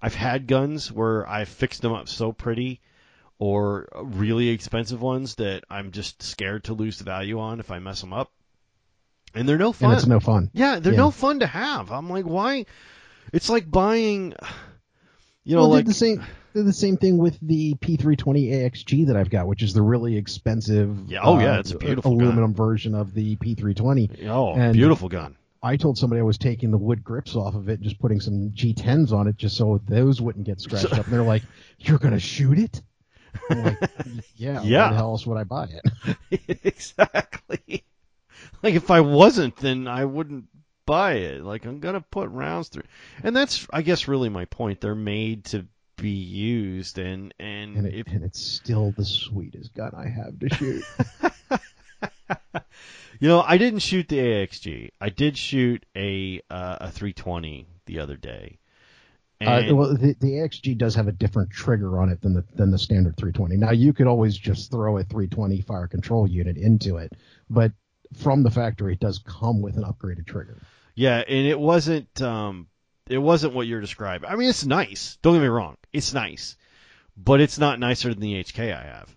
I've 0.00 0.14
had 0.14 0.46
guns 0.46 0.92
where 0.92 1.28
I 1.28 1.44
fixed 1.44 1.82
them 1.82 1.92
up 1.92 2.08
so 2.08 2.32
pretty, 2.32 2.80
or 3.38 3.88
really 4.02 4.48
expensive 4.48 5.00
ones 5.00 5.36
that 5.36 5.64
I'm 5.70 5.92
just 5.92 6.22
scared 6.22 6.64
to 6.64 6.74
lose 6.74 6.98
the 6.98 7.04
value 7.04 7.38
on 7.38 7.60
if 7.60 7.70
I 7.70 7.78
mess 7.78 8.00
them 8.00 8.12
up, 8.12 8.32
and 9.34 9.48
they're 9.48 9.58
no 9.58 9.72
fun. 9.72 9.90
And 9.90 9.98
it's 9.98 10.06
no 10.08 10.20
fun. 10.20 10.50
Yeah, 10.52 10.78
they're 10.80 10.92
Yeah. 10.92 10.98
no 10.98 11.10
fun 11.10 11.40
to 11.40 11.46
have. 11.46 11.90
I'm 11.92 12.10
like, 12.10 12.24
why? 12.24 12.66
It's 13.32 13.48
like 13.48 13.70
buying, 13.70 14.34
you 15.44 15.54
know, 15.56 15.62
well, 15.62 15.70
like 15.70 15.86
the 15.86 15.94
same. 15.94 16.24
They're 16.54 16.62
the 16.64 16.72
same 16.72 16.96
thing 16.96 17.18
with 17.18 17.38
the 17.40 17.74
P320 17.74 18.50
AXG 18.50 19.06
that 19.08 19.16
I've 19.16 19.28
got, 19.30 19.46
which 19.46 19.62
is 19.62 19.74
the 19.74 19.82
really 19.82 20.16
expensive. 20.16 20.98
Yeah, 21.06 21.20
oh, 21.22 21.38
yeah, 21.38 21.56
uh, 21.56 21.58
it's 21.60 21.72
a 21.72 21.78
beautiful 21.78 22.12
aluminum 22.14 22.54
version 22.54 22.94
of 22.94 23.12
the 23.14 23.36
P320. 23.36 24.26
oh, 24.28 24.54
and- 24.54 24.72
beautiful 24.72 25.08
gun. 25.08 25.36
I 25.62 25.76
told 25.76 25.98
somebody 25.98 26.20
I 26.20 26.22
was 26.22 26.38
taking 26.38 26.70
the 26.70 26.78
wood 26.78 27.02
grips 27.02 27.34
off 27.34 27.56
of 27.56 27.68
it 27.68 27.74
and 27.80 27.82
just 27.82 27.98
putting 27.98 28.20
some 28.20 28.50
G10s 28.50 29.12
on 29.12 29.26
it 29.26 29.36
just 29.36 29.56
so 29.56 29.80
those 29.88 30.20
wouldn't 30.20 30.46
get 30.46 30.60
scratched 30.60 30.92
up. 30.92 31.04
And 31.04 31.12
they're 31.12 31.22
like, 31.22 31.42
"You're 31.80 31.98
gonna 31.98 32.20
shoot 32.20 32.58
it?" 32.60 32.80
Like, 33.50 33.90
"Yeah. 34.36 34.62
Yeah. 34.64 34.84
Why 34.84 34.90
the 34.90 34.96
hell 34.96 35.10
else 35.10 35.26
would 35.26 35.38
I 35.38 35.44
buy 35.44 35.68
it?" 35.68 36.60
exactly. 36.64 37.84
Like 38.62 38.74
if 38.74 38.90
I 38.90 39.00
wasn't, 39.00 39.56
then 39.56 39.86
I 39.86 40.04
wouldn't 40.04 40.46
buy 40.86 41.14
it. 41.14 41.42
Like 41.42 41.64
I'm 41.64 41.80
gonna 41.80 42.00
put 42.00 42.30
rounds 42.30 42.68
through, 42.68 42.84
and 43.22 43.36
that's 43.36 43.66
I 43.72 43.82
guess 43.82 44.08
really 44.08 44.28
my 44.28 44.46
point. 44.46 44.80
They're 44.80 44.94
made 44.94 45.44
to 45.46 45.66
be 45.96 46.10
used, 46.10 46.98
and 46.98 47.34
and, 47.38 47.76
And, 47.76 47.86
it, 47.86 47.94
if 47.94 48.06
and 48.08 48.24
it's 48.24 48.40
still 48.40 48.92
the 48.92 49.04
sweetest 49.04 49.74
gun 49.74 49.92
I 49.94 50.08
have 50.08 50.38
to 50.38 50.48
shoot. 50.54 50.84
you 53.20 53.28
know, 53.28 53.42
I 53.46 53.58
didn't 53.58 53.80
shoot 53.80 54.08
the 54.08 54.18
AXG. 54.18 54.90
I 55.00 55.10
did 55.10 55.36
shoot 55.36 55.84
a 55.94 56.40
uh, 56.50 56.78
a 56.80 56.90
320 56.90 57.66
the 57.86 58.00
other 58.00 58.16
day. 58.16 58.58
Uh, 59.40 59.62
well, 59.74 59.94
the, 59.94 60.16
the 60.18 60.32
AXG 60.32 60.76
does 60.76 60.94
have 60.96 61.06
a 61.06 61.12
different 61.12 61.50
trigger 61.50 62.00
on 62.00 62.08
it 62.10 62.20
than 62.20 62.34
the 62.34 62.44
than 62.54 62.70
the 62.72 62.78
standard 62.78 63.16
320. 63.16 63.56
Now 63.56 63.70
you 63.70 63.92
could 63.92 64.06
always 64.08 64.36
just 64.36 64.70
throw 64.70 64.98
a 64.98 65.04
320 65.04 65.60
fire 65.60 65.86
control 65.86 66.26
unit 66.26 66.56
into 66.56 66.96
it, 66.96 67.12
but 67.48 67.72
from 68.16 68.42
the 68.42 68.50
factory 68.50 68.94
it 68.94 69.00
does 69.00 69.18
come 69.18 69.60
with 69.60 69.76
an 69.76 69.84
upgraded 69.84 70.26
trigger. 70.26 70.60
yeah, 70.94 71.18
and 71.18 71.46
it 71.46 71.58
wasn't 71.58 72.20
um 72.20 72.66
it 73.08 73.18
wasn't 73.18 73.54
what 73.54 73.66
you're 73.66 73.80
describing. 73.80 74.28
I 74.28 74.34
mean, 74.36 74.48
it's 74.48 74.66
nice. 74.66 75.18
Don't 75.22 75.34
get 75.34 75.42
me 75.42 75.46
wrong, 75.48 75.76
it's 75.92 76.12
nice, 76.12 76.56
but 77.16 77.40
it's 77.40 77.58
not 77.58 77.78
nicer 77.78 78.10
than 78.12 78.20
the 78.20 78.42
HK 78.42 78.74
I 78.76 78.82
have. 78.82 79.14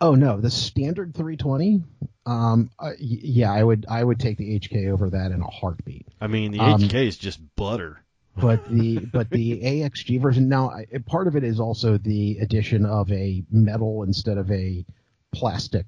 Oh 0.00 0.14
no, 0.14 0.40
the 0.40 0.50
standard 0.50 1.14
320. 1.14 1.82
Um, 2.24 2.70
uh, 2.78 2.92
yeah, 2.98 3.52
I 3.52 3.62
would 3.62 3.84
I 3.88 4.02
would 4.02 4.18
take 4.20 4.38
the 4.38 4.58
HK 4.58 4.88
over 4.90 5.10
that 5.10 5.30
in 5.32 5.40
a 5.42 5.50
heartbeat. 5.50 6.06
I 6.20 6.26
mean, 6.26 6.52
the 6.52 6.60
Um, 6.60 6.80
HK 6.80 7.06
is 7.06 7.18
just 7.18 7.40
butter. 7.56 7.98
But 8.36 8.66
the 8.68 8.98
but 8.98 9.28
the 9.30 9.60
AXG 9.60 10.20
version 10.20 10.48
now, 10.48 10.70
I, 10.70 10.86
part 11.04 11.26
of 11.26 11.36
it 11.36 11.44
is 11.44 11.60
also 11.60 11.98
the 11.98 12.38
addition 12.38 12.86
of 12.86 13.12
a 13.12 13.44
metal 13.50 14.02
instead 14.04 14.38
of 14.38 14.50
a 14.50 14.86
plastic 15.32 15.86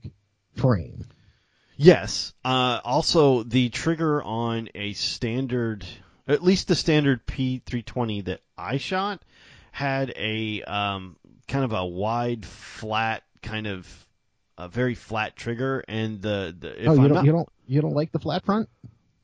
frame. 0.56 1.06
Yes. 1.76 2.34
Uh, 2.44 2.80
also, 2.84 3.42
the 3.42 3.68
trigger 3.70 4.22
on 4.22 4.68
a 4.74 4.92
standard, 4.92 5.84
at 6.28 6.42
least 6.42 6.68
the 6.68 6.74
standard 6.74 7.26
P320 7.26 8.26
that 8.26 8.40
I 8.56 8.76
shot, 8.76 9.22
had 9.72 10.12
a 10.16 10.62
um, 10.62 11.16
kind 11.48 11.64
of 11.64 11.72
a 11.72 11.84
wide, 11.84 12.46
flat, 12.46 13.24
kind 13.42 13.66
of 13.66 14.06
a 14.56 14.68
very 14.68 14.94
flat 14.94 15.34
trigger, 15.34 15.82
and 15.88 16.22
the, 16.22 16.54
the 16.56 16.82
if 16.82 16.88
oh, 16.88 16.94
you 16.94 17.00
I'm 17.00 17.08
don't 17.08 17.14
not, 17.14 17.24
you 17.24 17.32
don't 17.32 17.48
you 17.66 17.80
don't 17.80 17.94
like 17.94 18.12
the 18.12 18.20
flat 18.20 18.44
front? 18.44 18.68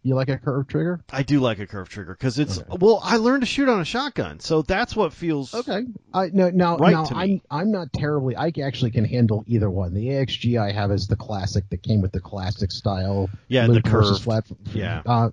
You 0.02 0.14
like 0.14 0.30
a 0.30 0.38
curved 0.38 0.70
trigger? 0.70 1.00
I 1.12 1.22
do 1.22 1.40
like 1.40 1.58
a 1.58 1.66
curved 1.66 1.90
trigger 1.92 2.14
because 2.14 2.38
it's 2.38 2.58
Okay. 2.58 2.78
well, 2.80 3.00
I 3.04 3.18
learned 3.18 3.42
to 3.42 3.46
shoot 3.46 3.68
on 3.68 3.80
a 3.80 3.84
shotgun, 3.84 4.40
so 4.40 4.62
that's 4.62 4.96
what 4.96 5.12
feels 5.12 5.54
Okay. 5.54 5.82
I 6.14 6.30
no 6.32 6.48
now 6.48 6.78
Right 6.78 6.92
now 6.92 7.06
I'm. 7.14 7.42
I'm 7.50 7.70
not 7.70 7.92
terribly 7.92 8.34
I 8.34 8.50
actually 8.62 8.92
can 8.92 9.04
handle 9.04 9.44
either 9.46 9.68
one. 9.68 9.92
The 9.92 10.06
AXG 10.06 10.58
I 10.58 10.72
have 10.72 10.90
is 10.90 11.06
the 11.06 11.16
classic 11.16 11.68
that 11.68 11.82
came 11.82 12.00
with 12.00 12.12
the 12.12 12.20
classic 12.20 12.72
style 12.72 13.28
Yeah, 13.48 13.66
the 13.66 13.82
curved. 13.82 14.22
flat 14.22 14.46
Yeah. 14.72 15.02
uh, 15.04 15.30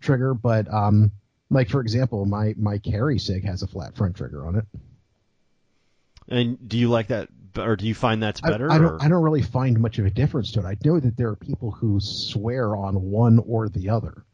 trigger, 0.00 0.34
but 0.34 0.72
um 0.72 1.12
like 1.48 1.68
for 1.70 1.80
example, 1.80 2.26
my 2.26 2.54
my 2.58 2.78
carry 2.78 3.20
sig 3.20 3.44
has 3.44 3.62
a 3.62 3.68
flat 3.68 3.96
front 3.96 4.16
trigger 4.16 4.46
on 4.48 4.56
it. 4.56 4.64
And 6.28 6.68
do 6.68 6.76
you 6.76 6.88
like 6.90 7.06
that 7.08 7.28
or 7.56 7.76
do 7.76 7.86
you 7.86 7.94
find 7.94 8.22
that's 8.22 8.40
better? 8.40 8.70
I, 8.70 8.76
or- 8.76 8.80
don't. 8.80 9.02
I 9.04 9.08
don't 9.08 9.22
really 9.22 9.42
find 9.42 9.78
much 9.80 9.98
of 9.98 10.06
a 10.06 10.10
difference 10.10 10.52
to 10.52 10.60
it. 10.60 10.64
I 10.64 10.76
know 10.84 10.98
that 11.00 11.16
there 11.16 11.28
are 11.28 11.36
people 11.36 11.70
who 11.70 12.00
swear 12.00 12.74
on 12.76 13.00
one 13.00 13.38
or 13.46 13.68
the 13.68 13.90
other. 13.90 14.24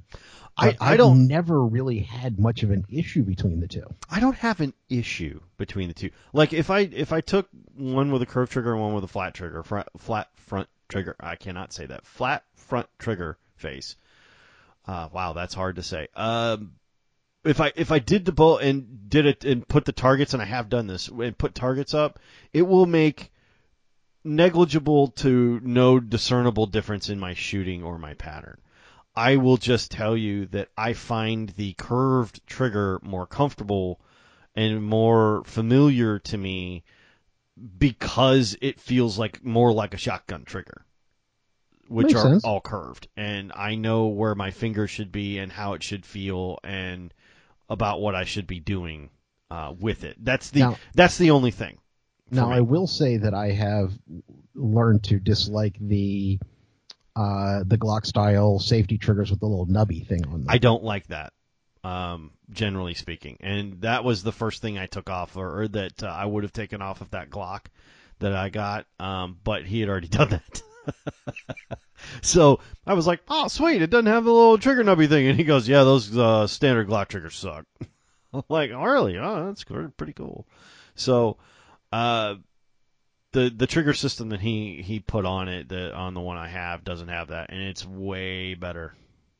I- 0.57 0.69
I 0.81 0.93
I've 0.93 0.99
don't- 0.99 1.27
never 1.27 1.65
really 1.65 1.99
had 1.99 2.39
much 2.39 2.63
of 2.63 2.71
an 2.71 2.85
issue 2.89 3.23
between 3.23 3.59
the 3.61 3.67
two. 3.69 3.87
I 4.09 4.21
don't 4.21 4.37
have 4.37 4.61
an 4.61 4.73
issue 4.89 5.41
between 5.57 5.89
the 5.89 5.95
two. 5.95 6.11
Like 6.33 6.53
if 6.53 6.71
I 6.71 6.81
if 6.81 7.13
I 7.13 7.21
took 7.21 7.49
one 7.77 8.13
with 8.13 8.23
a 8.23 8.27
curved 8.27 8.53
trigger 8.53 8.73
and 8.73 8.81
one 8.81 8.95
with 8.95 9.05
a 9.05 9.09
flat 9.09 9.35
trigger, 9.35 9.63
front, 9.65 9.89
flat 9.99 10.29
front 10.37 10.69
trigger, 10.89 11.17
I 11.19 11.35
cannot 11.37 11.73
say 11.73 11.87
that. 11.87 12.07
Flat 12.07 12.45
front 12.55 12.87
trigger 12.99 13.37
face. 13.57 13.97
Uh, 14.87 15.09
wow, 15.13 15.33
that's 15.33 15.55
hard 15.55 15.77
to 15.77 15.83
say. 15.83 16.07
Um, 16.15 16.73
if 17.45 17.61
I 17.61 17.73
if 17.77 17.93
I 17.93 17.99
did 17.99 18.25
the 18.25 18.33
bolt 18.33 18.63
and 18.63 19.09
did 19.09 19.27
it 19.27 19.45
and 19.45 19.67
put 19.67 19.85
the 19.85 19.93
targets, 19.93 20.33
and 20.33 20.43
I 20.43 20.47
have 20.47 20.69
done 20.69 20.87
this 20.87 21.09
and 21.09 21.37
put 21.37 21.55
targets 21.55 21.95
up, 21.95 22.19
it 22.53 22.63
will 22.63 22.87
make 22.87 23.31
negligible 24.25 25.09
to 25.09 25.61
no 25.63 26.01
discernible 26.01 26.67
difference 26.67 27.11
in 27.11 27.21
my 27.21 27.35
shooting 27.35 27.83
or 27.83 27.99
my 27.99 28.15
pattern. 28.15 28.59
I 29.15 29.37
will 29.37 29.59
just 29.59 29.91
tell 29.91 30.17
you 30.17 30.47
that 30.47 30.71
I 30.77 30.95
find 30.95 31.51
the 31.51 31.75
curved 31.75 32.41
trigger 32.47 32.99
more 33.03 33.27
comfortable 33.27 34.01
and 34.57 34.83
more 34.83 35.45
familiar 35.45 36.19
to 36.21 36.39
me 36.39 36.83
because 37.79 38.57
it 38.61 38.81
feels 38.81 39.19
like 39.19 39.45
more 39.45 39.73
like 39.73 39.95
a 39.95 39.99
shotgun 39.99 40.45
trigger, 40.45 40.85
which 41.87 42.09
Makes 42.09 42.19
are 42.19 42.23
sense. 42.31 42.45
all 42.45 42.61
curved, 42.61 43.07
and 43.17 43.53
I 43.55 43.75
know 43.77 44.07
where 44.07 44.35
my 44.35 44.51
finger 44.51 44.89
should 44.89 45.13
be 45.13 45.39
and 45.39 45.53
how 45.53 45.75
it 45.75 45.83
should 45.83 46.05
feel 46.07 46.59
and 46.65 47.13
about 47.69 48.01
what 48.01 48.15
I 48.15 48.25
should 48.25 48.47
be 48.47 48.61
doing 48.61 49.11
uh, 49.51 49.73
with 49.79 50.05
it. 50.05 50.17
That's 50.23 50.51
the 50.51 50.61
Now- 50.61 50.77
that's 50.95 51.19
the 51.19 51.31
only 51.31 51.51
thing. 51.51 51.79
Now, 52.31 52.49
me. 52.49 52.57
I 52.57 52.61
will 52.61 52.87
say 52.87 53.19
that 53.19 53.35
I 53.35 53.51
have 53.53 53.93
learned 54.55 55.05
to 55.05 55.21
dislike 55.21 55.77
the 55.79 56.39
uh, 57.15 57.63
the 57.65 57.79
Glock 57.79 58.07
style 58.07 58.59
safety 58.59 58.99
triggers 58.99 59.31
with 59.31 59.41
the 59.41 59.47
little 59.47 59.67
nubby 59.67 60.05
thing 60.07 60.25
on 60.27 60.33
them. 60.33 60.47
I 60.49 60.59
don't 60.59 60.83
like 60.83 61.07
that, 61.09 61.33
um, 61.85 62.33
generally 62.51 62.95
speaking. 62.95 63.37
And 63.41 63.83
that 63.83 64.03
was 64.03 64.23
the 64.23 64.33
first 64.33 64.63
thing 64.63 64.79
I 64.79 64.87
took 64.87 65.11
off, 65.11 65.37
or, 65.37 65.61
or 65.63 65.69
that 65.69 66.03
uh, 66.03 66.07
I 66.07 66.25
would 66.25 66.43
have 66.43 66.53
taken 66.53 66.83
off 66.83 67.03
of 67.03 67.11
that 67.11 67.31
Glock 67.31 67.67
that 68.19 68.35
I 68.35 68.49
got. 68.49 68.87
Um, 68.99 69.39
but 69.45 69.65
he 69.65 69.79
had 69.81 69.89
already 69.89 70.09
done 70.19 70.31
that. 70.31 70.63
so 72.23 72.61
I 72.87 72.95
was 72.95 73.07
like, 73.07 73.21
"Oh, 73.29 73.49
sweet! 73.49 73.83
It 73.83 73.91
doesn't 73.91 74.07
have 74.07 74.25
the 74.25 74.33
little 74.33 74.59
trigger 74.59 74.85
nubby 74.85 75.09
thing." 75.09 75.29
And 75.29 75.39
he 75.39 75.45
goes, 75.45 75.69
"Yeah, 75.69 75.85
those 75.85 76.17
uh, 76.17 76.47
standard 76.47 76.89
Glock 76.89 77.09
triggers 77.09 77.37
suck." 77.37 77.67
I'm 78.33 78.43
like, 78.49 78.71
"Oh, 78.71 78.85
really? 78.85 79.19
Oh, 79.19 79.47
that's 79.47 79.65
pretty 79.65 80.13
cool." 80.13 80.47
So, 80.95 81.39
uh, 81.93 82.37
the 83.33 83.51
the 83.51 83.67
trigger 83.67 83.95
system 83.95 84.31
that 84.31 84.41
he 84.41 84.83
he 84.83 85.01
put 85.01 85.25
on 85.25 85.49
it, 85.49 85.69
the 85.69 85.95
on 85.95 86.15
the 86.15 86.21
one 86.21 86.37
I 86.37 86.49
have, 86.49 86.85
doesn't 86.85 87.09
have 87.09 87.29
that, 87.29 87.51
and 87.51 87.63
it's 87.63 87.87
way 87.87 88.55
better 88.55 88.95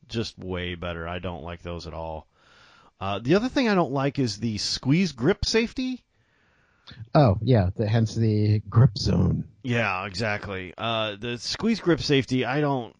just 0.07 0.37
way 0.37 0.75
better. 0.75 1.07
I 1.07 1.19
don't 1.19 1.43
like 1.43 1.61
those 1.61 1.87
at 1.87 1.93
all. 1.93 2.27
Uh, 2.99 3.19
the 3.19 3.35
other 3.35 3.49
thing 3.49 3.67
I 3.67 3.75
don't 3.75 3.91
like 3.91 4.19
is 4.19 4.37
the 4.37 4.57
squeeze 4.57 5.11
grip 5.11 5.45
safety. 5.45 6.03
Oh 7.13 7.37
yeah, 7.41 7.69
the, 7.75 7.87
hence 7.87 8.15
the 8.15 8.59
grip 8.69 8.97
zone. 8.97 9.45
Yeah, 9.63 10.05
exactly. 10.05 10.73
Uh, 10.77 11.15
the 11.19 11.37
squeeze 11.37 11.79
grip 11.79 12.01
safety, 12.01 12.45
I 12.45 12.61
don't 12.61 12.95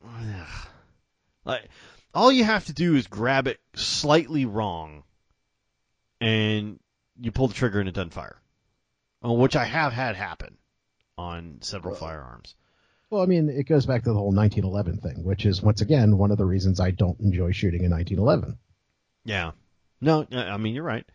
like. 1.46 1.68
All 2.14 2.32
you 2.32 2.44
have 2.46 2.66
to 2.66 2.74
do 2.74 2.96
is 2.96 3.08
grab 3.08 3.48
it 3.48 3.60
slightly 3.76 4.46
wrong, 4.46 5.04
and 6.22 6.80
you 7.20 7.32
pull 7.32 7.48
the 7.48 7.54
trigger 7.54 7.80
and 7.80 7.90
it 7.90 7.96
doesn't 7.96 8.14
fire. 8.14 8.38
Uh, 9.24 9.32
which 9.34 9.56
I 9.56 9.66
have 9.66 9.92
had 9.94 10.16
happen 10.16 10.58
on 11.18 11.58
several 11.62 11.94
Well- 11.94 12.00
firearms. 12.02 12.56
Well, 13.12 13.22
I 13.22 13.28
mean, 13.28 13.50
it 13.50 13.68
goes 13.68 13.86
back 13.86 14.04
to 14.04 14.10
the 14.10 14.16
whole 14.16 14.32
1911 14.34 14.98
thing, 14.98 15.24
which 15.24 15.46
is 15.46 15.62
once 15.62 15.82
again 15.82 16.18
one 16.18 16.32
of 16.32 16.38
the 16.40 16.46
reasons 16.46 16.80
I 16.80 16.90
don't 16.92 17.20
enjoy 17.20 17.52
shooting 17.52 17.86
a 17.86 17.90
1911. 17.90 18.58
Yeah. 19.24 19.52
No, 20.02 20.26
I 20.32 20.50
I 20.50 20.58
mean 20.58 20.74
you're 20.74 20.84
right. 20.84 21.06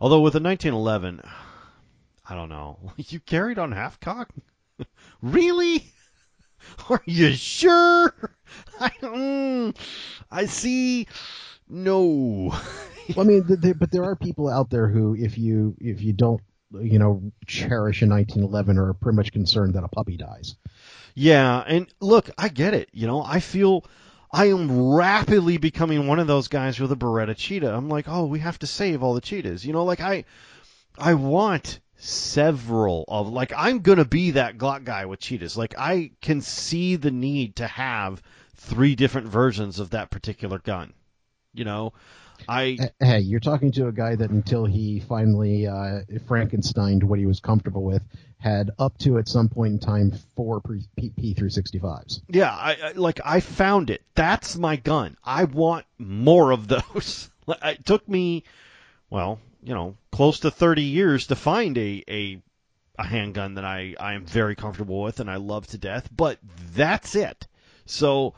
Although 0.00 0.20
with 0.22 0.34
a 0.34 0.40
1911, 0.40 1.20
I 2.30 2.36
don't 2.36 2.48
know. 2.48 2.78
You 2.96 3.18
carried 3.20 3.58
on 3.58 3.72
half 3.72 3.98
cock? 3.98 4.30
really? 5.22 5.84
Are 6.88 7.02
you 7.04 7.32
sure? 7.32 8.14
I 8.78 8.90
mm, 8.90 9.76
I 10.30 10.46
see. 10.46 11.08
No. 11.68 12.54
Well, 13.16 13.20
I 13.20 13.24
mean, 13.24 13.74
but 13.78 13.90
there 13.90 14.04
are 14.04 14.14
people 14.14 14.48
out 14.48 14.70
there 14.70 14.88
who, 14.88 15.16
if 15.16 15.38
you 15.38 15.76
if 15.80 16.02
you 16.02 16.12
don't, 16.12 16.40
you 16.72 16.98
know, 16.98 17.32
cherish 17.46 18.02
a 18.02 18.06
1911, 18.06 18.78
are 18.78 18.94
pretty 18.94 19.16
much 19.16 19.32
concerned 19.32 19.74
that 19.74 19.84
a 19.84 19.88
puppy 19.88 20.16
dies. 20.16 20.54
Yeah, 21.14 21.64
and 21.66 21.92
look, 22.00 22.30
I 22.38 22.48
get 22.48 22.74
it. 22.74 22.90
You 22.92 23.06
know, 23.06 23.22
I 23.24 23.40
feel 23.40 23.84
I 24.32 24.46
am 24.46 24.94
rapidly 24.94 25.56
becoming 25.56 26.06
one 26.06 26.20
of 26.20 26.28
those 26.28 26.48
guys 26.48 26.78
with 26.78 26.92
a 26.92 26.96
Beretta 26.96 27.36
cheetah. 27.36 27.74
I'm 27.74 27.88
like, 27.88 28.06
oh, 28.08 28.26
we 28.26 28.38
have 28.40 28.58
to 28.60 28.66
save 28.66 29.02
all 29.02 29.14
the 29.14 29.20
cheetahs. 29.20 29.64
You 29.64 29.72
know, 29.72 29.84
like 29.84 30.00
I, 30.00 30.24
I 30.96 31.14
want 31.14 31.80
several 32.00 33.04
of 33.08 33.28
like 33.28 33.52
I'm 33.56 33.80
gonna 33.80 34.04
be 34.04 34.32
that 34.32 34.58
Glock 34.58 34.84
guy 34.84 35.06
with 35.06 35.20
cheetahs. 35.20 35.56
Like 35.56 35.74
I 35.78 36.12
can 36.20 36.40
see 36.40 36.96
the 36.96 37.10
need 37.10 37.56
to 37.56 37.66
have 37.66 38.22
three 38.56 38.94
different 38.94 39.28
versions 39.28 39.78
of 39.78 39.90
that 39.90 40.10
particular 40.10 40.58
gun. 40.58 40.92
You 41.52 41.64
know, 41.64 41.92
I 42.48 42.78
Hey, 43.00 43.20
you're 43.20 43.40
talking 43.40 43.72
to 43.72 43.88
a 43.88 43.92
guy 43.92 44.16
that 44.16 44.30
until 44.30 44.64
he 44.64 45.00
finally 45.00 45.66
uh, 45.66 46.02
Frankensteined 46.28 47.04
what 47.04 47.18
he 47.18 47.26
was 47.26 47.40
comfortable 47.40 47.82
with, 47.82 48.02
had 48.38 48.70
up 48.78 48.96
to 48.98 49.18
at 49.18 49.28
some 49.28 49.48
point 49.48 49.74
in 49.74 49.78
time 49.78 50.12
four 50.36 50.60
P- 50.60 50.86
P- 50.96 51.34
P365s. 51.34 52.22
Yeah, 52.28 52.50
I, 52.50 52.76
I 52.82 52.92
like 52.92 53.20
I 53.24 53.40
found 53.40 53.90
it. 53.90 54.02
That's 54.14 54.56
my 54.56 54.76
gun. 54.76 55.16
I 55.24 55.44
want 55.44 55.86
more 55.98 56.52
of 56.52 56.68
those. 56.68 57.30
It 57.64 57.84
took 57.84 58.08
me, 58.08 58.44
well, 59.08 59.40
you 59.62 59.74
know, 59.74 59.96
close 60.12 60.40
to 60.40 60.50
30 60.50 60.82
years 60.82 61.28
to 61.28 61.36
find 61.36 61.76
a 61.78 62.04
a, 62.08 62.42
a 62.98 63.04
handgun 63.04 63.54
that 63.54 63.64
I 63.64 63.94
I 63.98 64.14
am 64.14 64.24
very 64.24 64.56
comfortable 64.56 65.02
with 65.02 65.20
and 65.20 65.30
I 65.30 65.36
love 65.36 65.66
to 65.68 65.78
death. 65.78 66.08
But 66.14 66.38
that's 66.74 67.14
it. 67.14 67.46
So. 67.86 68.34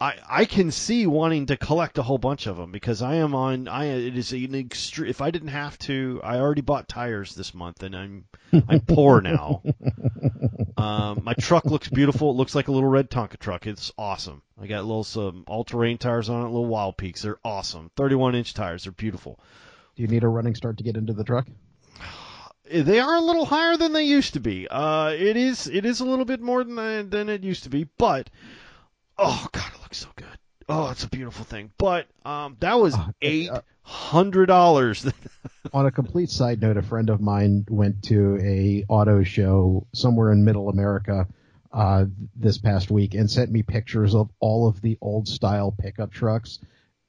I, 0.00 0.14
I 0.30 0.44
can 0.44 0.70
see 0.70 1.08
wanting 1.08 1.46
to 1.46 1.56
collect 1.56 1.98
a 1.98 2.04
whole 2.04 2.18
bunch 2.18 2.46
of 2.46 2.56
them 2.56 2.70
because 2.70 3.02
I 3.02 3.16
am 3.16 3.34
on 3.34 3.66
I 3.66 3.86
it 3.86 4.16
is 4.16 4.30
an 4.30 4.54
extreme 4.54 5.10
if 5.10 5.20
I 5.20 5.32
didn't 5.32 5.48
have 5.48 5.76
to 5.80 6.20
I 6.22 6.38
already 6.38 6.60
bought 6.60 6.88
tires 6.88 7.34
this 7.34 7.52
month 7.52 7.82
and 7.82 7.96
I'm 7.96 8.24
I'm 8.68 8.78
poor 8.78 9.20
now 9.20 9.60
um, 10.78 11.22
my 11.24 11.34
truck 11.34 11.64
looks 11.64 11.88
beautiful. 11.88 12.30
It 12.30 12.36
looks 12.36 12.54
like 12.54 12.68
a 12.68 12.72
little 12.72 12.88
red 12.88 13.10
Tonka 13.10 13.38
truck. 13.38 13.66
It's 13.66 13.92
awesome. 13.98 14.42
I 14.60 14.66
got 14.66 14.84
little 14.84 15.04
some 15.04 15.44
all-terrain 15.48 15.98
tires 15.98 16.28
on 16.28 16.42
it, 16.42 16.46
little 16.46 16.66
Wild 16.66 16.96
Peaks. 16.96 17.22
They're 17.22 17.38
awesome. 17.44 17.90
31-inch 17.96 18.54
tires. 18.54 18.84
They're 18.84 18.92
beautiful. 18.92 19.40
Do 19.98 20.02
you 20.02 20.08
need 20.08 20.22
a 20.22 20.28
running 20.28 20.54
start 20.54 20.78
to 20.78 20.84
get 20.84 20.96
into 20.96 21.12
the 21.12 21.24
truck? 21.24 21.48
They 22.70 23.00
are 23.00 23.16
a 23.16 23.20
little 23.20 23.44
higher 23.44 23.76
than 23.76 23.92
they 23.92 24.04
used 24.04 24.34
to 24.34 24.40
be. 24.40 24.68
Uh, 24.68 25.08
it 25.08 25.36
is 25.36 25.66
it 25.66 25.84
is 25.84 25.98
a 25.98 26.04
little 26.04 26.24
bit 26.24 26.40
more 26.40 26.62
than 26.62 27.10
than 27.10 27.28
it 27.28 27.42
used 27.42 27.64
to 27.64 27.68
be, 27.68 27.88
but 27.98 28.30
oh 29.18 29.48
god, 29.50 29.72
it 29.74 29.80
looks 29.82 29.98
so 29.98 30.06
good. 30.14 30.38
Oh, 30.68 30.90
it's 30.90 31.02
a 31.02 31.08
beautiful 31.08 31.44
thing. 31.44 31.72
But 31.78 32.06
um, 32.24 32.56
that 32.60 32.78
was 32.78 32.94
Uh, 32.94 33.08
eight 33.22 33.50
uh, 33.50 33.62
hundred 33.82 34.46
dollars. 34.46 35.04
On 35.72 35.84
a 35.84 35.90
complete 35.90 36.30
side 36.30 36.60
note, 36.60 36.76
a 36.76 36.82
friend 36.82 37.10
of 37.10 37.20
mine 37.20 37.66
went 37.68 38.04
to 38.04 38.38
a 38.40 38.84
auto 38.88 39.24
show 39.24 39.84
somewhere 39.92 40.30
in 40.30 40.44
Middle 40.44 40.68
America 40.68 41.26
uh, 41.72 42.04
this 42.36 42.58
past 42.58 42.88
week 42.88 43.14
and 43.14 43.28
sent 43.28 43.50
me 43.50 43.64
pictures 43.64 44.14
of 44.14 44.30
all 44.38 44.68
of 44.68 44.80
the 44.80 44.96
old 45.00 45.26
style 45.26 45.74
pickup 45.76 46.12
trucks, 46.12 46.60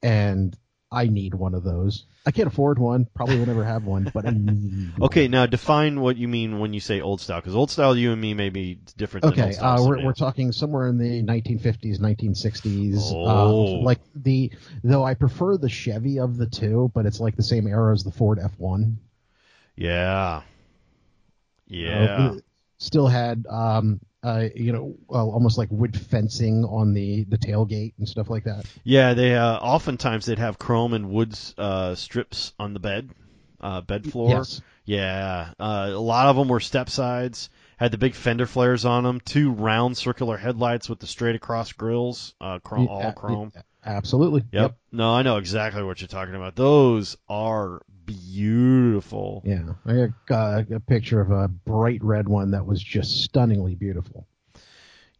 and 0.02 0.56
I 0.92 1.06
need 1.06 1.34
one 1.34 1.54
of 1.54 1.62
those. 1.62 2.04
I 2.26 2.32
can't 2.32 2.48
afford 2.48 2.78
one, 2.78 3.06
probably 3.14 3.38
will 3.38 3.46
never 3.46 3.64
have 3.64 3.84
one, 3.84 4.10
but 4.12 4.26
I 4.26 4.30
need. 4.30 4.92
one. 4.98 5.06
okay, 5.06 5.28
now 5.28 5.46
define 5.46 6.00
what 6.00 6.16
you 6.16 6.26
mean 6.26 6.58
when 6.58 6.74
you 6.74 6.80
say 6.80 7.00
old 7.00 7.20
style, 7.20 7.40
because 7.40 7.54
old 7.54 7.70
style, 7.70 7.96
you 7.96 8.12
and 8.12 8.20
me 8.20 8.34
may 8.34 8.50
be 8.50 8.78
different. 8.96 9.24
than 9.24 9.32
Okay, 9.32 9.56
uh, 9.56 9.82
we're, 9.82 10.04
we're 10.04 10.12
talking 10.12 10.50
somewhere 10.50 10.88
in 10.88 10.98
the 10.98 11.22
1950s, 11.22 12.00
1960s. 12.00 13.12
Oh. 13.12 13.78
Uh, 13.78 13.82
like 13.82 14.00
the 14.16 14.50
though 14.82 15.04
I 15.04 15.14
prefer 15.14 15.56
the 15.56 15.68
Chevy 15.68 16.18
of 16.18 16.36
the 16.36 16.46
two, 16.46 16.90
but 16.92 17.06
it's 17.06 17.20
like 17.20 17.36
the 17.36 17.42
same 17.42 17.68
era 17.68 17.92
as 17.92 18.02
the 18.02 18.12
Ford 18.12 18.38
F1. 18.38 18.96
Yeah. 19.76 20.38
Uh, 20.38 20.42
Yeah. 21.68 22.34
still 22.78 23.06
had 23.06 23.46
um 23.48 24.00
uh 24.22 24.48
you 24.54 24.72
know 24.72 24.94
well, 25.08 25.30
almost 25.30 25.58
like 25.58 25.68
wood 25.70 25.98
fencing 25.98 26.64
on 26.64 26.92
the 26.92 27.24
the 27.24 27.38
tailgate 27.38 27.94
and 27.98 28.08
stuff 28.08 28.30
like 28.30 28.44
that. 28.44 28.66
Yeah, 28.84 29.14
they 29.14 29.34
uh, 29.34 29.56
oftentimes 29.58 30.26
they'd 30.26 30.38
have 30.38 30.58
chrome 30.58 30.92
and 30.92 31.10
wood 31.10 31.38
uh, 31.56 31.94
strips 31.94 32.52
on 32.58 32.74
the 32.74 32.80
bed, 32.80 33.10
uh, 33.60 33.80
bed 33.80 34.10
floor. 34.10 34.30
Yes. 34.30 34.60
Yeah, 34.84 35.52
uh, 35.60 35.90
a 35.90 36.00
lot 36.00 36.26
of 36.26 36.36
them 36.36 36.48
were 36.48 36.60
step 36.60 36.90
sides. 36.90 37.48
Had 37.78 37.92
the 37.92 37.98
big 37.98 38.14
fender 38.14 38.46
flares 38.46 38.84
on 38.84 39.04
them. 39.04 39.20
Two 39.20 39.52
round 39.52 39.96
circular 39.96 40.36
headlights 40.36 40.88
with 40.88 40.98
the 40.98 41.06
straight 41.06 41.36
across 41.36 41.72
grills, 41.72 42.34
uh, 42.40 42.58
chrome, 42.58 42.88
all 42.88 43.12
chrome. 43.12 43.52
Absolutely. 43.84 44.44
Yep. 44.52 44.76
No, 44.92 45.14
I 45.14 45.22
know 45.22 45.36
exactly 45.36 45.82
what 45.82 46.00
you're 46.00 46.08
talking 46.08 46.34
about. 46.34 46.56
Those 46.56 47.16
are 47.28 47.80
beautiful. 48.12 49.42
Yeah, 49.44 49.74
I 49.86 50.08
got 50.26 50.70
uh, 50.70 50.76
a 50.76 50.80
picture 50.80 51.20
of 51.20 51.30
a 51.30 51.48
bright 51.48 52.02
red 52.02 52.28
one 52.28 52.52
that 52.52 52.66
was 52.66 52.82
just 52.82 53.22
stunningly 53.22 53.74
beautiful. 53.74 54.26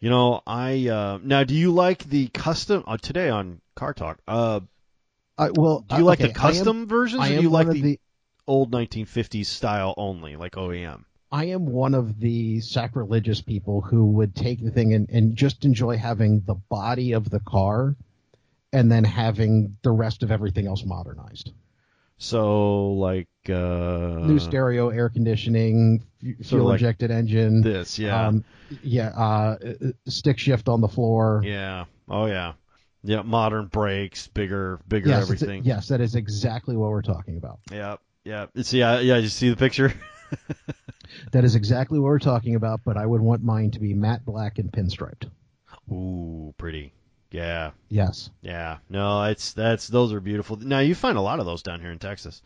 You 0.01 0.11
know, 0.11 0.43
I 0.47 0.89
uh, 0.89 1.19
now 1.23 1.45
do 1.45 1.55
you 1.55 1.73
like 1.73 2.05
the 2.05 2.29
custom 2.29 2.85
uh, 2.87 2.97
today 2.97 3.29
on 3.29 3.61
Car 3.75 3.93
Talk? 3.93 4.19
Uh, 4.27 4.61
I, 5.37 5.51
well, 5.51 5.85
do 5.89 5.97
you 5.97 6.03
uh, 6.03 6.05
like 6.05 6.21
okay, 6.21 6.29
the 6.29 6.35
custom 6.39 6.83
am, 6.83 6.87
versions, 6.87 7.23
or 7.23 7.29
do 7.29 7.43
you 7.43 7.51
like 7.51 7.67
of 7.67 7.75
the, 7.75 7.99
old 8.47 8.73
1950s 8.73 9.47
style 9.47 9.95
only, 9.97 10.37
like 10.37 10.53
OEM? 10.53 11.05
I 11.33 11.45
am 11.47 11.67
one 11.67 11.95
of 11.95 12.19
the 12.19 12.61
sacrilegious 12.61 13.41
people 13.41 13.81
who 13.81 14.07
would 14.07 14.35
take 14.35 14.63
the 14.63 14.71
thing 14.71 14.95
and, 14.95 15.09
and 15.09 15.37
just 15.37 15.65
enjoy 15.65 15.97
having 15.97 16.41
the 16.41 16.57
body 16.57 17.13
of 17.13 17.31
the 17.31 17.39
car 17.39 17.95
and 18.73 18.91
then 18.91 19.05
having 19.05 19.77
the 19.83 19.93
rest 19.93 20.25
of 20.25 20.33
everything 20.33 20.67
else 20.67 20.85
modernized. 20.85 21.53
So 22.23 22.93
like 22.93 23.29
uh, 23.49 23.53
New 24.21 24.39
stereo, 24.39 24.91
air 24.91 25.09
conditioning, 25.09 26.05
fuel 26.45 26.67
like 26.67 26.75
injected 26.75 27.11
engine. 27.11 27.63
this, 27.63 27.99
yeah, 27.99 28.27
Um, 28.29 28.45
yeah, 28.83 29.09
uh, 29.09 29.57
uh, 29.65 29.73
stick 30.07 30.39
shift 30.39 30.69
on 30.69 30.83
the 30.83 30.89
floor. 30.89 31.41
yeah, 31.43 31.87
oh 32.11 32.27
yeah, 32.27 32.53
yeah, 33.03 33.23
modern 33.23 33.69
brakes, 33.69 34.29
bigger, 34.29 34.81
bigger 34.87 35.09
yes, 35.09 35.23
everything. 35.23 35.65
yes, 35.65 35.89
that 35.89 36.03
is 36.03 36.15
exactly 36.15 36.77
what 36.77 36.91
we're 36.91 37.01
talking 37.01 37.39
about. 37.39 37.61
yeah, 37.73 37.97
yeah. 38.25 38.47
See, 38.61 38.81
yeah, 38.81 39.01
yeah. 39.01 39.17
You 39.17 39.29
see 39.29 39.49
the 39.49 39.57
picture? 39.57 39.93
That 41.33 41.43
is 41.45 41.57
exactly 41.57 41.99
what 41.99 42.07
we're 42.07 42.21
talking 42.21 42.55
about, 42.55 42.83
but 42.85 42.97
I 42.97 43.05
would 43.05 43.21
want 43.21 43.43
mine 43.43 43.73
to 43.73 43.81
be 43.81 43.95
matte 43.95 44.25
black 44.25 44.59
and 44.59 44.71
pinstriped. 44.71 45.29
Ooh, 45.91 46.55
pretty. 46.57 46.93
Yeah, 47.31 47.71
Yes. 47.89 48.31
yeah. 48.43 48.79
No, 48.89 49.25
it's 49.25 49.53
that's 49.53 49.87
those 49.89 50.13
are 50.13 50.21
beautiful. 50.21 50.57
Now 50.57 50.81
you 50.81 50.95
find 50.95 51.17
a 51.17 51.21
lot 51.21 51.39
of 51.41 51.47
those 51.47 51.63
down 51.63 51.81
here 51.81 51.93
in 51.93 51.99
Texas. 51.99 52.43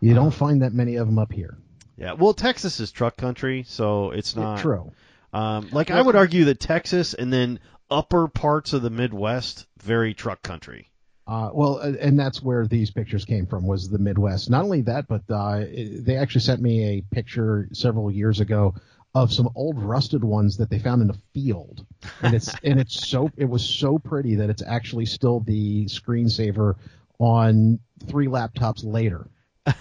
You 0.00 0.14
don't 0.14 0.32
find 0.34 0.62
that 0.62 0.74
many 0.74 0.96
of 0.96 1.06
them 1.06 1.18
up 1.18 1.32
here. 1.32 1.56
Yeah, 1.96 2.12
well, 2.12 2.34
Texas 2.34 2.78
is 2.78 2.92
truck 2.92 3.16
country, 3.16 3.64
so 3.66 4.10
it's 4.10 4.36
not. 4.36 4.60
True. 4.60 4.92
Um, 5.32 5.68
like 5.72 5.90
I 5.90 6.00
would 6.00 6.14
argue 6.16 6.44
that 6.46 6.60
Texas 6.60 7.14
and 7.14 7.32
then 7.32 7.58
upper 7.90 8.28
parts 8.28 8.72
of 8.72 8.82
the 8.82 8.90
Midwest 8.90 9.66
very 9.82 10.14
truck 10.14 10.42
country. 10.42 10.90
Uh, 11.26 11.50
well, 11.52 11.78
uh, 11.82 11.92
and 12.00 12.18
that's 12.18 12.42
where 12.42 12.66
these 12.66 12.90
pictures 12.90 13.24
came 13.26 13.46
from 13.46 13.66
was 13.66 13.90
the 13.90 13.98
Midwest. 13.98 14.48
Not 14.48 14.64
only 14.64 14.82
that, 14.82 15.06
but 15.08 15.22
uh, 15.30 15.64
they 16.00 16.16
actually 16.16 16.40
sent 16.40 16.62
me 16.62 16.84
a 16.98 17.14
picture 17.14 17.68
several 17.72 18.10
years 18.10 18.40
ago 18.40 18.74
of 19.14 19.32
some 19.32 19.48
old 19.54 19.82
rusted 19.82 20.22
ones 20.22 20.56
that 20.58 20.70
they 20.70 20.78
found 20.78 21.02
in 21.02 21.10
a 21.10 21.18
field, 21.34 21.84
and 22.22 22.34
it's 22.34 22.54
and 22.64 22.78
it's 22.78 23.08
so 23.08 23.30
it 23.36 23.46
was 23.46 23.64
so 23.64 23.98
pretty 23.98 24.36
that 24.36 24.50
it's 24.50 24.62
actually 24.62 25.06
still 25.06 25.40
the 25.40 25.86
screensaver 25.86 26.74
on 27.18 27.80
three 28.06 28.26
laptops 28.26 28.84
later. 28.84 29.28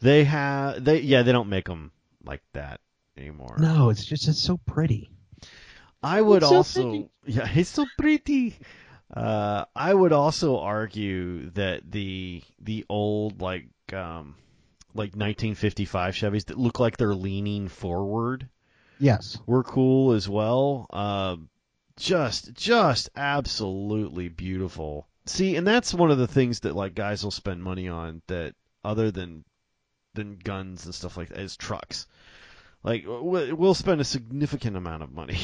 They 0.00 0.24
have 0.24 0.84
they 0.84 1.00
yeah 1.00 1.22
they 1.22 1.32
don't 1.32 1.48
make 1.48 1.64
them 1.64 1.90
like 2.22 2.42
that 2.52 2.80
anymore. 3.16 3.56
No, 3.58 3.88
it's 3.88 4.04
just 4.04 4.28
it's 4.28 4.40
so 4.40 4.58
pretty. 4.58 5.08
I 6.02 6.20
would 6.20 6.42
It's 6.42 6.52
also 6.52 6.82
pretty. 6.82 7.08
yeah 7.26 7.48
it's 7.52 7.70
so 7.70 7.86
pretty. 7.96 8.56
Uh, 9.12 9.64
I 9.74 9.94
would 9.94 10.12
also 10.12 10.58
argue 10.58 11.50
that 11.52 11.90
the 11.90 12.42
the 12.60 12.84
old 12.88 13.40
like 13.40 13.68
um 13.92 14.34
like 14.96 15.14
1955 15.14 16.14
Chevys 16.14 16.46
that 16.46 16.58
look 16.58 16.80
like 16.80 16.96
they're 16.96 17.14
leaning 17.14 17.68
forward 17.68 18.48
Yes. 18.98 19.38
were 19.46 19.62
cool 19.62 20.12
as 20.12 20.28
well. 20.28 20.86
Uh, 20.90 21.36
just 21.98 22.52
just 22.54 23.10
absolutely 23.16 24.28
beautiful. 24.28 25.06
See, 25.26 25.56
and 25.56 25.66
that's 25.66 25.92
one 25.94 26.10
of 26.10 26.18
the 26.18 26.26
things 26.26 26.60
that 26.60 26.74
like 26.76 26.94
guys 26.94 27.22
will 27.24 27.30
spend 27.30 27.62
money 27.62 27.88
on 27.88 28.22
that 28.28 28.54
other 28.84 29.10
than 29.10 29.44
than 30.14 30.36
guns 30.42 30.84
and 30.86 30.94
stuff 30.94 31.16
like 31.16 31.28
that 31.28 31.40
is 31.40 31.56
trucks. 31.56 32.06
Like 32.82 33.04
we- 33.06 33.52
we'll 33.52 33.74
spend 33.74 34.00
a 34.00 34.04
significant 34.04 34.76
amount 34.76 35.02
of 35.02 35.12
money 35.12 35.38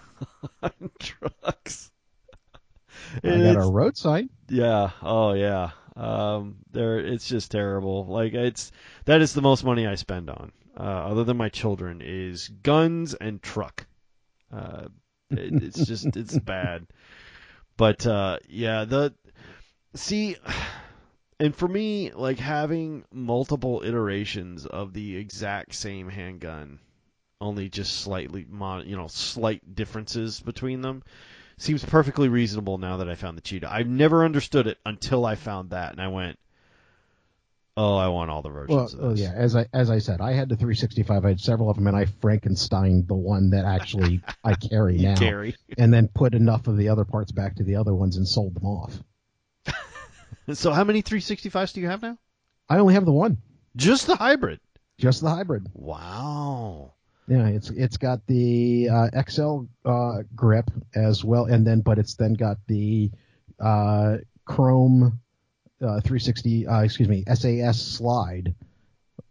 on 0.62 0.90
trucks. 0.98 1.90
I 3.22 3.28
got 3.28 3.34
it's- 3.38 3.66
a 3.66 3.70
road 3.70 3.96
sign. 3.96 4.30
yeah. 4.48 4.90
Oh 5.02 5.32
yeah. 5.34 5.70
Um, 5.96 6.56
there. 6.72 6.98
It's 6.98 7.26
just 7.26 7.50
terrible. 7.50 8.04
Like 8.06 8.34
it's 8.34 8.70
that 9.06 9.22
is 9.22 9.32
the 9.32 9.42
most 9.42 9.64
money 9.64 9.86
I 9.86 9.94
spend 9.94 10.28
on, 10.28 10.52
uh, 10.78 10.82
other 10.82 11.24
than 11.24 11.38
my 11.38 11.48
children, 11.48 12.02
is 12.04 12.48
guns 12.48 13.14
and 13.14 13.42
truck. 13.42 13.86
Uh, 14.52 14.88
it, 15.30 15.62
it's 15.62 15.86
just 15.86 16.04
it's 16.16 16.38
bad. 16.38 16.86
But 17.78 18.06
uh, 18.06 18.38
yeah, 18.48 18.84
the 18.84 19.14
see, 19.94 20.36
and 21.40 21.56
for 21.56 21.68
me, 21.68 22.12
like 22.12 22.38
having 22.38 23.04
multiple 23.10 23.82
iterations 23.82 24.66
of 24.66 24.92
the 24.92 25.16
exact 25.16 25.74
same 25.74 26.10
handgun, 26.10 26.78
only 27.40 27.70
just 27.70 28.00
slightly, 28.00 28.46
mod, 28.48 28.86
you 28.86 28.96
know, 28.96 29.08
slight 29.08 29.74
differences 29.74 30.40
between 30.40 30.82
them 30.82 31.02
seems 31.58 31.84
perfectly 31.84 32.28
reasonable 32.28 32.78
now 32.78 32.98
that 32.98 33.08
I 33.08 33.14
found 33.14 33.36
the 33.36 33.42
cheetah. 33.42 33.72
I've 33.72 33.86
never 33.88 34.24
understood 34.24 34.66
it 34.66 34.78
until 34.84 35.24
I 35.24 35.34
found 35.34 35.70
that, 35.70 35.92
and 35.92 36.00
I 36.00 36.08
went, 36.08 36.38
"Oh, 37.76 37.96
I 37.96 38.08
want 38.08 38.30
all 38.30 38.42
the 38.42 38.50
versions 38.50 38.94
oh 38.94 38.98
of 38.98 39.10
this." 39.16 39.20
yeah, 39.20 39.32
as 39.34 39.56
I 39.56 39.66
as 39.72 39.90
I 39.90 39.98
said, 39.98 40.20
I 40.20 40.32
had 40.32 40.48
the 40.48 40.56
365. 40.56 41.24
I 41.24 41.28
had 41.28 41.40
several 41.40 41.70
of 41.70 41.76
them, 41.76 41.86
and 41.86 41.96
I 41.96 42.04
Frankenstein 42.06 43.06
the 43.06 43.14
one 43.14 43.50
that 43.50 43.64
actually 43.64 44.20
I 44.44 44.54
carry 44.54 44.96
You 44.98 45.08
now, 45.08 45.16
carry. 45.16 45.56
and 45.78 45.92
then 45.92 46.08
put 46.08 46.34
enough 46.34 46.66
of 46.66 46.76
the 46.76 46.88
other 46.90 47.04
parts 47.04 47.32
back 47.32 47.56
to 47.56 47.64
the 47.64 47.76
other 47.76 47.94
ones 47.94 48.16
and 48.16 48.26
sold 48.28 48.54
them 48.54 48.66
off. 48.66 49.02
So, 50.52 50.72
how 50.72 50.84
many 50.84 51.02
365s 51.02 51.72
do 51.72 51.80
you 51.80 51.88
have 51.88 52.02
now? 52.02 52.18
I 52.68 52.78
only 52.78 52.94
have 52.94 53.04
the 53.04 53.10
one, 53.12 53.38
Just 53.74 54.06
the 54.06 54.14
hybrid. 54.14 54.60
just 54.96 55.20
the 55.20 55.28
hybrid. 55.30 55.66
Wow. 55.74 56.92
Yeah, 57.28 57.48
it's 57.48 57.70
it's 57.70 57.96
got 57.96 58.24
the 58.26 58.88
uh, 58.88 59.22
XL 59.28 59.62
uh, 59.84 60.22
grip 60.34 60.70
as 60.94 61.24
well, 61.24 61.46
and 61.46 61.66
then 61.66 61.80
but 61.80 61.98
it's 61.98 62.14
then 62.14 62.34
got 62.34 62.58
the 62.68 63.10
uh, 63.58 64.18
Chrome 64.44 65.20
uh, 65.82 66.00
360, 66.00 66.66
uh, 66.66 66.80
excuse 66.82 67.08
me, 67.08 67.24
SAS 67.34 67.82
slide, 67.82 68.54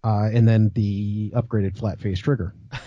uh, 0.04 0.30
and 0.32 0.48
then 0.48 0.72
the 0.76 1.32
upgraded 1.36 1.78
flat 1.78 2.00
face 2.00 2.20
trigger. 2.20 2.54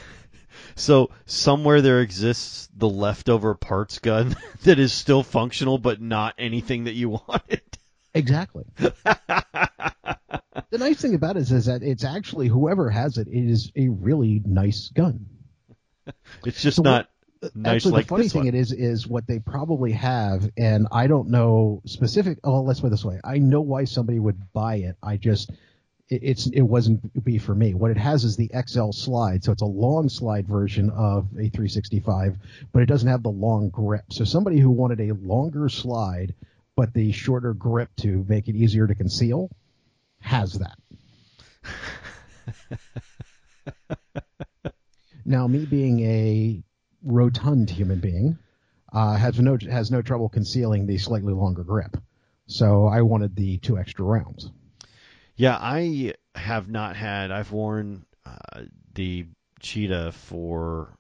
So 0.74 1.10
somewhere 1.26 1.80
there 1.82 2.00
exists 2.00 2.68
the 2.76 2.88
leftover 2.88 3.54
parts 3.54 3.98
gun 3.98 4.36
that 4.62 4.78
is 4.78 4.92
still 4.92 5.22
functional, 5.22 5.78
but 5.78 6.00
not 6.00 6.34
anything 6.38 6.84
that 6.84 6.94
you 6.94 7.08
wanted. 7.28 7.62
Exactly. 8.14 8.64
The 10.70 10.78
nice 10.78 11.00
thing 11.00 11.14
about 11.14 11.36
it 11.36 11.40
is, 11.40 11.52
is 11.52 11.66
that 11.66 11.82
it's 11.82 12.04
actually 12.04 12.48
whoever 12.48 12.90
has 12.90 13.18
it, 13.18 13.28
it 13.28 13.50
is 13.50 13.72
a 13.76 13.88
really 13.88 14.42
nice 14.44 14.90
gun. 14.90 15.26
It's 16.44 16.62
just 16.62 16.76
So 16.76 16.82
not 16.82 17.08
uh, 17.42 17.48
nice 17.54 17.86
actually, 17.86 17.92
like 17.92 18.06
the 18.06 18.08
funny 18.08 18.28
thing 18.28 18.40
one. 18.40 18.48
it 18.48 18.54
is 18.54 18.72
is 18.72 19.06
what 19.06 19.26
they 19.26 19.38
probably 19.38 19.92
have, 19.92 20.50
and 20.56 20.88
I 20.90 21.06
don't 21.06 21.28
know 21.28 21.82
specific. 21.84 22.38
Oh, 22.44 22.62
let's 22.62 22.80
put 22.80 22.88
it 22.88 22.90
this 22.90 23.04
way: 23.04 23.20
I 23.24 23.38
know 23.38 23.60
why 23.60 23.84
somebody 23.84 24.18
would 24.18 24.52
buy 24.52 24.76
it. 24.76 24.96
I 25.02 25.18
just 25.18 25.50
it, 26.08 26.22
it's 26.22 26.46
it 26.46 26.62
wasn't 26.62 27.24
be 27.24 27.38
for 27.38 27.54
me. 27.54 27.74
What 27.74 27.90
it 27.90 27.98
has 27.98 28.24
is 28.24 28.36
the 28.36 28.50
XL 28.66 28.92
slide, 28.92 29.44
so 29.44 29.52
it's 29.52 29.62
a 29.62 29.66
long 29.66 30.08
slide 30.08 30.48
version 30.48 30.90
of 30.90 31.26
a 31.32 31.48
365, 31.50 32.38
but 32.72 32.82
it 32.82 32.86
doesn't 32.86 33.08
have 33.08 33.22
the 33.22 33.30
long 33.30 33.68
grip. 33.68 34.04
So 34.10 34.24
somebody 34.24 34.58
who 34.58 34.70
wanted 34.70 35.00
a 35.00 35.12
longer 35.14 35.68
slide 35.68 36.34
but 36.74 36.94
the 36.94 37.10
shorter 37.10 37.54
grip 37.54 37.90
to 37.96 38.24
make 38.28 38.46
it 38.46 38.54
easier 38.54 38.86
to 38.86 38.94
conceal 38.94 39.50
has 40.20 40.54
that. 40.54 40.78
now, 45.24 45.46
me 45.46 45.64
being 45.66 46.00
a 46.00 46.62
rotund 47.02 47.70
human 47.70 48.00
being, 48.00 48.38
uh, 48.92 49.16
has 49.16 49.38
no 49.38 49.58
has 49.68 49.90
no 49.90 50.02
trouble 50.02 50.28
concealing 50.28 50.86
the 50.86 50.98
slightly 50.98 51.32
longer 51.32 51.64
grip. 51.64 51.96
So 52.46 52.86
I 52.86 53.02
wanted 53.02 53.36
the 53.36 53.58
two 53.58 53.78
extra 53.78 54.04
rounds. 54.04 54.50
Yeah, 55.36 55.56
I 55.60 56.14
have 56.34 56.68
not 56.68 56.96
had. 56.96 57.30
I've 57.30 57.52
worn 57.52 58.06
uh, 58.24 58.62
the 58.94 59.26
cheetah 59.60 60.12
for 60.12 60.98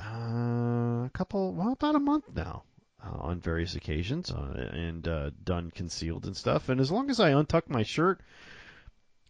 uh, 0.00 1.04
a 1.06 1.10
couple, 1.12 1.52
well, 1.54 1.72
about 1.72 1.94
a 1.94 2.00
month 2.00 2.24
now, 2.34 2.64
uh, 3.04 3.18
on 3.18 3.40
various 3.40 3.74
occasions, 3.74 4.30
uh, 4.30 4.68
and 4.72 5.06
uh, 5.06 5.30
done 5.44 5.70
concealed 5.70 6.26
and 6.26 6.36
stuff. 6.36 6.68
And 6.68 6.80
as 6.80 6.90
long 6.90 7.10
as 7.10 7.20
I 7.20 7.32
untuck 7.32 7.68
my 7.68 7.82
shirt, 7.82 8.20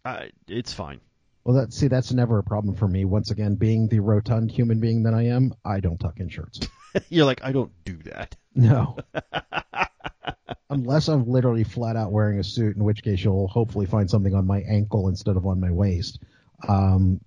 I, 0.03 0.31
it's 0.47 0.73
fine. 0.73 0.99
Well, 1.43 1.57
that 1.57 1.73
see, 1.73 1.87
that's 1.87 2.11
never 2.11 2.39
a 2.39 2.43
problem 2.43 2.75
for 2.75 2.87
me. 2.87 3.05
Once 3.05 3.29
again, 3.29 3.55
being 3.55 3.87
the 3.87 3.99
rotund 3.99 4.49
human 4.49 4.79
being 4.79 5.03
that 5.03 5.13
I 5.13 5.23
am, 5.27 5.53
I 5.63 5.79
don't 5.79 5.99
tuck 5.99 6.19
in 6.19 6.29
shirts. 6.29 6.59
You're 7.09 7.25
like, 7.25 7.43
I 7.43 7.51
don't 7.51 7.71
do 7.83 7.97
that. 8.05 8.35
No. 8.55 8.97
Unless 10.71 11.07
I'm 11.07 11.29
literally 11.29 11.63
flat 11.63 11.95
out 11.95 12.11
wearing 12.11 12.39
a 12.39 12.43
suit, 12.43 12.75
in 12.75 12.83
which 12.83 13.03
case 13.03 13.23
you'll 13.23 13.47
hopefully 13.47 13.85
find 13.85 14.09
something 14.09 14.33
on 14.33 14.47
my 14.47 14.61
ankle 14.61 15.07
instead 15.07 15.37
of 15.37 15.45
on 15.45 15.59
my 15.59 15.69
waist. 15.69 16.19
Um, 16.67 17.21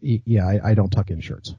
yeah, 0.00 0.46
I, 0.46 0.70
I 0.70 0.74
don't 0.74 0.90
tuck 0.90 1.10
in 1.10 1.20
shirts. 1.20 1.54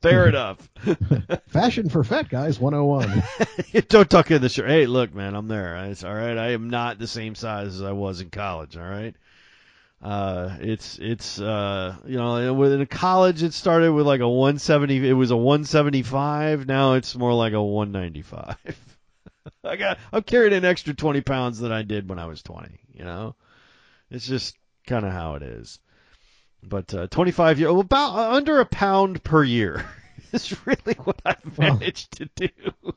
Fair 0.00 0.28
enough. 0.28 0.68
Fashion 1.48 1.88
for 1.88 2.04
fat 2.04 2.28
guys 2.28 2.60
101. 2.60 3.22
Don't 3.88 4.08
tuck 4.08 4.30
in 4.30 4.40
the 4.40 4.48
shirt. 4.48 4.68
Hey, 4.68 4.86
look, 4.86 5.12
man, 5.12 5.34
I'm 5.34 5.48
there. 5.48 5.76
It's 5.86 6.04
all 6.04 6.14
right. 6.14 6.38
I 6.38 6.50
am 6.52 6.70
not 6.70 6.98
the 6.98 7.08
same 7.08 7.34
size 7.34 7.74
as 7.74 7.82
I 7.82 7.92
was 7.92 8.20
in 8.20 8.30
college. 8.30 8.76
All 8.76 8.88
right. 8.88 9.16
Uh, 10.00 10.56
it's 10.60 10.98
it's 11.00 11.40
uh, 11.40 11.96
you 12.06 12.16
know, 12.16 12.54
within 12.54 12.86
college 12.86 13.42
it 13.42 13.52
started 13.52 13.92
with 13.92 14.06
like 14.06 14.20
a 14.20 14.28
170. 14.28 15.08
It 15.08 15.12
was 15.12 15.32
a 15.32 15.36
175. 15.36 16.66
Now 16.68 16.92
it's 16.92 17.16
more 17.16 17.34
like 17.34 17.52
a 17.52 17.62
195. 17.62 18.56
I 19.64 19.76
got 19.76 19.98
I'm 20.12 20.22
carrying 20.22 20.52
an 20.52 20.64
extra 20.64 20.94
20 20.94 21.22
pounds 21.22 21.58
than 21.58 21.72
I 21.72 21.82
did 21.82 22.08
when 22.08 22.20
I 22.20 22.26
was 22.26 22.42
20. 22.42 22.68
You 22.94 23.04
know, 23.04 23.34
it's 24.10 24.28
just 24.28 24.56
kind 24.86 25.04
of 25.04 25.12
how 25.12 25.34
it 25.34 25.42
is. 25.42 25.80
But 26.62 26.92
uh, 26.94 27.06
25 27.08 27.58
year 27.60 27.68
about 27.68 28.14
uh, 28.14 28.32
under 28.34 28.60
a 28.60 28.66
pound 28.66 29.22
per 29.24 29.42
year 29.44 29.84
is 30.32 30.54
really 30.66 30.94
what 31.04 31.20
I've 31.24 31.56
Well, 31.56 31.74
managed 31.78 32.16
to 32.18 32.28
do. 32.34 32.48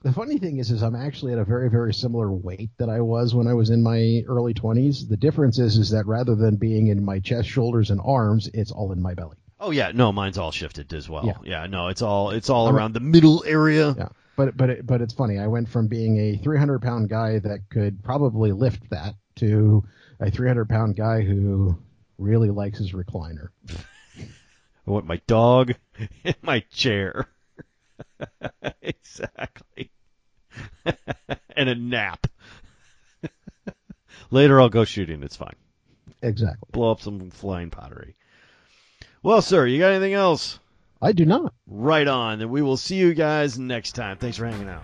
the 0.02 0.12
funny 0.12 0.38
thing 0.40 0.58
is, 0.58 0.72
is 0.72 0.82
I'm 0.82 0.96
actually 0.96 1.34
at 1.34 1.40
a 1.40 1.46
very, 1.46 1.70
very 1.70 1.94
similar 1.94 2.32
weight 2.32 2.72
that 2.80 2.90
I 2.90 3.02
was 3.02 3.34
when 3.34 3.48
I 3.48 3.54
was 3.54 3.70
in 3.70 3.82
my 3.84 4.24
early 4.28 4.54
20s. 4.54 5.08
The 5.08 5.16
difference 5.18 5.60
is, 5.60 5.78
is 5.78 5.92
that 5.92 6.06
rather 6.06 6.36
than 6.36 6.56
being 6.58 6.88
in 6.88 7.04
my 7.06 7.20
chest, 7.20 7.48
shoulders, 7.48 7.92
and 7.92 8.02
arms, 8.04 8.50
it's 8.54 8.72
all 8.72 8.92
in 8.92 9.02
my 9.02 9.14
belly. 9.14 9.38
Oh 9.60 9.70
yeah, 9.72 9.92
no, 9.94 10.12
mine's 10.12 10.40
all 10.40 10.52
shifted 10.52 10.92
as 10.94 11.08
well. 11.08 11.44
Yeah. 11.46 11.68
no, 11.68 11.88
it's 11.90 12.02
all 12.02 12.32
it's 12.32 12.50
all 12.50 12.66
I'm- 12.66 12.76
around 12.76 12.94
the 12.94 13.00
middle 13.00 13.44
area. 13.46 13.94
Yeah. 13.98 14.10
But 14.36 14.58
but 14.58 14.70
it, 14.72 14.88
but 14.88 15.02
it's 15.02 15.14
funny. 15.14 15.38
I 15.38 15.46
went 15.48 15.70
from 15.70 15.88
being 15.88 16.18
a 16.18 16.38
300 16.38 16.82
pound 16.82 17.10
guy 17.10 17.38
that 17.40 17.70
could 17.70 18.02
probably 18.04 18.54
lift 18.54 18.90
that 18.90 19.14
to 19.36 19.84
a 20.20 20.32
300 20.32 20.68
pound 20.68 20.96
guy 20.96 21.22
who 21.22 21.78
really 22.22 22.50
likes 22.50 22.78
his 22.78 22.94
recliner. 22.94 23.50
I 24.20 24.90
want 24.90 25.06
my 25.06 25.22
dog 25.28 25.74
in 26.24 26.36
my 26.42 26.62
chair. 26.72 27.28
exactly. 28.82 29.92
and 31.56 31.70
a 31.70 31.76
nap. 31.76 32.28
Later 34.30 34.62
I'll 34.62 34.70
go 34.70 34.86
shooting, 34.86 35.24
it's 35.24 35.36
fine. 35.36 35.56
Exactly. 36.22 36.70
Blow 36.72 36.92
up 36.92 37.02
some 37.02 37.32
flying 37.32 37.70
pottery. 37.70 38.16
Well, 39.24 39.42
sir, 39.42 39.66
you 39.66 39.80
got 39.80 39.92
anything 39.92 40.14
else? 40.14 40.60
I 41.02 41.12
do 41.12 41.26
not. 41.26 41.54
Right 41.68 42.08
on. 42.08 42.42
And 42.42 42.52
we 42.52 42.62
will 42.62 42.78
see 42.78 42.96
you 42.96 43.14
guys 43.14 43.58
next 43.58 43.94
time. 43.94 44.18
Thanks 44.18 44.38
for 44.38 44.46
hanging 44.46 44.70
out. 44.70 44.84